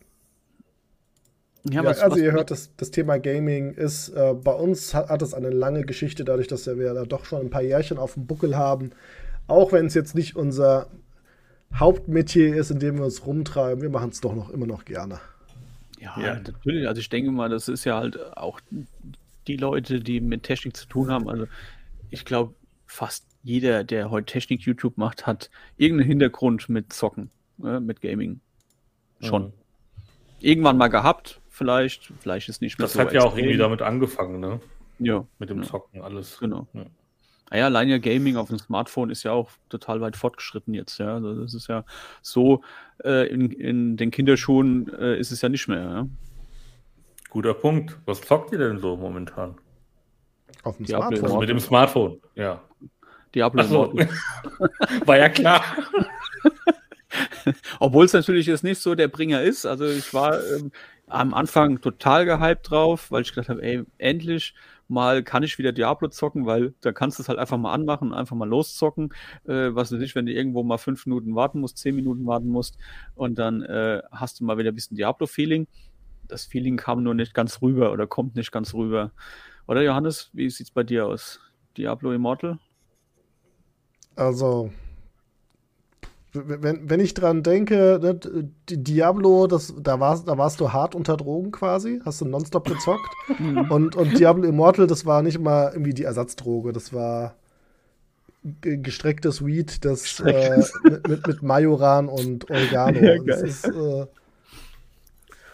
[1.65, 4.95] Ja, Ja, was, also was, ihr hört, das, das Thema Gaming ist, äh, bei uns
[4.95, 7.99] hat, hat es eine lange Geschichte, dadurch, dass wir da doch schon ein paar Jährchen
[7.99, 8.91] auf dem Buckel haben.
[9.49, 10.89] Auch wenn es jetzt nicht unser
[11.75, 15.21] Hauptmetier ist, in dem wir uns rumtreiben, wir machen es doch noch immer noch gerne.
[16.01, 16.35] Ja, Ja.
[16.35, 16.87] natürlich.
[16.87, 18.61] Also ich denke mal, das ist ja halt auch
[19.47, 21.29] die Leute, die mit Technik zu tun haben.
[21.29, 21.47] Also
[22.11, 22.55] ich glaube,
[22.87, 27.31] fast jeder, der heute Technik-YouTube macht, hat irgendeinen Hintergrund mit Zocken,
[27.63, 28.41] äh, mit Gaming.
[29.21, 29.45] Schon.
[29.47, 29.53] Mhm.
[30.41, 32.13] Irgendwann mal gehabt, vielleicht.
[32.21, 34.61] Vielleicht ist nicht mehr Das so hat ja auch irgendwie damit angefangen, ne?
[35.01, 35.69] Ja, Mit dem Ja.
[35.69, 36.39] Zocken, alles.
[36.39, 36.69] genau.
[36.73, 36.87] Ja.
[37.51, 40.99] Naja, allein ja Gaming auf dem Smartphone ist ja auch total weit fortgeschritten jetzt.
[40.99, 41.85] Ja, also das ist ja
[42.23, 42.63] so,
[43.05, 45.83] äh, in, in den Kinderschuhen äh, ist es ja nicht mehr.
[45.83, 46.09] Ja?
[47.31, 47.99] Guter Punkt.
[48.07, 49.57] Was zockt ihr denn so momentan?
[50.63, 51.41] Auf dem Diablo Also Smartphone.
[51.41, 52.63] mit dem Smartphone, ja.
[53.35, 54.09] Diablo Achso, Immortal.
[55.07, 55.63] war ja klar.
[57.81, 59.67] Obwohl es natürlich jetzt nicht so der Bringer ist.
[59.67, 60.73] Also ich war ähm,
[61.07, 64.55] am Anfang total gehypt drauf, weil ich gedacht habe, ey, endlich
[64.89, 68.13] mal kann ich wieder Diablo zocken, weil da kannst du es halt einfach mal anmachen
[68.13, 69.13] einfach mal loszocken.
[69.45, 72.49] Äh, was weiß ich, wenn du irgendwo mal fünf Minuten warten musst, zehn Minuten warten
[72.49, 72.79] musst
[73.15, 75.67] und dann äh, hast du mal wieder ein bisschen Diablo-Feeling.
[76.29, 79.13] Das Feeling kam nur nicht ganz rüber oder kommt nicht ganz rüber.
[79.67, 81.41] Oder Johannes, wie sieht's bei dir aus?
[81.77, 82.59] Diablo Immortal?
[84.17, 84.71] Also,
[86.35, 88.19] wenn, wenn ich dran denke, ne,
[88.69, 93.09] Diablo, das, da, warst, da warst du hart unter Drogen quasi, hast du nonstop gezockt.
[93.71, 97.37] und, und Diablo Immortal, das war nicht mal irgendwie die Ersatzdroge, das war
[98.63, 102.99] ge- gestrecktes Weed, das äh, mit, mit, mit Majoran und Oregano.
[103.01, 104.07] Ja, das, ist, äh,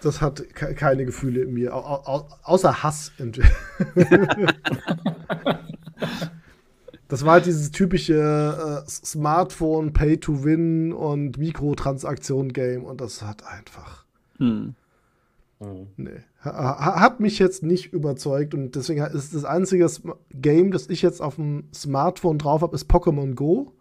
[0.03, 3.13] das hat ke keine Gefühle in mir, au au außer Hass.
[7.11, 14.05] Das war halt dieses typische äh, Smartphone Pay-to-Win und Mikrotransaktion-Game und das hat einfach,
[14.39, 14.75] Hm.
[15.59, 15.87] Mhm.
[15.99, 16.11] nee,
[16.43, 19.87] ha- ha- hat mich jetzt nicht überzeugt und deswegen ist das einzige
[20.33, 23.73] Game, das ich jetzt auf dem Smartphone drauf habe, ist Pokémon Go.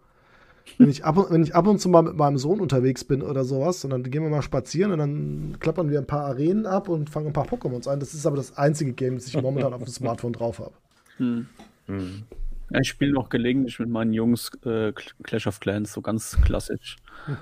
[0.78, 3.22] Wenn ich, ab und, wenn ich ab und zu mal mit meinem Sohn unterwegs bin
[3.22, 6.66] oder sowas und dann gehen wir mal spazieren und dann klappern wir ein paar Arenen
[6.66, 7.98] ab und fangen ein paar Pokémons ein.
[7.98, 10.72] Das ist aber das einzige Game, das ich momentan auf dem Smartphone drauf habe.
[11.16, 11.46] Hm.
[11.88, 12.22] Mhm.
[12.70, 14.92] Ja, ich spiele noch gelegentlich mit meinen Jungs äh,
[15.22, 16.96] Clash of Clans, so ganz klassisch.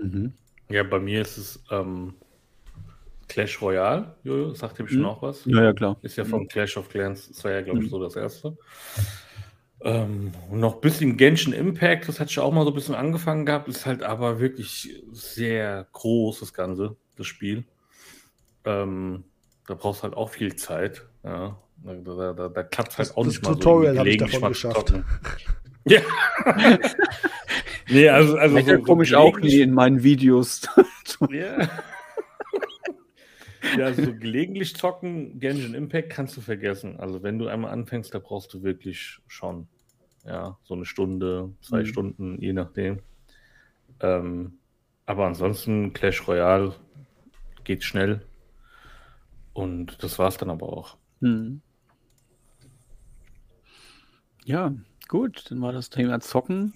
[0.00, 0.34] mhm.
[0.68, 2.14] Ja, bei mir ist es ähm,
[3.28, 4.14] Clash Royale.
[4.24, 5.04] Jojo, sagt dem schon Mhm.
[5.06, 5.44] auch was?
[5.44, 5.96] Ja, ja, klar.
[6.02, 7.90] Ist ja von Clash of Clans, das war ja, glaube ich, Mhm.
[7.90, 8.56] so das erste.
[9.82, 12.94] Ähm, und noch ein bisschen Genshin Impact, das hatte ich auch mal so ein bisschen
[12.94, 17.64] angefangen gehabt, ist halt aber wirklich sehr groß, das Ganze, das Spiel.
[18.64, 19.24] Ähm,
[19.66, 21.06] da brauchst du halt auch viel Zeit.
[21.22, 21.58] Ja.
[21.82, 24.18] Da, da, da, da klappt halt Das- auch das nicht mal Tutorial so hab ich
[24.18, 24.94] gelegentlich davon mal geschafft.
[25.86, 26.00] Ja.
[27.90, 30.62] nee, also, also Da komme ich auch nie in meinen Videos.
[31.30, 31.68] Ja.
[33.78, 36.98] ja, so gelegentlich zocken, Genshin Impact kannst du vergessen.
[36.98, 39.68] Also wenn du einmal anfängst, da brauchst du wirklich schon,
[40.26, 41.86] ja, so eine Stunde, zwei Mhm.
[41.86, 42.98] Stunden, je nachdem.
[44.00, 44.54] Ähm,
[45.06, 46.74] aber ansonsten Clash Royale
[47.64, 48.22] geht schnell.
[49.54, 50.96] Und das war's dann aber auch.
[51.20, 51.62] Hm.
[54.44, 54.74] Ja,
[55.08, 56.74] gut, dann war das Thema Zocken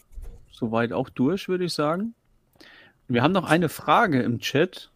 [0.50, 2.14] soweit auch durch, würde ich sagen.
[3.06, 4.90] Wir haben noch eine Frage im Chat.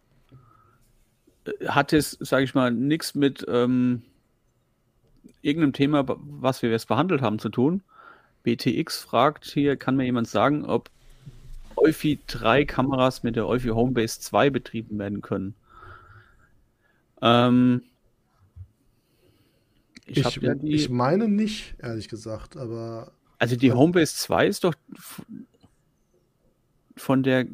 [1.45, 4.03] Äh, Hat es, sage ich mal, nichts mit ähm,
[5.41, 7.83] irgendeinem Thema, was wir jetzt behandelt haben, zu tun.
[8.43, 10.89] BTX fragt hier, kann mir jemand sagen, ob
[11.75, 15.55] Eufy 3 Kameras mit der Eufy Homebase 2 betrieben werden können?
[17.23, 17.81] Ähm,
[20.05, 24.63] ich Ich, ja die, ich meine nicht, ehrlich gesagt, aber also die Homebase 2 ist
[24.63, 24.73] doch
[26.97, 27.45] von der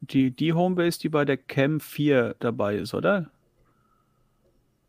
[0.00, 3.30] die, die Homebase, die bei der Cam 4 dabei ist, oder?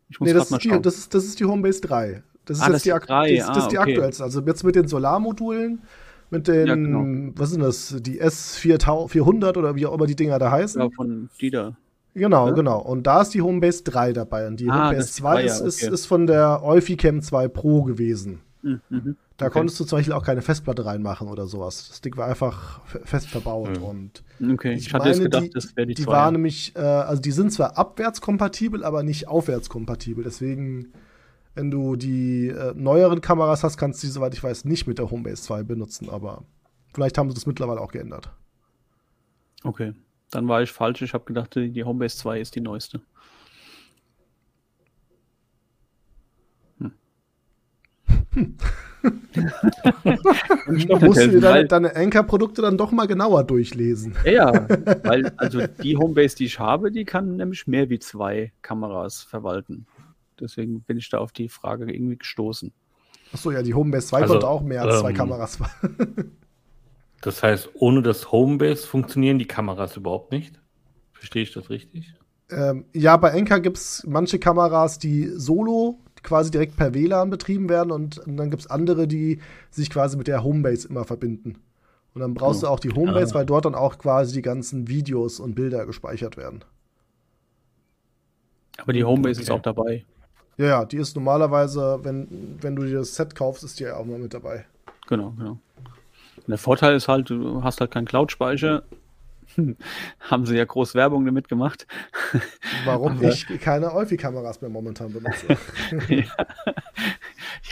[0.10, 0.82] Ich muss nee, das mal ist, die, schauen.
[0.82, 2.24] das, ist, das ist die Homebase 3.
[2.46, 3.78] Das ist Ah, jetzt das die, ak- Ah, ist die okay.
[3.78, 4.24] aktuellste.
[4.24, 5.84] Also jetzt mit den Solarmodulen,
[6.32, 7.32] mit den, Ja, genau.
[7.36, 10.82] was sind das, die S400 oder wie auch immer die Dinger da heißen.
[10.82, 11.78] ja, von Dieter.
[12.14, 12.54] Genau, Ja?
[12.54, 12.80] genau.
[12.80, 14.48] Und da ist die Homebase 3 dabei.
[14.48, 15.94] Und die Ah, Homebase ist die 2 Dreier, ist, okay.
[15.94, 18.42] ist von der Eufy Cam 2 Pro gewesen.
[18.62, 19.18] Mhm, mhm.
[19.38, 19.54] Da okay.
[19.54, 21.88] konntest du zum Beispiel auch keine Festplatte reinmachen oder sowas.
[21.90, 23.78] Das Ding war einfach fest verbaut.
[23.80, 23.84] Mhm.
[23.84, 24.24] Und
[24.54, 27.22] okay, ich, ich hatte meine, gedacht, die, das wäre die Die war nämlich, äh, also
[27.22, 30.24] die sind zwar abwärtskompatibel, aber nicht aufwärtskompatibel.
[30.24, 30.94] Deswegen,
[31.56, 35.00] wenn du die äh, neueren Kameras hast, kannst du die, soweit ich weiß, nicht mit
[35.00, 36.10] der Homebase 2 benutzen.
[36.10, 36.44] Aber
[36.94, 38.32] vielleicht haben sie das mittlerweile auch geändert.
[39.64, 39.94] Okay,
[40.34, 41.02] dann war ich falsch.
[41.02, 43.02] Ich habe gedacht, die Homebase 2 ist die neueste.
[46.80, 46.94] Hm.
[51.02, 54.16] musst du dir deine, deine Anker-Produkte dann doch mal genauer durchlesen.
[54.26, 54.52] Ja,
[55.04, 59.86] weil also die Homebase, die ich habe, die kann nämlich mehr wie zwei Kameras verwalten.
[60.40, 62.72] Deswegen bin ich da auf die Frage irgendwie gestoßen.
[63.34, 65.60] Achso, ja, die Homebase 2 also, konnte auch mehr als ähm, zwei Kameras.
[67.24, 70.60] das heißt, ohne das Homebase funktionieren die Kameras überhaupt nicht?
[71.14, 72.14] Verstehe ich das richtig?
[72.52, 77.70] Ähm, ja, bei Enker gibt es manche Kameras, die solo quasi direkt per WLAN betrieben
[77.70, 79.40] werden und, und dann gibt es andere, die
[79.72, 81.56] sich quasi mit der Homebase immer verbinden.
[82.14, 82.68] Und dann brauchst oh.
[82.68, 83.40] du auch die Homebase, ah.
[83.40, 86.64] weil dort dann auch quasi die ganzen Videos und Bilder gespeichert werden.
[88.78, 89.44] Aber die Homebase okay.
[89.44, 90.06] ist auch dabei.
[90.58, 93.96] Ja, ja, die ist normalerweise, wenn, wenn du dir das Set kaufst, ist die ja
[93.96, 94.66] auch mal mit dabei.
[95.08, 95.60] Genau, genau.
[96.48, 98.84] Der Vorteil ist halt, du hast halt keinen Cloud-Speicher,
[100.20, 101.88] haben sie ja groß Werbung damit gemacht.
[102.86, 105.48] Warum Aber, ich keine Eufy-Kameras mehr momentan benutze.
[106.10, 106.24] ja.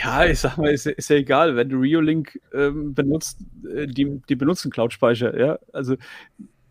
[0.02, 0.24] ja.
[0.24, 3.40] ich sag mal, ist, ist ja egal, wenn du Reolink ähm, benutzt,
[3.74, 5.58] äh, die, die benutzen Cloud-Speicher, ja.
[5.72, 5.96] Also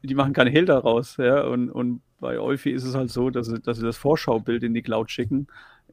[0.03, 1.41] die machen keine Hehl daraus, ja.
[1.41, 4.73] Und, und bei Eufy ist es halt so, dass sie, dass sie das Vorschaubild in
[4.73, 5.47] die Cloud schicken.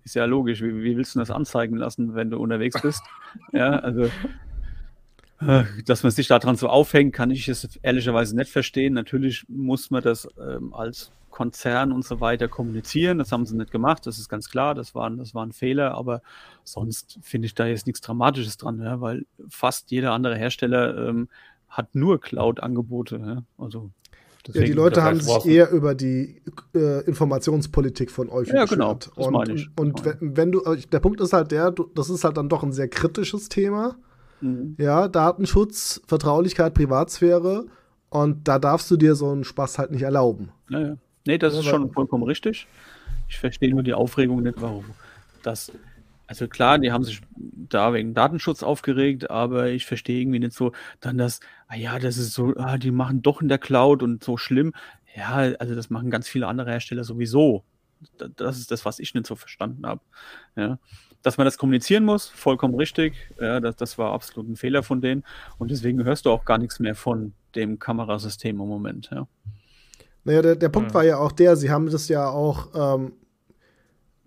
[0.05, 0.63] Ist ja logisch.
[0.63, 3.03] Wie, wie willst du das anzeigen lassen, wenn du unterwegs bist?
[3.53, 4.09] ja, also
[5.87, 8.95] dass man sich daran so aufhängt, kann ich es ehrlicherweise nicht verstehen.
[8.95, 13.19] Natürlich muss man das ähm, als Konzern und so weiter kommunizieren.
[13.19, 14.75] Das haben sie nicht gemacht, das ist ganz klar.
[14.75, 16.23] Das war, das war ein Fehler, aber
[16.65, 21.29] sonst finde ich da jetzt nichts Dramatisches dran, ja, weil fast jeder andere Hersteller ähm,
[21.69, 23.19] hat nur Cloud-Angebote.
[23.25, 23.43] Ja.
[23.57, 23.91] Also
[24.53, 26.43] ja, die Leute haben sich eher über die
[26.75, 28.99] äh, Informationspolitik von euch Ja, genau.
[29.15, 29.69] Und, ich.
[29.77, 32.63] und wenn, wenn, du, der Punkt ist halt der, du, das ist halt dann doch
[32.63, 33.97] ein sehr kritisches Thema.
[34.41, 34.77] Mhm.
[34.79, 37.67] Ja, Datenschutz, Vertraulichkeit, Privatsphäre.
[38.11, 40.51] Und da darfst du dir so einen Spaß halt nicht erlauben.
[40.69, 40.97] Naja.
[41.27, 42.67] Nee, das ja, ist schon vollkommen richtig.
[43.29, 44.85] Ich verstehe nur die Aufregung nicht, warum
[45.43, 45.71] das.
[46.27, 50.73] Also klar, die haben sich da wegen Datenschutz aufgeregt, aber ich verstehe irgendwie nicht so
[51.01, 54.25] dann das, ah ja, das ist so, ah, die machen doch in der Cloud und
[54.25, 54.73] so schlimm.
[55.15, 57.65] Ja, also das machen ganz viele andere Hersteller sowieso.
[58.37, 60.01] Das ist das, was ich nicht so verstanden habe.
[60.57, 60.79] Ja
[61.23, 63.15] dass man das kommunizieren muss, vollkommen richtig.
[63.41, 65.25] Ja, das, das war absolut ein Fehler von denen.
[65.59, 69.11] Und deswegen hörst du auch gar nichts mehr von dem Kamerasystem im Moment.
[69.11, 69.27] Ja.
[70.25, 70.95] Naja, der, der Punkt ja.
[70.95, 73.13] war ja auch der, sie haben das ja auch ähm,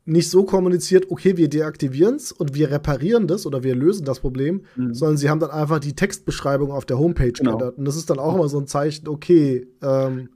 [0.05, 4.19] nicht so kommuniziert, okay, wir deaktivieren es und wir reparieren das oder wir lösen das
[4.19, 4.93] Problem, mhm.
[4.93, 7.57] sondern sie haben dann einfach die Textbeschreibung auf der Homepage genau.
[7.57, 7.77] geändert.
[7.77, 10.30] Und das ist dann auch immer so ein Zeichen, okay, ähm,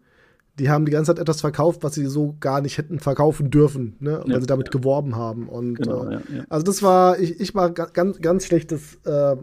[0.59, 3.97] die haben die ganze Zeit etwas verkauft, was sie so gar nicht hätten verkaufen dürfen,
[3.99, 4.21] ne?
[4.23, 4.71] weil ja, sie damit ja.
[4.71, 5.49] geworben haben.
[5.49, 9.35] Und genau, äh, ja, also das war, ich, ich war ganz, ganz schlechtes äh,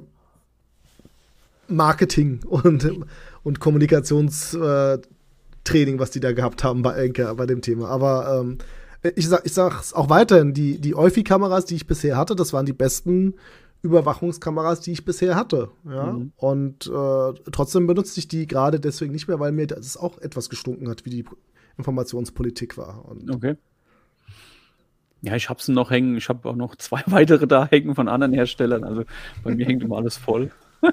[1.68, 2.90] Marketing und,
[3.42, 7.88] und Kommunikationstraining, was die da gehabt haben bei Enker bei dem Thema.
[7.88, 8.58] Aber ähm,
[9.16, 12.66] ich sag, ich sag's auch weiterhin, die, die Eufy-Kameras, die ich bisher hatte, das waren
[12.66, 13.34] die besten
[13.82, 15.70] Überwachungskameras, die ich bisher hatte.
[15.84, 16.12] Ja?
[16.12, 16.32] Mhm.
[16.36, 20.48] Und äh, trotzdem benutze ich die gerade deswegen nicht mehr, weil mir das auch etwas
[20.48, 21.24] gestunken hat, wie die
[21.76, 23.04] Informationspolitik war.
[23.04, 23.56] Und okay.
[25.20, 26.16] Ja, ich habe sie noch hängen.
[26.16, 28.84] Ich habe auch noch zwei weitere da hängen von anderen Herstellern.
[28.84, 29.04] Also
[29.42, 30.50] bei mir hängt immer alles voll.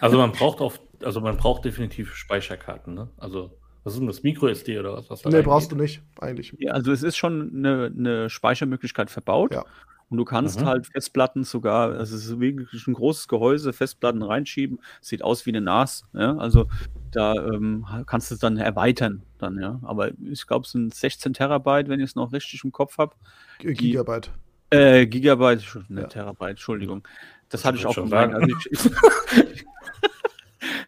[0.00, 2.94] also man braucht auf, also man braucht definitiv Speicherkarten.
[2.94, 3.08] Ne?
[3.16, 5.10] Also was ist denn das Micro SD oder was?
[5.10, 6.54] was nee, brauchst du nicht, eigentlich.
[6.58, 9.54] Ja, also es ist schon eine, eine Speichermöglichkeit verbaut.
[9.54, 9.64] Ja.
[10.12, 10.66] Und du kannst mhm.
[10.66, 15.50] halt Festplatten sogar, also es ist wirklich ein großes Gehäuse, Festplatten reinschieben, sieht aus wie
[15.52, 16.68] eine NAS, ja, also
[17.12, 21.32] da ähm, kannst du es dann erweitern dann, ja, aber ich glaube, es sind 16
[21.32, 23.16] Terabyte, wenn ich es noch richtig im Kopf habe.
[23.60, 24.30] Gigabyte.
[24.68, 26.06] Äh, Gigabyte, ne, ja.
[26.08, 27.08] Terabyte, Entschuldigung.
[27.48, 28.34] Das, das hatte ich auch gemeint.
[28.34, 29.64] Also ich, ich,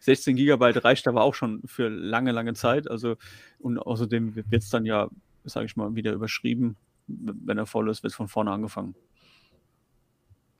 [0.01, 2.87] 16 Gigabyte reicht aber auch schon für lange, lange Zeit.
[2.87, 3.15] Also,
[3.57, 5.09] und außerdem wird es dann ja,
[5.45, 6.75] sage ich mal, wieder überschrieben.
[7.07, 8.93] Wenn er voll ist, wird von vorne angefangen.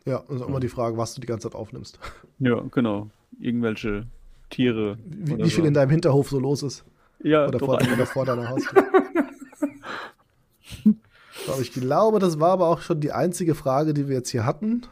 [0.06, 1.98] Ja, und immer die Frage, was du die ganze Zeit aufnimmst.
[2.40, 3.10] Ja, genau.
[3.40, 4.06] Irgendwelche
[4.52, 5.00] Tiere.
[5.04, 5.68] Wie, wie viel so.
[5.68, 6.86] in deinem Hinterhof so los ist.
[7.24, 8.86] Ja, oder vor, oder vor deiner Haustür.
[11.46, 14.46] so, ich glaube, das war aber auch schon die einzige Frage, die wir jetzt hier
[14.46, 14.84] hatten.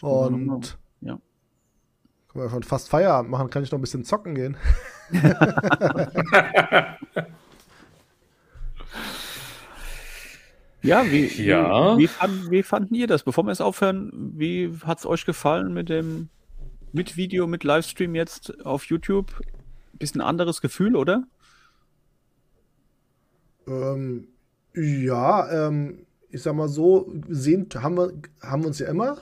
[0.00, 1.18] Und ja.
[2.32, 4.56] können wir schon fast Feierabend machen, kann ich noch ein bisschen zocken gehen.
[10.84, 11.96] Ja, wie, Ja.
[11.96, 13.22] Wie, wie, fand, wie fanden ihr das?
[13.22, 16.28] Bevor wir es aufhören, wie hat es euch gefallen mit dem
[16.92, 19.32] mit Video, mit Livestream jetzt auf YouTube?
[19.94, 21.24] Bisschen anderes Gefühl, oder?
[23.66, 24.28] Ähm,
[24.74, 28.12] ja, ähm, ich sag mal so, sehen haben wir,
[28.42, 29.18] haben wir uns ja immer.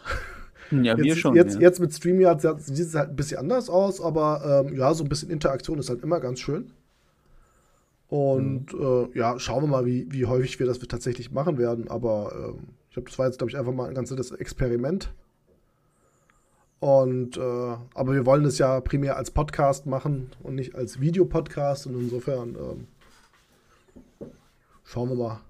[0.71, 1.37] Ja, wir Jetzt, schon.
[1.37, 1.61] jetzt, ja.
[1.61, 5.09] jetzt mit StreamYard sieht es halt ein bisschen anders aus, aber ähm, ja, so ein
[5.09, 6.73] bisschen Interaktion ist halt immer ganz schön.
[8.13, 11.89] Und äh, ja, schauen wir mal, wie, wie häufig wir das tatsächlich machen werden.
[11.89, 12.59] Aber ähm,
[12.89, 15.15] ich glaube, das war jetzt, glaube ich, einfach mal ein ganz nettes Experiment.
[16.79, 21.87] Und äh, aber wir wollen es ja primär als Podcast machen und nicht als Videopodcast.
[21.87, 22.55] Und insofern
[24.21, 24.29] ähm,
[24.85, 25.41] schauen wir mal.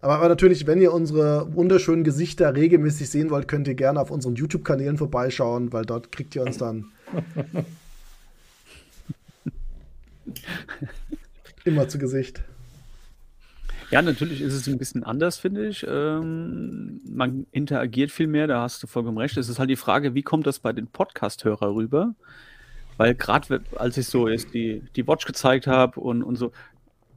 [0.00, 4.10] Aber, aber natürlich, wenn ihr unsere wunderschönen Gesichter regelmäßig sehen wollt, könnt ihr gerne auf
[4.10, 6.86] unseren YouTube-Kanälen vorbeischauen, weil dort kriegt ihr uns dann
[11.64, 12.42] immer zu Gesicht.
[13.90, 15.86] Ja, natürlich ist es ein bisschen anders, finde ich.
[15.88, 19.36] Ähm, man interagiert viel mehr, da hast du vollkommen recht.
[19.36, 22.14] Es ist halt die Frage, wie kommt das bei den Podcast-Hörer rüber?
[22.96, 26.52] Weil gerade als ich so jetzt die, die Watch gezeigt habe und, und so,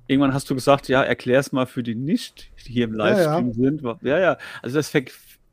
[0.07, 3.39] irgendwann hast du gesagt, ja, erklär's mal für die nicht, die hier im Ja, ja.
[3.39, 3.81] Livestream sind.
[4.01, 4.89] Ja, ja, also das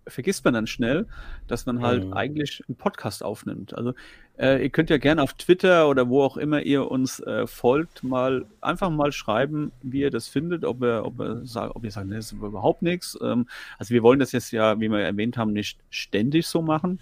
[0.06, 1.06] vergisst man dann schnell,
[1.46, 2.12] dass man halt Mhm.
[2.12, 3.74] eigentlich einen Podcast aufnimmt.
[3.76, 3.94] Also
[4.38, 8.02] äh, ihr könnt ja gerne auf Twitter oder wo auch immer ihr uns äh, folgt,
[8.02, 11.90] mal einfach mal schreiben, wie ihr das findet, ob ihr, ob ihr, sagt, ob ihr
[11.90, 13.18] sagt, nee, das ist überhaupt nichts.
[13.22, 13.46] Ähm,
[13.78, 16.98] also wir wollen das jetzt ja, wie wir erwähnt haben, nicht ständig so machen,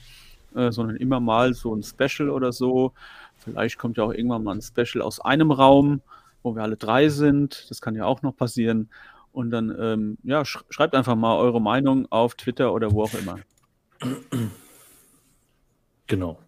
[0.55, 2.93] äh, sondern immer mal so ein Special oder so.
[3.39, 6.01] Vielleicht kommt ja auch irgendwann mal ein Special aus einem Raum,
[6.43, 7.67] wo wir alle drei sind.
[7.71, 8.89] Das kann ja auch noch passieren.
[9.33, 13.15] Und dann, ähm, ja, sch schreibt einfach mal eure Meinung auf Twitter oder wo auch
[13.15, 13.37] immer.
[16.07, 16.39] Genau.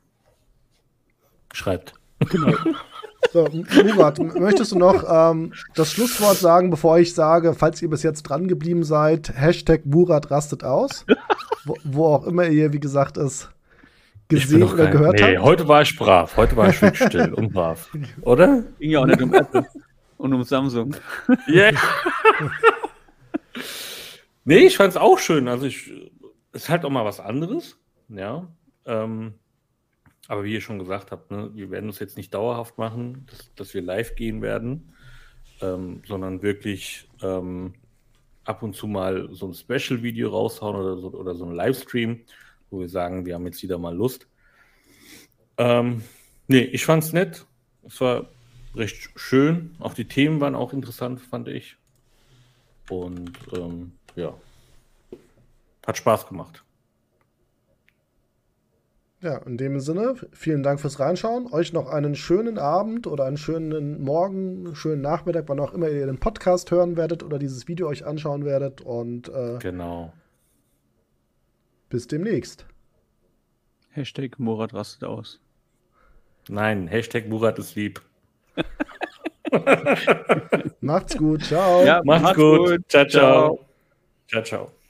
[1.52, 1.94] Schreibt.
[3.32, 7.88] So, M- Murat, möchtest du noch ähm, das Schlusswort sagen, bevor ich sage, falls ihr
[7.88, 11.04] bis jetzt dran geblieben seid, Hashtag Murat rastet aus?
[11.64, 13.48] wo, wo auch immer ihr, wie gesagt, es
[14.28, 15.44] gesehen oder kein- gehört nee, habt.
[15.46, 16.36] heute war ich brav.
[16.36, 17.90] Heute war ich still und brav.
[18.20, 18.62] Oder?
[18.78, 19.66] Ging ja auch nicht um Apple
[20.16, 20.96] und um Samsung.
[21.46, 21.70] Ja.
[24.44, 25.48] nee, ich fand es auch schön.
[25.48, 25.90] Also ich
[26.52, 27.78] ist halt auch mal was anderes.
[28.08, 28.48] Ja.
[28.86, 29.34] Ähm,
[30.28, 33.54] aber wie ihr schon gesagt habt, ne, wir werden es jetzt nicht dauerhaft machen, dass,
[33.54, 34.94] dass wir live gehen werden,
[35.60, 37.74] ähm, sondern wirklich ähm,
[38.44, 42.22] ab und zu mal so ein Special-Video raushauen oder so, oder so ein Livestream,
[42.70, 44.26] wo wir sagen, wir haben jetzt wieder mal Lust.
[45.56, 46.02] Ähm,
[46.48, 47.46] nee, ich fand's nett.
[47.86, 48.28] Es war
[48.74, 49.74] recht schön.
[49.78, 51.76] Auch die Themen waren auch interessant, fand ich.
[52.90, 54.34] Und ähm, ja,
[55.86, 56.64] hat Spaß gemacht.
[59.20, 61.50] Ja, in dem Sinne, vielen Dank fürs Reinschauen.
[61.50, 65.88] Euch noch einen schönen Abend oder einen schönen Morgen, einen schönen Nachmittag, wann auch immer
[65.88, 68.82] ihr den Podcast hören werdet oder dieses Video euch anschauen werdet.
[68.82, 70.12] Und äh, Genau.
[71.88, 72.66] bis demnächst.
[73.88, 75.40] Hashtag Murat rastet aus.
[76.50, 78.02] Nein, Hashtag Murat ist lieb.
[80.80, 81.44] Macht's gut.
[81.44, 81.84] Ciao.
[81.84, 82.58] Ja, Macht's, macht's gut.
[82.58, 82.80] gut.
[82.88, 83.08] Ciao, ciao.
[83.08, 83.58] Ciao.
[84.28, 84.83] Ciao, ciao.